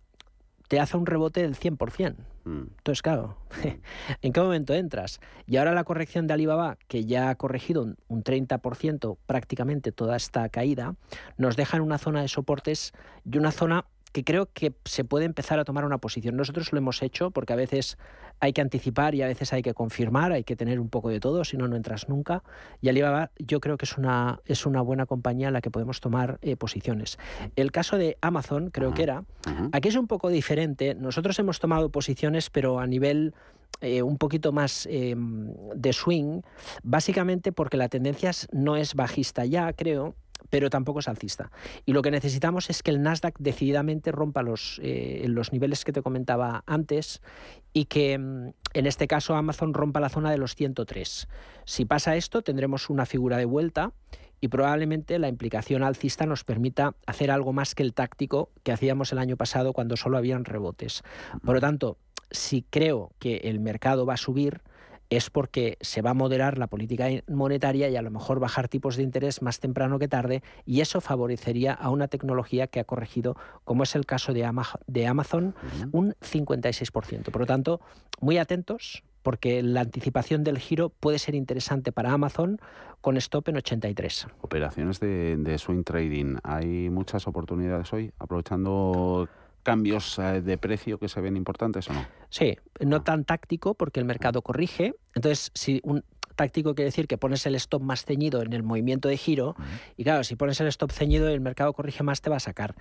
te 0.69 0.79
hace 0.79 0.95
un 0.95 1.05
rebote 1.05 1.41
del 1.41 1.57
100%. 1.57 2.15
Mm. 2.45 2.59
Entonces, 2.77 3.01
claro, 3.01 3.35
¿en 4.21 4.31
qué 4.31 4.39
momento 4.39 4.73
entras? 4.73 5.19
Y 5.45 5.57
ahora 5.57 5.73
la 5.73 5.83
corrección 5.83 6.25
de 6.25 6.35
Alibaba, 6.35 6.77
que 6.87 7.03
ya 7.03 7.29
ha 7.29 7.35
corregido 7.35 7.81
un 8.07 8.23
30% 8.23 9.17
prácticamente 9.25 9.91
toda 9.91 10.15
esta 10.15 10.47
caída, 10.47 10.95
nos 11.35 11.57
deja 11.57 11.75
en 11.75 11.83
una 11.83 11.97
zona 11.97 12.21
de 12.21 12.29
soportes 12.29 12.93
y 13.29 13.37
una 13.37 13.51
zona 13.51 13.83
que 14.11 14.23
creo 14.23 14.47
que 14.51 14.73
se 14.85 15.03
puede 15.03 15.25
empezar 15.25 15.59
a 15.59 15.65
tomar 15.65 15.85
una 15.85 15.97
posición. 15.97 16.35
Nosotros 16.35 16.71
lo 16.71 16.77
hemos 16.77 17.01
hecho 17.03 17.31
porque 17.31 17.53
a 17.53 17.57
veces 17.57 17.97
hay 18.39 18.53
que 18.53 18.61
anticipar 18.61 19.15
y 19.15 19.21
a 19.21 19.27
veces 19.27 19.53
hay 19.53 19.61
que 19.61 19.73
confirmar, 19.73 20.31
hay 20.31 20.43
que 20.43 20.55
tener 20.55 20.79
un 20.79 20.89
poco 20.89 21.09
de 21.09 21.19
todo, 21.19 21.43
si 21.43 21.57
no, 21.57 21.67
no 21.67 21.75
entras 21.75 22.09
nunca. 22.09 22.43
Y 22.81 22.89
Alibaba 22.89 23.31
yo 23.37 23.59
creo 23.59 23.77
que 23.77 23.85
es 23.85 23.97
una, 23.97 24.39
es 24.45 24.65
una 24.65 24.81
buena 24.81 25.05
compañía 25.05 25.47
en 25.47 25.53
la 25.53 25.61
que 25.61 25.71
podemos 25.71 25.99
tomar 25.99 26.39
eh, 26.41 26.55
posiciones. 26.55 27.17
El 27.55 27.71
caso 27.71 27.97
de 27.97 28.17
Amazon, 28.21 28.69
creo 28.71 28.93
que 28.93 29.03
era, 29.03 29.23
aquí 29.71 29.89
es 29.89 29.95
un 29.95 30.07
poco 30.07 30.29
diferente. 30.29 30.95
Nosotros 30.95 31.37
hemos 31.39 31.59
tomado 31.59 31.89
posiciones, 31.89 32.49
pero 32.49 32.79
a 32.79 32.87
nivel... 32.87 33.33
Eh, 33.81 34.01
un 34.01 34.17
poquito 34.17 34.51
más 34.51 34.87
em, 34.91 35.53
de 35.73 35.93
swing, 35.93 36.41
básicamente 36.83 37.53
porque 37.53 37.77
la 37.77 37.87
tendencia 37.87 38.31
no 38.51 38.75
es 38.75 38.93
bajista 38.93 39.45
ya, 39.45 39.71
creo, 39.71 40.15
pero 40.49 40.69
tampoco 40.69 40.99
es 40.99 41.07
alcista. 41.07 41.51
Y 41.85 41.93
lo 41.93 42.01
que 42.01 42.11
necesitamos 42.11 42.69
es 42.69 42.83
que 42.83 42.91
el 42.91 43.01
Nasdaq 43.01 43.35
decididamente 43.39 44.11
rompa 44.11 44.41
los, 44.41 44.79
eh, 44.83 45.25
los 45.27 45.51
niveles 45.51 45.85
que 45.85 45.91
te 45.91 46.01
comentaba 46.01 46.63
antes 46.65 47.21
y 47.73 47.85
que 47.85 48.17
mm, 48.17 48.53
en 48.73 48.85
este 48.85 49.07
caso 49.07 49.35
Amazon 49.35 49.73
rompa 49.73 49.99
la 49.99 50.09
zona 50.09 50.31
de 50.31 50.37
los 50.37 50.55
103. 50.55 51.27
Si 51.65 51.85
pasa 51.85 52.15
esto, 52.15 52.41
tendremos 52.41 52.89
una 52.89 53.05
figura 53.05 53.37
de 53.37 53.45
vuelta 53.45 53.93
y 54.41 54.47
probablemente 54.47 55.19
la 55.19 55.27
implicación 55.27 55.83
alcista 55.83 56.25
nos 56.25 56.43
permita 56.43 56.95
hacer 57.05 57.31
algo 57.31 57.53
más 57.53 57.75
que 57.75 57.83
el 57.83 57.93
táctico 57.93 58.49
que 58.63 58.71
hacíamos 58.71 59.11
el 59.11 59.19
año 59.19 59.37
pasado 59.37 59.73
cuando 59.73 59.97
solo 59.97 60.17
habían 60.17 60.45
rebotes. 60.45 61.03
Por 61.43 61.55
lo 61.55 61.61
tanto, 61.61 61.97
si 62.31 62.61
creo 62.61 63.11
que 63.19 63.37
el 63.37 63.59
mercado 63.59 64.05
va 64.05 64.13
a 64.13 64.17
subir, 64.17 64.61
es 65.09 65.29
porque 65.29 65.77
se 65.81 66.01
va 66.01 66.11
a 66.11 66.13
moderar 66.13 66.57
la 66.57 66.67
política 66.67 67.07
monetaria 67.27 67.89
y 67.89 67.95
a 67.95 68.01
lo 68.01 68.11
mejor 68.11 68.39
bajar 68.39 68.67
tipos 68.67 68.95
de 68.95 69.03
interés 69.03 69.41
más 69.41 69.59
temprano 69.59 69.99
que 69.99 70.07
tarde 70.07 70.43
y 70.65 70.81
eso 70.81 71.01
favorecería 71.01 71.73
a 71.73 71.89
una 71.89 72.07
tecnología 72.07 72.67
que 72.67 72.79
ha 72.79 72.83
corregido, 72.83 73.35
como 73.63 73.83
es 73.83 73.95
el 73.95 74.05
caso 74.05 74.33
de 74.33 74.45
Amazon, 74.45 75.55
un 75.91 76.13
56%. 76.21 77.31
Por 77.31 77.41
lo 77.41 77.47
tanto, 77.47 77.81
muy 78.21 78.37
atentos 78.37 79.03
porque 79.23 79.61
la 79.63 79.81
anticipación 79.81 80.43
del 80.43 80.59
giro 80.59 80.89
puede 80.89 81.19
ser 81.19 81.35
interesante 81.35 81.91
para 81.91 82.13
Amazon 82.13 82.59
con 83.01 83.17
stop 83.17 83.49
en 83.49 83.57
83. 83.57 84.27
Operaciones 84.41 84.99
de, 84.99 85.37
de 85.37 85.57
swing 85.57 85.83
trading. 85.83 86.37
¿Hay 86.43 86.89
muchas 86.89 87.27
oportunidades 87.27 87.91
hoy 87.93 88.11
aprovechando 88.19 89.27
cambios 89.63 90.19
eh, 90.19 90.41
de 90.41 90.57
precio 90.57 90.97
que 90.99 91.09
se 91.09 91.21
ven 91.21 91.37
importantes 91.37 91.89
o 91.89 91.93
no? 91.93 92.05
Sí, 92.29 92.57
no 92.79 93.01
tan 93.01 93.25
táctico 93.25 93.73
porque 93.73 93.99
el 93.99 94.05
mercado 94.05 94.41
corrige. 94.41 94.95
Entonces, 95.15 95.51
si 95.53 95.81
un 95.83 96.03
táctico 96.35 96.73
quiere 96.73 96.85
decir 96.85 97.07
que 97.07 97.17
pones 97.17 97.45
el 97.45 97.55
stop 97.55 97.81
más 97.81 98.05
ceñido 98.05 98.41
en 98.41 98.53
el 98.53 98.63
movimiento 98.63 99.09
de 99.09 99.17
giro 99.17 99.57
y 99.97 100.05
claro, 100.05 100.23
si 100.23 100.37
pones 100.37 100.61
el 100.61 100.67
stop 100.67 100.91
ceñido 100.91 101.29
y 101.29 101.33
el 101.33 101.41
mercado 101.41 101.73
corrige 101.73 102.01
más 102.01 102.21
te 102.21 102.29
va 102.29 102.37
a 102.37 102.39
sacar. 102.39 102.75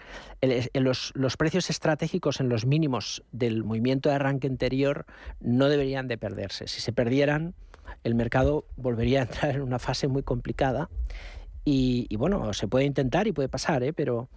los, 0.74 1.12
los 1.16 1.36
precios 1.36 1.68
estratégicos 1.68 2.38
en 2.38 2.48
los 2.48 2.66
mínimos 2.66 3.24
del 3.32 3.64
movimiento 3.64 4.08
de 4.10 4.14
arranque 4.14 4.46
anterior 4.46 5.06
no 5.40 5.68
deberían 5.68 6.06
de 6.06 6.18
perderse. 6.18 6.68
Si 6.68 6.80
se 6.80 6.92
perdieran, 6.92 7.54
el 8.04 8.14
mercado 8.14 8.64
volvería 8.76 9.20
a 9.20 9.22
entrar 9.24 9.56
en 9.56 9.62
una 9.62 9.80
fase 9.80 10.06
muy 10.06 10.22
complicada 10.22 10.88
y, 11.64 12.16
bueno, 12.16 12.54
se 12.54 12.66
puede 12.66 12.86
intentar 12.86 13.26
y 13.26 13.32
puede 13.32 13.50
pasar, 13.50 13.82
¿eh? 13.82 13.92
pero 13.92 14.30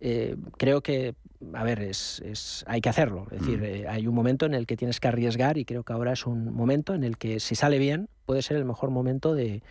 eh, 0.00 0.36
creo 0.56 0.82
que, 0.82 1.14
a 1.54 1.64
ver, 1.64 1.80
es, 1.80 2.64
hay 2.66 2.80
que 2.80 2.88
hacerlo. 2.88 3.26
Es 3.30 3.40
decir, 3.40 3.60
mm. 3.60 3.64
eh, 3.64 3.88
hay 3.88 4.06
un 4.06 4.14
momento 4.14 4.46
en 4.46 4.54
el 4.54 4.66
que 4.66 4.76
tienes 4.76 5.00
que 5.00 5.08
arriesgar 5.08 5.58
y 5.58 5.64
creo 5.64 5.82
que 5.82 5.92
ahora 5.92 6.12
es 6.12 6.26
un 6.26 6.52
momento 6.52 6.94
en 6.94 7.04
el 7.04 7.18
que 7.18 7.40
si 7.40 7.54
sale 7.54 7.78
bien 7.78 8.08
puede 8.26 8.42
ser 8.42 8.56
el 8.56 8.64
mejor 8.64 8.90
momento 8.90 9.34
de, 9.34 9.62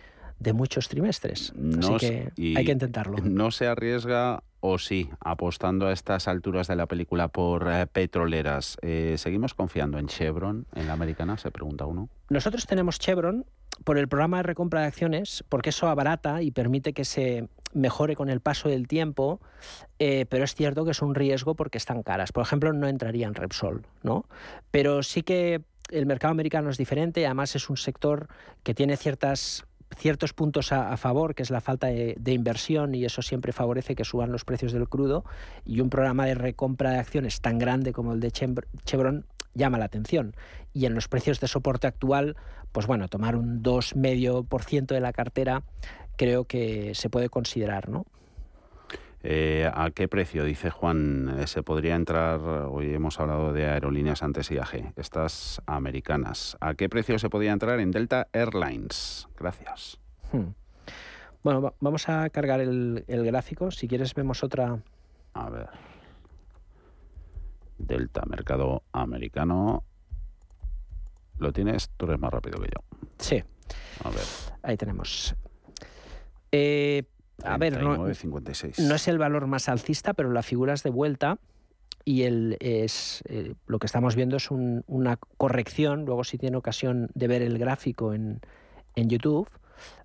muchos 0.54 0.88
trimestres. 0.88 1.52
Así 1.78 1.96
que 1.98 2.32
hay 2.56 2.64
que 2.64 2.72
intentarlo. 2.72 3.18
¿No 3.18 3.50
se 3.50 3.66
arriesga 3.66 4.42
o 4.60 4.78
sí, 4.78 5.10
apostando 5.20 5.86
a 5.86 5.92
estas 5.92 6.28
alturas 6.28 6.66
de 6.68 6.76
la 6.76 6.86
película 6.86 7.28
por 7.28 7.68
eh, 7.70 7.86
petroleras? 7.86 8.76
¿Seguimos 9.16 9.54
confiando 9.54 9.98
en 9.98 10.06
Chevron, 10.06 10.66
en 10.74 10.86
la 10.86 10.92
americana? 10.92 11.36
Se 11.36 11.50
pregunta 11.50 11.86
uno. 11.86 12.08
Nosotros 12.28 12.66
tenemos 12.66 12.98
Chevron 12.98 13.44
por 13.84 13.98
el 13.98 14.08
programa 14.08 14.38
de 14.38 14.42
recompra 14.44 14.82
de 14.82 14.86
acciones, 14.86 15.44
porque 15.48 15.70
eso 15.70 15.88
abarata 15.88 16.42
y 16.42 16.50
permite 16.50 16.92
que 16.92 17.04
se 17.04 17.48
mejore 17.72 18.16
con 18.16 18.28
el 18.28 18.40
paso 18.40 18.68
del 18.68 18.88
tiempo, 18.88 19.40
eh, 19.98 20.26
pero 20.28 20.44
es 20.44 20.54
cierto 20.54 20.84
que 20.84 20.92
es 20.92 21.02
un 21.02 21.14
riesgo 21.14 21.54
porque 21.54 21.78
están 21.78 22.02
caras. 22.02 22.32
Por 22.32 22.42
ejemplo, 22.42 22.72
no 22.72 22.88
entraría 22.88 23.26
en 23.26 23.34
Repsol, 23.34 23.86
¿no? 24.02 24.26
Pero 24.70 25.02
sí 25.02 25.22
que 25.22 25.62
el 25.90 26.06
mercado 26.06 26.32
americano 26.32 26.70
es 26.70 26.78
diferente, 26.78 27.26
además 27.26 27.54
es 27.56 27.70
un 27.70 27.76
sector 27.76 28.28
que 28.62 28.74
tiene 28.74 28.96
ciertas 28.96 29.64
ciertos 29.96 30.32
puntos 30.32 30.72
a, 30.72 30.96
favor, 30.96 31.34
que 31.34 31.42
es 31.42 31.50
la 31.50 31.60
falta 31.60 31.88
de, 31.88 32.32
inversión 32.32 32.94
y 32.94 33.04
eso 33.04 33.22
siempre 33.22 33.52
favorece 33.52 33.94
que 33.94 34.04
suban 34.04 34.32
los 34.32 34.44
precios 34.44 34.72
del 34.72 34.88
crudo 34.88 35.24
y 35.64 35.80
un 35.80 35.90
programa 35.90 36.26
de 36.26 36.34
recompra 36.34 36.90
de 36.90 36.98
acciones 36.98 37.40
tan 37.40 37.58
grande 37.58 37.92
como 37.92 38.12
el 38.12 38.20
de 38.20 38.30
Chevron 38.30 39.24
llama 39.54 39.78
la 39.78 39.86
atención. 39.86 40.34
Y 40.72 40.86
en 40.86 40.94
los 40.94 41.08
precios 41.08 41.40
de 41.40 41.48
soporte 41.48 41.86
actual, 41.86 42.36
pues 42.72 42.86
bueno, 42.86 43.08
tomar 43.08 43.34
un 43.34 43.62
2,5% 43.62 44.86
de 44.86 45.00
la 45.00 45.12
cartera 45.12 45.64
creo 46.16 46.44
que 46.44 46.94
se 46.94 47.10
puede 47.10 47.28
considerar, 47.28 47.88
¿no? 47.88 48.06
Eh, 49.30 49.70
¿A 49.70 49.90
qué 49.90 50.08
precio, 50.08 50.42
dice 50.42 50.70
Juan, 50.70 51.36
eh, 51.38 51.46
se 51.46 51.62
podría 51.62 51.96
entrar? 51.96 52.40
Hoy 52.40 52.94
hemos 52.94 53.20
hablado 53.20 53.52
de 53.52 53.66
aerolíneas 53.66 54.22
antes 54.22 54.50
IAG, 54.50 54.94
estas 54.96 55.60
americanas. 55.66 56.56
¿A 56.62 56.72
qué 56.72 56.88
precio 56.88 57.18
se 57.18 57.28
podría 57.28 57.52
entrar 57.52 57.78
en 57.80 57.90
Delta 57.90 58.28
Airlines? 58.32 59.28
Gracias. 59.38 60.00
Hmm. 60.32 60.54
Bueno, 61.42 61.74
vamos 61.78 62.08
a 62.08 62.30
cargar 62.30 62.62
el, 62.62 63.04
gráfico. 63.06 63.70
Si 63.70 63.86
quieres, 63.86 64.14
vemos 64.14 64.42
otra. 64.42 64.78
A 65.34 65.50
ver. 65.50 65.68
Delta, 67.76 68.22
mercado 68.24 68.82
americano. 68.92 69.84
¿Lo 71.36 71.52
tienes? 71.52 71.90
Tú 71.98 72.06
eres 72.06 72.18
más 72.18 72.32
rápido 72.32 72.62
que 72.62 72.68
yo. 72.68 72.82
Sí. 73.18 73.44
A 74.04 74.08
ver. 74.08 74.24
Ahí 74.62 74.78
tenemos. 74.78 75.36
Eh, 76.50 77.04
a 77.44 77.56
ver, 77.56 77.82
no, 77.82 78.08
es 78.08 79.08
el 79.08 79.18
valor 79.18 79.46
más 79.46 79.68
alcista, 79.68 80.14
pero 80.14 80.32
la 80.32 80.42
figura 80.42 80.74
es 80.74 80.82
de 80.82 80.90
vuelta 80.90 81.38
y 82.04 82.22
el, 82.22 82.56
es, 82.60 83.22
eh, 83.28 83.54
lo 83.66 83.78
que 83.78 83.86
estamos 83.86 84.16
viendo 84.16 84.36
es 84.36 84.50
una 84.50 85.18
corrección. 85.36 86.04
Luego, 86.04 86.24
si 86.24 86.38
tiene 86.38 86.56
ocasión 86.56 87.10
de 87.14 87.28
ver 87.28 87.42
el 87.42 87.58
gráfico 87.58 88.12
en, 88.12 88.40
en 88.96 89.08
YouTube, 89.08 89.48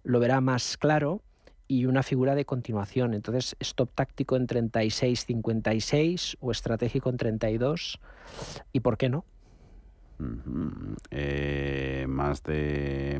lo 0.03 0.19
verá 0.19 0.41
más 0.41 0.77
claro 0.77 1.21
y 1.67 1.85
una 1.85 2.03
figura 2.03 2.35
de 2.35 2.45
continuación. 2.45 3.13
Entonces, 3.13 3.55
stop 3.59 3.89
táctico 3.95 4.35
en 4.35 4.47
36-56 4.47 6.37
o 6.39 6.51
estratégico 6.51 7.09
en 7.09 7.17
32. 7.17 7.99
¿Y 8.71 8.81
por 8.81 8.97
qué 8.97 9.09
no? 9.09 9.25
Eh, 11.09 12.05
más 12.07 12.43
de... 12.43 13.17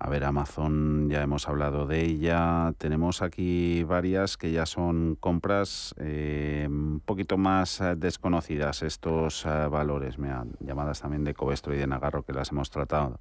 A 0.00 0.10
ver, 0.10 0.22
Amazon, 0.22 1.10
ya 1.10 1.22
hemos 1.22 1.48
hablado 1.48 1.84
de 1.84 2.04
ella. 2.04 2.72
Tenemos 2.78 3.20
aquí 3.20 3.82
varias 3.82 4.36
que 4.36 4.52
ya 4.52 4.64
son 4.64 5.16
compras 5.18 5.92
eh, 5.98 6.68
un 6.70 7.02
poquito 7.04 7.36
más 7.36 7.80
eh, 7.80 7.96
desconocidas, 7.96 8.84
estos 8.84 9.44
valores, 9.44 10.14
llamadas 10.60 11.00
también 11.00 11.24
de 11.24 11.34
Covestro 11.34 11.74
y 11.74 11.78
de 11.78 11.88
Nagarro, 11.88 12.22
que 12.22 12.32
las 12.32 12.52
hemos 12.52 12.70
tratado 12.70 13.18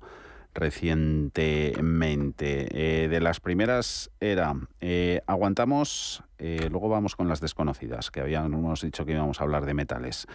recientemente. 0.54 3.08
de 3.10 3.20
las 3.22 3.40
primeras 3.40 4.12
era, 4.20 4.54
aguantamos, 5.28 6.24
luego 6.40 6.90
vamos 6.90 7.16
con 7.16 7.28
las 7.28 7.42
desconocidas, 7.42 8.12
que 8.12 8.22
habíamos 8.22 8.82
dicho 8.82 9.06
que 9.06 9.14
íbamos 9.14 9.40
a 9.40 9.44
hablar 9.44 9.66
de 9.66 9.74
metales. 9.74 10.28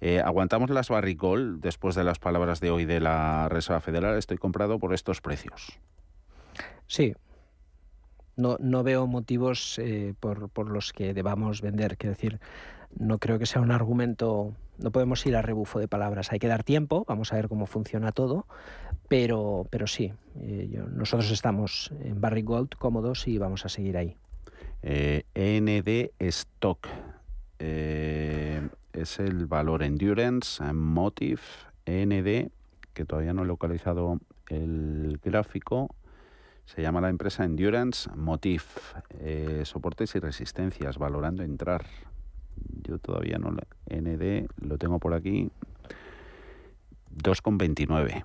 Eh, 0.00 0.20
¿Aguantamos 0.20 0.70
las 0.70 0.88
Barricol 0.88 1.60
después 1.60 1.94
de 1.94 2.04
las 2.04 2.18
palabras 2.18 2.60
de 2.60 2.70
hoy 2.70 2.84
de 2.84 3.00
la 3.00 3.48
Reserva 3.48 3.80
Federal? 3.80 4.16
Estoy 4.16 4.38
comprado 4.38 4.78
por 4.78 4.94
estos 4.94 5.20
precios. 5.20 5.78
Sí. 6.86 7.14
No, 8.36 8.56
no 8.58 8.82
veo 8.82 9.06
motivos 9.06 9.78
eh, 9.78 10.14
por, 10.18 10.48
por, 10.48 10.70
los 10.70 10.92
que 10.92 11.12
debamos 11.12 11.60
vender. 11.60 11.98
Quiero 11.98 12.14
decir, 12.14 12.40
no 12.98 13.18
creo 13.18 13.38
que 13.38 13.44
sea 13.44 13.60
un 13.60 13.70
argumento. 13.70 14.54
No 14.78 14.90
podemos 14.90 15.24
ir 15.26 15.36
a 15.36 15.42
rebufo 15.42 15.78
de 15.78 15.88
palabras. 15.88 16.32
Hay 16.32 16.38
que 16.38 16.48
dar 16.48 16.64
tiempo. 16.64 17.04
Vamos 17.06 17.32
a 17.32 17.36
ver 17.36 17.48
cómo 17.48 17.66
funciona 17.66 18.12
todo. 18.12 18.46
Pero, 19.08 19.66
pero 19.70 19.86
sí, 19.86 20.12
eh, 20.40 20.82
nosotros 20.92 21.30
estamos 21.30 21.92
en 22.00 22.20
Barrick 22.20 22.46
Gold 22.46 22.70
cómodos 22.78 23.28
y 23.28 23.36
vamos 23.36 23.66
a 23.66 23.68
seguir 23.68 23.98
ahí. 23.98 24.16
ND 24.82 26.12
Stock. 26.18 26.88
Eh, 27.58 28.62
es 28.92 29.18
el 29.18 29.46
valor 29.46 29.82
Endurance 29.82 30.62
Motive 30.72 31.40
ND, 31.86 32.50
que 32.92 33.04
todavía 33.04 33.32
no 33.32 33.42
he 33.42 33.46
localizado 33.46 34.18
el 34.48 35.20
gráfico. 35.22 35.94
Se 36.64 36.82
llama 36.82 37.00
la 37.00 37.08
empresa 37.08 37.44
Endurance 37.44 38.10
Motif. 38.14 38.94
Eh, 39.18 39.62
soportes 39.64 40.14
y 40.14 40.18
resistencias, 40.18 40.98
valorando 40.98 41.42
entrar. 41.42 41.84
Yo 42.82 42.98
todavía 42.98 43.38
no. 43.38 43.50
ND 43.50 44.46
lo 44.60 44.78
tengo 44.78 44.98
por 44.98 45.14
aquí. 45.14 45.50
2,29. 47.16 48.24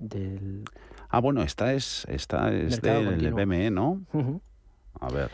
del... 0.00 0.64
Ah, 1.08 1.20
bueno, 1.20 1.42
esta 1.42 1.72
es, 1.72 2.04
esta 2.08 2.52
es 2.52 2.82
Mercado 2.82 3.10
del 3.10 3.30
continuo. 3.30 3.46
BME, 3.46 3.70
¿no? 3.70 4.02
A 5.00 5.08
ver. 5.08 5.30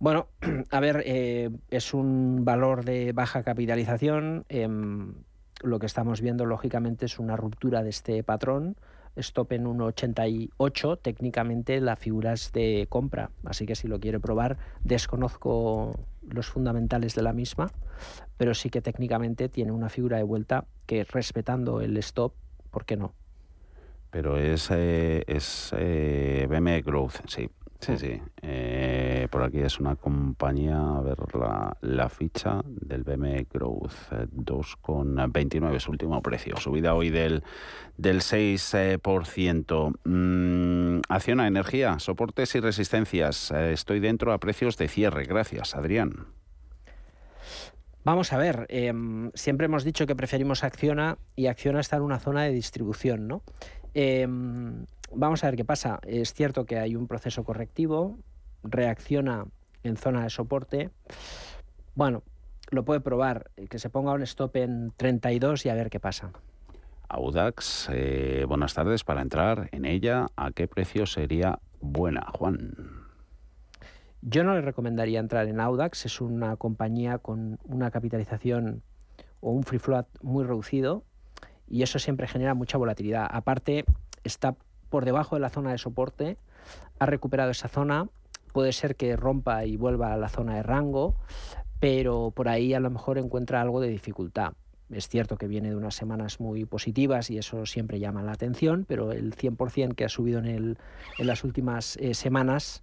Bueno, 0.00 0.28
a 0.70 0.80
ver, 0.80 1.02
eh, 1.04 1.50
es 1.70 1.92
un 1.92 2.44
valor 2.44 2.84
de 2.84 3.12
baja 3.12 3.42
capitalización. 3.42 4.46
em, 4.48 5.12
lo 5.62 5.78
que 5.78 5.84
estamos 5.84 6.22
viendo, 6.22 6.46
lógicamente, 6.46 7.04
es 7.04 7.18
una 7.18 7.36
ruptura 7.36 7.82
de 7.82 7.90
este 7.90 8.24
patrón. 8.24 8.76
Stop 9.16 9.52
en 9.52 9.66
1,88. 9.66 10.98
Técnicamente 11.02 11.82
la 11.82 11.96
figura 11.96 12.32
es 12.32 12.50
de 12.52 12.86
compra, 12.88 13.30
así 13.44 13.66
que 13.66 13.74
si 13.74 13.88
lo 13.88 14.00
quiere 14.00 14.20
probar, 14.20 14.56
desconozco 14.84 15.92
los 16.22 16.46
fundamentales 16.46 17.14
de 17.14 17.22
la 17.22 17.34
misma, 17.34 17.70
pero 18.38 18.54
sí 18.54 18.70
que 18.70 18.80
técnicamente 18.80 19.50
tiene 19.50 19.72
una 19.72 19.90
figura 19.90 20.16
de 20.16 20.22
vuelta 20.22 20.64
que 20.86 21.04
respetando 21.04 21.82
el 21.82 21.98
stop, 21.98 22.32
¿por 22.70 22.86
qué 22.86 22.96
no? 22.96 23.12
Pero 24.10 24.38
es, 24.38 24.70
eh, 24.70 25.24
es 25.26 25.74
eh, 25.76 26.46
BME 26.48 26.80
Growth, 26.80 27.16
sí. 27.26 27.50
Sí, 27.80 27.96
sí. 27.96 28.20
Eh, 28.42 29.26
por 29.30 29.42
aquí 29.42 29.60
es 29.60 29.80
una 29.80 29.96
compañía, 29.96 30.78
a 30.78 31.00
ver 31.00 31.16
la, 31.34 31.76
la 31.80 32.08
ficha 32.10 32.60
del 32.64 33.04
BME 33.04 33.46
Growth, 33.50 33.94
eh, 34.12 34.26
2,29 34.30 35.76
es 35.76 35.82
su 35.84 35.90
último 35.90 36.20
precio. 36.20 36.56
Subida 36.58 36.94
hoy 36.94 37.08
del, 37.08 37.42
del 37.96 38.20
6%. 38.20 38.98
por 38.98 39.26
ciento. 39.26 39.92
Mm, 40.04 41.00
acción 41.08 41.40
a 41.40 41.46
energía, 41.46 41.98
soportes 41.98 42.54
y 42.54 42.60
resistencias. 42.60 43.50
Eh, 43.50 43.72
estoy 43.72 44.00
dentro 44.00 44.32
a 44.32 44.38
precios 44.38 44.76
de 44.76 44.88
cierre. 44.88 45.24
Gracias, 45.24 45.74
Adrián. 45.74 46.26
Vamos 48.04 48.32
a 48.32 48.38
ver, 48.38 48.66
em, 48.70 49.30
siempre 49.34 49.66
hemos 49.66 49.84
dicho 49.84 50.06
que 50.06 50.16
preferimos 50.16 50.64
Acciona 50.64 51.18
y 51.36 51.46
Acciona 51.46 51.80
está 51.80 51.96
en 51.96 52.02
una 52.02 52.18
zona 52.18 52.44
de 52.44 52.52
distribución, 52.52 53.28
¿no? 53.28 53.42
Em, 53.92 54.86
vamos 55.12 55.44
a 55.44 55.48
ver 55.48 55.56
qué 55.56 55.64
pasa. 55.64 56.00
Es 56.06 56.34
cierto 56.34 56.66
que 56.66 56.78
hay 56.78 56.96
un 56.96 57.06
proceso 57.06 57.44
correctivo, 57.44 58.18
reacciona 58.62 59.46
en 59.82 59.96
zona 59.96 60.22
de 60.22 60.30
soporte. 60.30 60.90
Bueno, 61.94 62.22
lo 62.70 62.84
puede 62.84 63.00
probar, 63.00 63.50
eh, 63.56 63.66
que 63.66 63.78
se 63.78 63.90
ponga 63.90 64.12
un 64.12 64.22
stop 64.22 64.56
en 64.56 64.92
32 64.96 65.66
y 65.66 65.68
a 65.68 65.74
ver 65.74 65.90
qué 65.90 66.00
pasa. 66.00 66.32
Audax, 67.08 67.88
eh, 67.92 68.44
buenas 68.46 68.74
tardes. 68.74 69.02
Para 69.02 69.22
entrar 69.22 69.68
en 69.72 69.84
ella, 69.84 70.28
¿a 70.36 70.52
qué 70.52 70.68
precio 70.68 71.06
sería 71.06 71.58
buena, 71.80 72.26
Juan? 72.32 72.74
Yo 74.22 74.44
no 74.44 74.54
le 74.54 74.60
recomendaría 74.60 75.18
entrar 75.18 75.48
en 75.48 75.60
Audax, 75.60 76.04
es 76.04 76.20
una 76.20 76.56
compañía 76.56 77.18
con 77.18 77.58
una 77.64 77.90
capitalización 77.90 78.82
o 79.40 79.50
un 79.50 79.64
free 79.64 79.78
float 79.78 80.06
muy 80.20 80.44
reducido 80.44 81.04
y 81.66 81.82
eso 81.82 81.98
siempre 81.98 82.28
genera 82.28 82.54
mucha 82.54 82.76
volatilidad. 82.76 83.26
Aparte, 83.30 83.84
está 84.22 84.56
por 84.90 85.04
debajo 85.04 85.36
de 85.36 85.40
la 85.40 85.48
zona 85.48 85.70
de 85.72 85.78
soporte, 85.78 86.36
ha 86.98 87.06
recuperado 87.06 87.50
esa 87.50 87.68
zona, 87.68 88.08
puede 88.52 88.72
ser 88.72 88.96
que 88.96 89.16
rompa 89.16 89.64
y 89.64 89.76
vuelva 89.76 90.12
a 90.12 90.16
la 90.16 90.28
zona 90.28 90.56
de 90.56 90.62
rango, 90.62 91.14
pero 91.78 92.32
por 92.34 92.48
ahí 92.48 92.74
a 92.74 92.80
lo 92.80 92.90
mejor 92.90 93.16
encuentra 93.16 93.62
algo 93.62 93.80
de 93.80 93.88
dificultad. 93.88 94.52
Es 94.90 95.08
cierto 95.08 95.36
que 95.36 95.46
viene 95.46 95.70
de 95.70 95.76
unas 95.76 95.94
semanas 95.94 96.40
muy 96.40 96.64
positivas 96.64 97.30
y 97.30 97.38
eso 97.38 97.64
siempre 97.64 98.00
llama 98.00 98.22
la 98.22 98.32
atención, 98.32 98.84
pero 98.88 99.12
el 99.12 99.36
100% 99.36 99.94
que 99.94 100.04
ha 100.04 100.08
subido 100.08 100.40
en, 100.40 100.46
el, 100.46 100.78
en 101.18 101.26
las 101.26 101.44
últimas 101.44 101.96
eh, 101.98 102.12
semanas, 102.14 102.82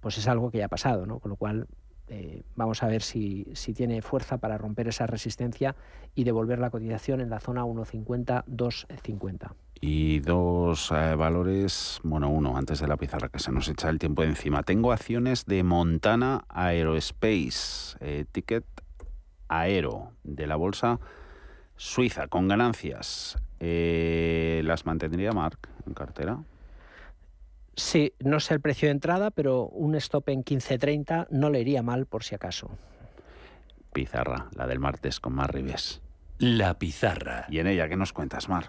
pues 0.00 0.16
es 0.16 0.28
algo 0.28 0.52
que 0.52 0.58
ya 0.58 0.66
ha 0.66 0.68
pasado, 0.68 1.06
¿no? 1.06 1.18
Con 1.18 1.30
lo 1.30 1.36
cual 1.36 1.66
eh, 2.06 2.42
vamos 2.54 2.82
a 2.84 2.86
ver 2.86 3.02
si, 3.02 3.48
si 3.54 3.74
tiene 3.74 4.00
fuerza 4.00 4.38
para 4.38 4.58
romper 4.58 4.86
esa 4.86 5.08
resistencia 5.08 5.74
y 6.14 6.22
devolver 6.22 6.60
la 6.60 6.70
cotización 6.70 7.20
en 7.20 7.30
la 7.30 7.40
zona 7.40 7.64
1.50-2.50. 7.64 9.54
Y 9.80 10.20
dos 10.20 10.90
eh, 10.92 11.14
valores, 11.14 12.00
bueno, 12.02 12.30
uno 12.30 12.56
antes 12.56 12.80
de 12.80 12.88
la 12.88 12.96
pizarra, 12.96 13.28
que 13.28 13.38
se 13.38 13.52
nos 13.52 13.68
echa 13.68 13.90
el 13.90 13.98
tiempo 13.98 14.22
encima. 14.22 14.62
Tengo 14.62 14.92
acciones 14.92 15.44
de 15.44 15.62
Montana 15.62 16.44
Aerospace, 16.48 17.96
eh, 18.00 18.24
ticket 18.30 18.64
aero 19.48 20.12
de 20.22 20.46
la 20.46 20.56
bolsa 20.56 21.00
suiza, 21.76 22.28
con 22.28 22.48
ganancias. 22.48 23.36
Eh, 23.60 24.62
¿Las 24.64 24.86
mantendría 24.86 25.32
Mark 25.32 25.68
en 25.86 25.94
cartera? 25.94 26.38
Sí, 27.76 28.12
no 28.20 28.40
sé 28.40 28.54
el 28.54 28.60
precio 28.60 28.88
de 28.88 28.92
entrada, 28.92 29.30
pero 29.30 29.66
un 29.66 29.94
stop 29.96 30.28
en 30.28 30.44
15.30 30.44 31.26
no 31.30 31.50
le 31.50 31.60
iría 31.60 31.82
mal 31.82 32.06
por 32.06 32.22
si 32.22 32.34
acaso. 32.34 32.70
Pizarra, 33.92 34.48
la 34.54 34.66
del 34.66 34.78
martes 34.78 35.20
con 35.20 35.34
Mar 35.34 35.52
Rives. 35.52 36.00
La 36.38 36.78
pizarra. 36.78 37.46
¿Y 37.48 37.58
en 37.58 37.66
ella 37.66 37.88
qué 37.88 37.96
nos 37.96 38.12
cuentas, 38.12 38.48
Mar? 38.48 38.68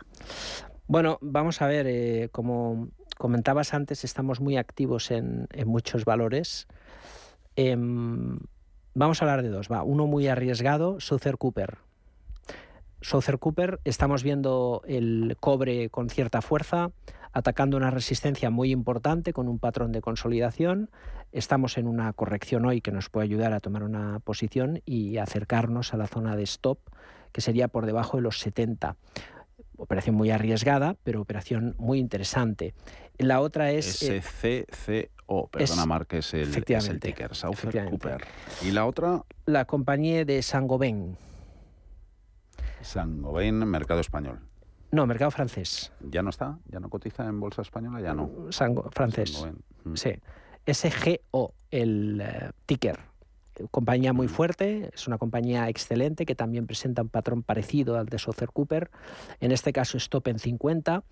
Bueno, 0.88 1.18
vamos 1.20 1.64
a 1.64 1.68
ver, 1.68 1.88
eh, 1.88 2.30
como 2.32 2.90
comentabas 3.18 3.74
antes, 3.74 4.04
estamos 4.04 4.40
muy 4.40 4.58
activos 4.58 5.10
en, 5.10 5.48
muchos 5.66 6.06
valores. 6.06 6.68
Em, 7.56 8.38
vamos 8.94 9.20
a 9.20 9.26
hablar 9.26 9.42
de 9.42 9.50
dos. 9.50 9.68
Va, 9.72 9.82
uno 9.82 10.06
muy 10.06 10.28
arriesgado, 10.28 11.00
Souther 11.00 11.38
Cooper. 11.38 11.80
Souther 13.02 13.40
Cooper, 13.40 13.80
estamos 13.84 14.22
viendo 14.22 14.84
el 14.86 15.38
cobre 15.40 15.90
con 15.90 16.10
cierta 16.10 16.44
fuerza, 16.44 16.92
atacando 17.34 17.78
una 17.78 17.90
resistencia 17.90 18.52
muy 18.52 18.72
importante 18.72 19.34
con 19.34 19.48
un 19.48 19.58
patrón 19.58 19.92
de 19.92 20.02
consolidación. 20.02 20.92
Estamos 21.32 21.80
en 21.80 21.88
una 21.88 22.14
corrección 22.14 22.64
hoy 22.64 22.82
que 22.82 22.92
nos 22.92 23.10
puede 23.10 23.26
ayudar 23.26 23.54
a 23.54 23.60
tomar 23.60 23.82
una 23.82 24.20
posición 24.20 24.82
y 24.86 25.18
acercarnos 25.18 25.96
a 25.96 25.98
la 25.98 26.06
zona 26.06 26.36
de 26.36 26.44
stop, 26.44 26.78
que 27.32 27.42
sería 27.42 27.68
por 27.68 27.88
debajo 27.88 28.18
de 28.18 28.24
los 28.24 28.40
70 28.40 28.98
operación 29.78 30.16
muy 30.16 30.32
arriesgada, 30.32 30.96
pero 31.04 31.22
operación 31.22 31.76
muy 31.78 32.00
interesante. 32.00 32.74
La 33.18 33.42
otra 33.42 33.72
es... 33.72 34.02
eh, 34.04 34.22
SCCO, 34.22 35.48
perdona 35.48 35.82
es- 35.82 35.88
Mark, 35.88 36.08
es 36.12 36.34
el, 36.34 36.42
es 36.68 36.88
el 36.90 37.00
ticker, 37.00 37.36
Souther 37.36 37.58
efectivamente. 37.60 37.98
Cooper. 38.10 38.28
Y 38.64 38.72
la 38.72 38.86
otra, 38.86 39.24
la 39.46 39.66
compañía 39.66 40.26
de 40.26 40.42
Saint-Gobain. 40.42 41.18
Sangobain, 42.82 43.56
mercado 43.66 44.00
español. 44.00 44.40
No, 44.92 45.06
mercado 45.08 45.32
francés. 45.32 45.92
¿Ya 46.02 46.22
no 46.22 46.30
está? 46.30 46.58
¿Ya 46.68 46.80
no 46.80 46.90
cotiza 46.90 47.26
en 47.26 47.40
bolsa 47.40 47.62
española? 47.64 48.00
Ya 48.02 48.14
no. 48.14 48.30
Sango- 48.50 48.90
francés. 48.92 49.46
Mm. 49.84 49.96
Sí. 49.96 50.14
SGO, 50.68 51.54
el 51.72 52.22
eh, 52.22 52.52
ticker. 52.66 53.00
Compañía 53.72 54.14
muy 54.14 54.28
fuerte, 54.28 54.90
es 54.94 55.08
una 55.08 55.18
compañía 55.18 55.70
excelente 55.70 56.26
que 56.26 56.36
también 56.36 56.68
presenta 56.68 57.02
un 57.02 57.10
patrón 57.10 57.44
parecido 57.44 57.98
al 57.98 58.08
de 58.08 58.20
Souther 58.20 58.50
Cooper. 58.52 58.90
En 59.40 59.52
este 59.52 59.74
caso, 59.74 59.98
stop 59.98 60.28
en 60.28 60.40
50. 60.40 61.04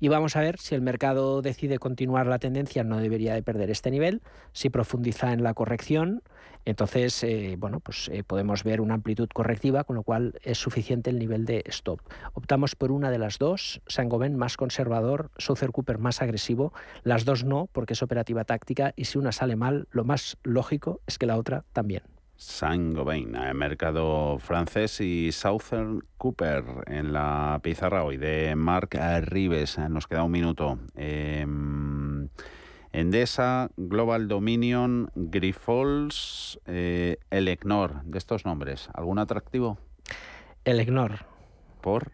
Y 0.00 0.08
vamos 0.08 0.36
a 0.36 0.40
ver 0.40 0.58
si 0.58 0.74
el 0.74 0.82
mercado 0.82 1.42
decide 1.42 1.78
continuar 1.78 2.26
la 2.26 2.38
tendencia, 2.38 2.84
no 2.84 2.98
debería 2.98 3.34
de 3.34 3.42
perder 3.42 3.70
este 3.70 3.90
nivel. 3.90 4.22
Si 4.52 4.68
profundiza 4.68 5.32
en 5.32 5.42
la 5.42 5.54
corrección, 5.54 6.22
entonces, 6.64 7.22
eh, 7.24 7.56
bueno, 7.58 7.80
pues 7.80 8.08
eh, 8.12 8.22
podemos 8.22 8.62
ver 8.62 8.80
una 8.80 8.94
amplitud 8.94 9.28
correctiva, 9.32 9.84
con 9.84 9.96
lo 9.96 10.02
cual 10.02 10.38
es 10.42 10.58
suficiente 10.58 11.10
el 11.10 11.18
nivel 11.18 11.44
de 11.44 11.64
stop. 11.66 12.00
Optamos 12.34 12.76
por 12.76 12.92
una 12.92 13.10
de 13.10 13.18
las 13.18 13.38
dos, 13.38 13.80
Saint-Gobain 13.86 14.36
más 14.36 14.56
conservador, 14.56 15.30
Souther 15.38 15.72
Cooper 15.72 15.98
más 15.98 16.22
agresivo. 16.22 16.72
Las 17.02 17.24
dos 17.24 17.44
no, 17.44 17.68
porque 17.72 17.94
es 17.94 18.02
operativa 18.02 18.44
táctica 18.44 18.92
y 18.96 19.06
si 19.06 19.18
una 19.18 19.32
sale 19.32 19.56
mal, 19.56 19.88
lo 19.90 20.04
más 20.04 20.36
lógico 20.44 21.00
es 21.06 21.18
que 21.18 21.26
la 21.26 21.36
otra 21.36 21.64
también. 21.72 21.91
Saint-Gobain, 22.36 23.34
eh, 23.34 23.54
mercado 23.54 24.38
francés 24.38 25.00
y 25.00 25.32
Southern 25.32 26.02
Cooper 26.18 26.64
en 26.86 27.12
la 27.12 27.60
pizarra 27.62 28.04
hoy 28.04 28.16
de 28.16 28.54
Mark 28.56 28.98
Rives. 29.22 29.78
Nos 29.78 30.06
queda 30.06 30.24
un 30.24 30.32
minuto. 30.32 30.78
Eh, 30.96 31.46
Endesa, 32.92 33.70
Global 33.76 34.28
Dominion, 34.28 35.10
Grifols, 35.14 36.60
eh, 36.66 37.16
Elecnor. 37.30 38.02
De 38.04 38.18
estos 38.18 38.44
nombres, 38.44 38.90
¿algún 38.92 39.18
atractivo? 39.18 39.78
El 40.64 40.80
Ignor. 40.80 41.24
¿Por? 41.80 42.12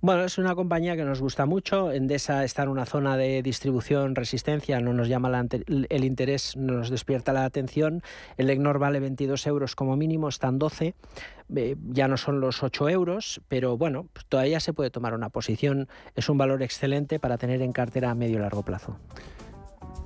Bueno, 0.00 0.24
es 0.24 0.38
una 0.38 0.54
compañía 0.54 0.96
que 0.96 1.04
nos 1.04 1.20
gusta 1.20 1.46
mucho. 1.46 1.92
Endesa 1.92 2.44
está 2.44 2.62
en 2.62 2.68
una 2.68 2.86
zona 2.86 3.16
de 3.16 3.42
distribución, 3.42 4.14
resistencia, 4.14 4.80
no 4.80 4.92
nos 4.92 5.08
llama 5.08 5.28
la 5.28 5.40
el 5.40 6.04
interés, 6.04 6.56
no 6.56 6.74
nos 6.74 6.90
despierta 6.90 7.32
la 7.32 7.44
atención. 7.44 8.02
El 8.36 8.50
Egnor 8.50 8.78
vale 8.78 9.00
22 9.00 9.46
euros 9.46 9.74
como 9.74 9.96
mínimo, 9.96 10.28
están 10.28 10.58
12. 10.58 10.94
Eh, 11.56 11.76
ya 11.88 12.08
no 12.08 12.16
son 12.16 12.40
los 12.40 12.62
8 12.62 12.88
euros, 12.90 13.40
pero 13.48 13.76
bueno, 13.76 14.06
pues 14.12 14.26
todavía 14.26 14.60
se 14.60 14.72
puede 14.72 14.90
tomar 14.90 15.14
una 15.14 15.30
posición. 15.30 15.88
Es 16.14 16.28
un 16.28 16.38
valor 16.38 16.62
excelente 16.62 17.18
para 17.18 17.38
tener 17.38 17.62
en 17.62 17.72
cartera 17.72 18.10
a 18.10 18.14
medio 18.14 18.38
y 18.38 18.40
largo 18.40 18.62
plazo. 18.62 18.98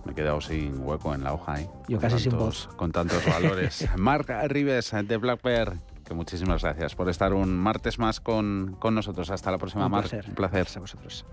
Me 0.04 0.12
he 0.12 0.14
quedado 0.14 0.40
sin 0.40 0.80
hueco 0.80 1.14
en 1.14 1.24
la 1.24 1.32
hoja 1.32 1.54
ahí. 1.54 1.68
Yo 1.88 1.98
casi 1.98 2.18
sin 2.18 2.36
voz. 2.36 2.68
Con 2.76 2.92
tantos 2.92 3.24
valores. 3.26 3.86
Marc 3.96 4.30
Rives 4.48 4.92
de 5.04 5.16
Black 5.16 5.42
Bear, 5.42 5.74
que 6.04 6.14
muchísimas 6.14 6.62
gracias 6.62 6.94
por 6.94 7.08
estar 7.08 7.32
un 7.32 7.56
martes 7.56 7.98
más 7.98 8.20
con, 8.20 8.76
con 8.78 8.94
nosotros. 8.94 9.30
Hasta 9.30 9.50
la 9.50 9.58
próxima, 9.58 9.86
Un 9.86 9.92
placer. 9.92 10.24
Un 10.28 10.34
placer. 10.34 10.66
a 10.76 10.80
vosotros. 10.80 11.24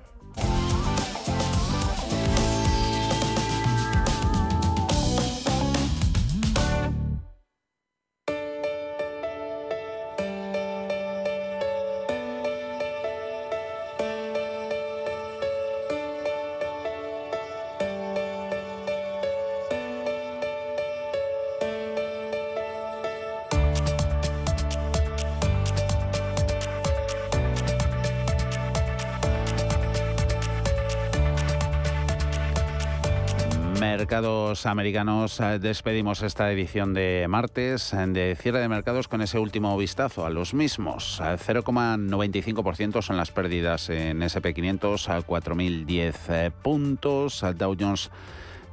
Mercados 34.52 34.66
americanos, 34.66 35.40
eh, 35.40 35.60
despedimos 35.60 36.22
esta 36.24 36.52
edición 36.52 36.94
de 36.94 37.26
martes 37.30 37.94
eh, 37.94 38.06
de 38.08 38.36
cierre 38.36 38.60
de 38.60 38.68
mercados 38.68 39.08
con 39.08 39.22
ese 39.22 39.40
último 39.40 39.78
vistazo 39.78 40.26
a 40.26 40.30
los 40.30 40.54
mismos. 40.54 41.22
Eh, 41.24 41.38
0,95% 41.38 43.02
son 43.02 43.16
las 43.16 43.32
pérdidas 43.32 43.90
en 43.90 44.20
SP500 44.20 45.08
a 45.08 45.26
4.010 45.26 46.16
eh, 46.28 46.52
puntos. 46.62 47.46
Dow 47.56 47.78
Jones 47.80 48.12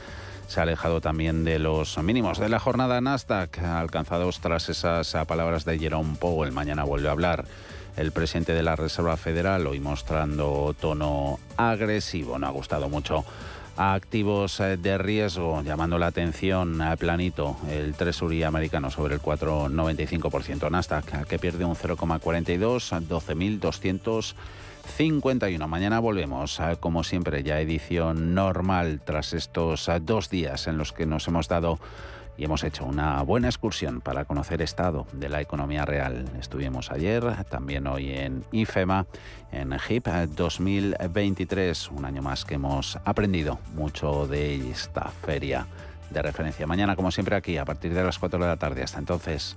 se 0.48 0.60
ha 0.60 0.62
alejado 0.62 1.00
también 1.00 1.44
de 1.44 1.58
los 1.58 1.98
mínimos 1.98 2.38
de 2.38 2.48
la 2.48 2.58
jornada 2.58 3.00
Nasdaq, 3.00 3.58
alcanzados 3.58 4.40
tras 4.40 4.70
esas 4.70 5.14
palabras 5.26 5.66
de 5.66 5.78
Jerome 5.78 6.16
Powell. 6.18 6.52
Mañana 6.52 6.84
vuelve 6.84 7.08
a 7.08 7.12
hablar 7.12 7.44
el 7.96 8.12
presidente 8.12 8.54
de 8.54 8.62
la 8.62 8.74
Reserva 8.74 9.16
Federal, 9.18 9.66
hoy 9.66 9.78
mostrando 9.78 10.74
tono 10.80 11.38
agresivo. 11.58 12.38
No 12.38 12.46
ha 12.46 12.50
gustado 12.50 12.88
mucho 12.88 13.26
a 13.76 13.92
activos 13.92 14.58
eh, 14.60 14.78
de 14.78 14.96
riesgo, 14.96 15.62
llamando 15.62 15.98
la 15.98 16.06
atención 16.06 16.80
a 16.80 16.96
planito 16.96 17.56
el 17.70 17.94
Treasury 17.94 18.42
americano 18.42 18.90
sobre 18.90 19.14
el 19.14 19.20
4,95%. 19.20 20.70
Nasdaq, 20.70 21.26
que 21.26 21.38
pierde 21.38 21.66
un 21.66 21.76
0,42 21.76 22.92
a 22.92 23.00
12.200. 23.00 24.34
51. 24.88 25.68
Mañana 25.68 26.00
volvemos, 26.00 26.58
eh, 26.60 26.76
como 26.80 27.04
siempre, 27.04 27.42
ya 27.42 27.60
edición 27.60 28.34
normal 28.34 29.00
tras 29.04 29.32
estos 29.32 29.88
eh, 29.88 30.00
dos 30.00 30.30
días 30.30 30.66
en 30.66 30.78
los 30.78 30.92
que 30.92 31.06
nos 31.06 31.28
hemos 31.28 31.48
dado 31.48 31.78
y 32.36 32.44
hemos 32.44 32.64
hecho 32.64 32.84
una 32.84 33.22
buena 33.22 33.48
excursión 33.48 34.00
para 34.00 34.24
conocer 34.24 34.62
estado 34.62 35.06
de 35.12 35.28
la 35.28 35.40
economía 35.40 35.84
real. 35.84 36.24
Estuvimos 36.40 36.90
ayer, 36.90 37.44
también 37.44 37.86
hoy 37.86 38.12
en 38.12 38.44
IFEMA, 38.52 39.06
en 39.52 39.72
HIP 39.72 40.06
2023, 40.06 41.90
un 41.90 42.04
año 42.04 42.22
más 42.22 42.44
que 42.44 42.54
hemos 42.54 42.98
aprendido 43.04 43.58
mucho 43.74 44.26
de 44.26 44.70
esta 44.70 45.10
feria 45.24 45.66
de 46.10 46.22
referencia. 46.22 46.66
Mañana, 46.66 46.96
como 46.96 47.10
siempre, 47.10 47.36
aquí 47.36 47.58
a 47.58 47.64
partir 47.64 47.92
de 47.92 48.02
las 48.02 48.18
4 48.18 48.38
de 48.38 48.46
la 48.46 48.56
tarde. 48.56 48.82
Hasta 48.82 48.98
entonces. 48.98 49.56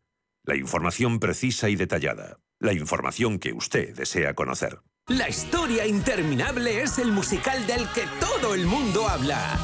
La 0.43 0.55
información 0.55 1.19
precisa 1.19 1.69
y 1.69 1.75
detallada. 1.75 2.39
La 2.59 2.73
información 2.73 3.37
que 3.37 3.53
usted 3.53 3.95
desea 3.95 4.33
conocer. 4.33 4.79
La 5.07 5.29
historia 5.29 5.85
interminable 5.85 6.81
es 6.81 6.97
el 6.97 7.11
musical 7.11 7.67
del 7.67 7.87
que 7.89 8.07
todo 8.19 8.55
el 8.55 8.65
mundo 8.65 9.07
habla. 9.07 9.59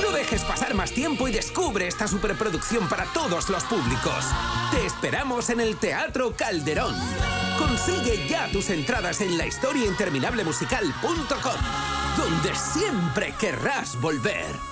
No 0.00 0.10
dejes 0.10 0.40
pasar 0.42 0.72
más 0.74 0.92
tiempo 0.92 1.28
y 1.28 1.32
descubre 1.32 1.86
esta 1.86 2.06
superproducción 2.06 2.88
para 2.88 3.04
todos 3.12 3.50
los 3.50 3.62
públicos. 3.64 4.24
Te 4.70 4.86
esperamos 4.86 5.50
en 5.50 5.60
el 5.60 5.76
Teatro 5.76 6.34
Calderón. 6.36 6.94
Consigue 7.58 8.26
ya 8.28 8.50
tus 8.50 8.70
entradas 8.70 9.20
en 9.20 9.36
lahistoriainterminablemusical.com, 9.36 11.60
donde 12.16 12.54
siempre 12.54 13.34
querrás 13.38 14.00
volver. 14.00 14.71